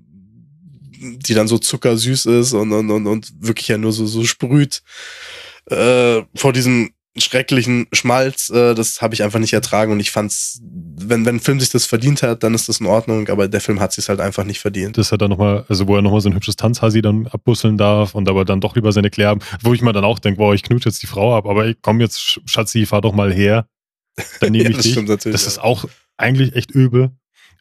die 1.01 1.33
dann 1.33 1.49
so 1.49 1.57
zuckersüß 1.57 2.27
ist 2.27 2.53
und, 2.53 2.71
und, 2.71 2.91
und, 2.91 3.07
und 3.07 3.33
wirklich 3.41 3.69
ja 3.69 3.79
nur 3.79 3.93
so, 3.93 4.05
so 4.05 4.23
sprüht 4.25 4.83
äh, 5.71 6.21
vor 6.35 6.53
diesem 6.53 6.91
schrecklichen 7.17 7.87
Schmalz, 7.93 8.51
äh, 8.51 8.75
das 8.75 9.01
habe 9.01 9.15
ich 9.15 9.23
einfach 9.23 9.39
nicht 9.39 9.55
ertragen 9.55 9.91
und 9.93 10.01
ich 10.01 10.11
fand's, 10.11 10.61
wenn, 10.63 11.25
wenn 11.25 11.37
ein 11.37 11.41
Film 11.41 11.61
sich 11.61 11.71
das 11.71 11.87
verdient 11.87 12.23
hat, 12.23 12.43
dann 12.43 12.53
ist 12.53 12.69
das 12.69 12.81
in 12.81 12.87
Ordnung, 12.87 13.29
aber 13.29 13.49
der 13.49 13.63
Film 13.63 13.81
hat 13.81 13.95
sich 13.95 14.11
halt 14.11 14.21
einfach 14.21 14.45
nicht 14.45 14.61
verdient. 14.61 14.99
Das 14.99 15.13
hat 15.13 15.23
dann 15.23 15.31
nochmal, 15.31 15.65
also 15.69 15.89
wo 15.89 15.97
er 15.97 16.03
nochmal 16.03 16.21
so 16.21 16.29
ein 16.29 16.35
hübsches 16.35 16.57
Tanzhasi 16.57 17.01
dann 17.01 17.27
abbusseln 17.27 17.79
darf 17.79 18.15
und 18.15 18.29
aber 18.29 18.45
dann 18.45 18.61
doch 18.61 18.77
lieber 18.77 18.93
seine 18.93 19.09
Claire, 19.09 19.39
wo 19.63 19.73
ich 19.73 19.81
mir 19.81 19.95
dann 19.95 20.05
auch 20.05 20.19
denke, 20.19 20.41
wow, 20.41 20.53
ich 20.53 20.63
knutsche 20.63 20.91
jetzt 20.91 21.03
die 21.03 21.07
Frau 21.07 21.35
ab, 21.35 21.47
aber 21.47 21.69
ich 21.69 21.77
komm 21.81 22.01
jetzt, 22.01 22.41
Schatzi, 22.45 22.85
fahr 22.85 23.01
doch 23.01 23.15
mal 23.15 23.33
her. 23.33 23.67
Dann 24.41 24.53
nehme 24.53 24.65
ja, 24.65 24.71
ich 24.71 24.79
dich. 24.79 25.05
Das 25.05 25.25
ja. 25.25 25.31
ist 25.33 25.59
auch 25.59 25.85
eigentlich 26.17 26.55
echt 26.55 26.71
übel. 26.71 27.11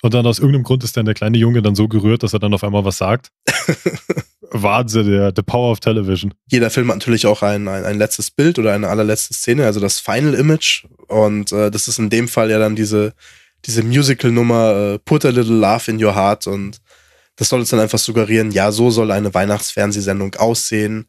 Und 0.01 0.13
dann 0.13 0.25
aus 0.25 0.39
irgendeinem 0.39 0.63
Grund 0.63 0.83
ist 0.83 0.97
dann 0.97 1.05
der 1.05 1.13
kleine 1.13 1.37
Junge 1.37 1.61
dann 1.61 1.75
so 1.75 1.87
gerührt, 1.87 2.23
dass 2.23 2.33
er 2.33 2.39
dann 2.39 2.53
auf 2.53 2.63
einmal 2.63 2.85
was 2.85 2.97
sagt. 2.97 3.31
Wahnsinn, 4.51 5.09
der 5.09 5.31
The 5.35 5.43
Power 5.43 5.71
of 5.71 5.79
Television. 5.79 6.33
Jeder 6.49 6.69
Film 6.69 6.89
hat 6.89 6.97
natürlich 6.97 7.25
auch 7.25 7.41
ein, 7.41 7.67
ein, 7.67 7.85
ein 7.85 7.97
letztes 7.97 8.31
Bild 8.31 8.59
oder 8.59 8.73
eine 8.73 8.89
allerletzte 8.89 9.33
Szene, 9.33 9.65
also 9.65 9.79
das 9.79 9.99
Final 9.99 10.33
Image. 10.33 10.85
Und 11.07 11.51
äh, 11.51 11.71
das 11.71 11.87
ist 11.87 11.99
in 11.99 12.09
dem 12.09 12.27
Fall 12.27 12.49
ja 12.49 12.59
dann 12.59 12.75
diese, 12.75 13.13
diese 13.65 13.83
Musical-Nummer 13.83 14.93
äh, 14.95 14.99
Put 14.99 15.25
a 15.25 15.29
Little 15.29 15.55
Love 15.55 15.89
in 15.89 16.03
Your 16.03 16.15
Heart. 16.15 16.47
Und 16.47 16.81
das 17.37 17.49
soll 17.49 17.59
uns 17.59 17.69
dann 17.69 17.79
einfach 17.79 17.99
suggerieren, 17.99 18.51
ja, 18.51 18.71
so 18.71 18.89
soll 18.89 19.11
eine 19.11 19.33
Weihnachtsfernsehsendung 19.33 20.35
aussehen. 20.35 21.07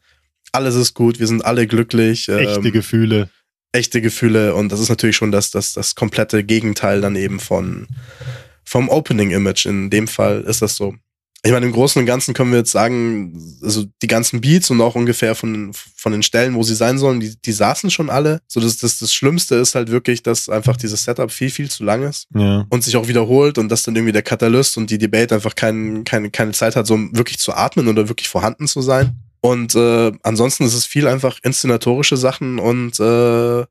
Alles 0.52 0.74
ist 0.74 0.94
gut, 0.94 1.18
wir 1.18 1.26
sind 1.26 1.44
alle 1.44 1.66
glücklich. 1.66 2.28
Echte 2.28 2.60
ähm, 2.60 2.72
Gefühle. 2.72 3.30
Echte 3.72 4.00
Gefühle. 4.00 4.54
Und 4.54 4.70
das 4.70 4.80
ist 4.80 4.88
natürlich 4.88 5.16
schon 5.16 5.32
das, 5.32 5.50
das, 5.50 5.72
das 5.72 5.94
komplette 5.94 6.44
Gegenteil 6.44 7.00
dann 7.00 7.16
eben 7.16 7.40
von, 7.40 7.88
vom 8.64 8.88
Opening-Image. 8.88 9.66
In 9.66 9.90
dem 9.90 10.08
Fall 10.08 10.42
ist 10.42 10.62
das 10.62 10.76
so 10.76 10.94
ich 11.44 11.50
meine, 11.50 11.66
im 11.66 11.72
Großen 11.72 11.98
und 11.98 12.06
Ganzen 12.06 12.34
können 12.34 12.52
wir 12.52 12.58
jetzt 12.58 12.70
sagen, 12.70 13.36
also 13.62 13.84
die 14.00 14.06
ganzen 14.06 14.40
Beats 14.40 14.70
und 14.70 14.80
auch 14.80 14.94
ungefähr 14.94 15.34
von, 15.34 15.72
von 15.96 16.12
den 16.12 16.22
Stellen, 16.22 16.54
wo 16.54 16.62
sie 16.62 16.76
sein 16.76 16.98
sollen, 16.98 17.18
die, 17.18 17.34
die 17.36 17.52
saßen 17.52 17.90
schon 17.90 18.10
alle. 18.10 18.40
So, 18.46 18.60
das, 18.60 18.76
das, 18.76 18.98
das 18.98 19.12
Schlimmste 19.12 19.56
ist 19.56 19.74
halt 19.74 19.90
wirklich, 19.90 20.22
dass 20.22 20.48
einfach 20.48 20.76
dieses 20.76 21.02
Setup 21.02 21.32
viel, 21.32 21.50
viel 21.50 21.68
zu 21.68 21.82
lang 21.82 22.04
ist 22.04 22.28
ja. 22.32 22.64
und 22.70 22.84
sich 22.84 22.96
auch 22.96 23.08
wiederholt 23.08 23.58
und 23.58 23.70
dass 23.70 23.82
dann 23.82 23.96
irgendwie 23.96 24.12
der 24.12 24.22
Katalyst 24.22 24.76
und 24.76 24.88
die 24.90 24.98
Debate 24.98 25.34
einfach 25.34 25.56
kein, 25.56 26.04
keine, 26.04 26.30
keine 26.30 26.52
Zeit 26.52 26.76
hat, 26.76 26.86
so 26.86 26.96
wirklich 27.12 27.40
zu 27.40 27.52
atmen 27.52 27.88
oder 27.88 28.08
wirklich 28.08 28.28
vorhanden 28.28 28.68
zu 28.68 28.80
sein. 28.80 29.16
Und 29.42 29.74
äh, 29.74 30.12
ansonsten 30.22 30.64
ist 30.64 30.74
es 30.74 30.86
viel 30.86 31.08
einfach 31.08 31.38
inszenatorische 31.42 32.16
Sachen 32.16 32.58
und 32.58 32.98
äh, 33.00 33.64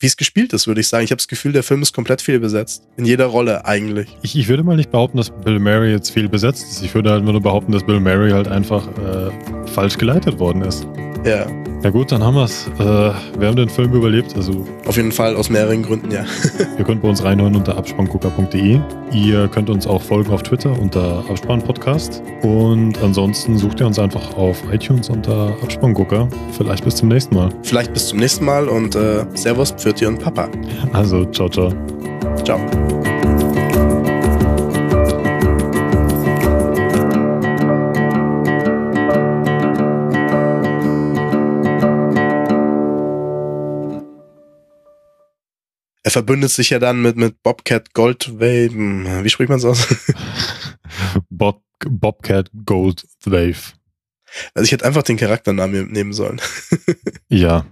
wie 0.00 0.06
es 0.06 0.16
gespielt 0.16 0.52
ist, 0.52 0.66
würde 0.66 0.80
ich 0.80 0.88
sagen. 0.88 1.04
Ich 1.04 1.10
habe 1.10 1.18
das 1.18 1.28
Gefühl, 1.28 1.52
der 1.52 1.62
Film 1.62 1.82
ist 1.82 1.92
komplett 1.92 2.22
fehlbesetzt. 2.22 2.84
In 2.96 3.04
jeder 3.04 3.26
Rolle 3.26 3.64
eigentlich. 3.66 4.08
Ich, 4.22 4.38
ich 4.38 4.48
würde 4.48 4.62
mal 4.62 4.76
nicht 4.76 4.90
behaupten, 4.90 5.18
dass 5.18 5.30
Bill 5.30 5.58
Murray 5.58 5.90
jetzt 5.90 6.10
fehlbesetzt 6.10 6.70
ist. 6.70 6.82
Ich 6.82 6.94
würde 6.94 7.10
halt 7.10 7.24
nur 7.24 7.40
behaupten, 7.40 7.72
dass 7.72 7.84
Bill 7.84 8.00
Murray 8.00 8.30
halt 8.30 8.48
einfach 8.48 8.86
äh, 8.98 9.30
falsch 9.66 9.98
geleitet 9.98 10.38
worden 10.38 10.62
ist. 10.62 10.86
Ja. 11.24 11.46
Ja 11.82 11.90
gut, 11.90 12.10
dann 12.10 12.24
haben 12.24 12.34
wir 12.34 12.44
es. 12.44 12.66
Äh, 12.78 12.82
wir 12.82 13.48
haben 13.48 13.56
den 13.56 13.68
Film 13.68 13.92
überlebt. 13.92 14.34
Also 14.36 14.64
Auf 14.86 14.96
jeden 14.96 15.12
Fall, 15.12 15.36
aus 15.36 15.48
mehreren 15.48 15.82
Gründen, 15.82 16.10
ja. 16.10 16.24
ihr 16.78 16.84
könnt 16.84 17.02
bei 17.02 17.08
uns 17.08 17.22
reinhören 17.22 17.54
unter 17.54 17.76
abspanngucker.de. 17.76 18.80
Ihr 19.12 19.48
könnt 19.48 19.70
uns 19.70 19.86
auch 19.86 20.02
folgen 20.02 20.32
auf 20.32 20.42
Twitter 20.42 20.76
unter 20.78 21.24
Abspannpodcast. 21.28 22.22
Und 22.42 22.98
ansonsten 23.02 23.56
sucht 23.56 23.80
ihr 23.80 23.86
uns 23.86 23.98
einfach 23.98 24.36
auf 24.36 24.60
iTunes 24.72 25.08
unter 25.08 25.54
Abspanngucker. 25.62 26.28
Vielleicht 26.56 26.84
bis 26.84 26.96
zum 26.96 27.08
nächsten 27.08 27.34
Mal. 27.34 27.50
Vielleicht 27.62 27.92
bis 27.92 28.08
zum 28.08 28.18
nächsten 28.18 28.44
Mal 28.44 28.68
und 28.68 28.96
äh, 28.96 29.24
Servus, 29.34 29.70
Pfirti 29.70 30.06
und 30.06 30.18
Papa. 30.18 30.48
Also, 30.92 31.24
ciao, 31.26 31.48
ciao. 31.48 31.72
Ciao. 32.44 32.60
Er 46.08 46.10
verbündet 46.10 46.50
sich 46.50 46.70
ja 46.70 46.78
dann 46.78 47.02
mit, 47.02 47.16
mit 47.16 47.42
Bobcat 47.42 47.92
Goldwave. 47.92 49.22
Wie 49.22 49.28
spricht 49.28 49.50
man 49.50 49.58
es 49.58 49.64
aus? 49.66 49.86
Bob, 51.28 51.62
Bobcat 51.80 52.50
Goldwave. 52.64 53.74
Also 54.54 54.64
ich 54.64 54.72
hätte 54.72 54.86
einfach 54.86 55.02
den 55.02 55.18
Charakternamen 55.18 55.92
nehmen 55.92 56.14
sollen. 56.14 56.40
ja. 57.28 57.66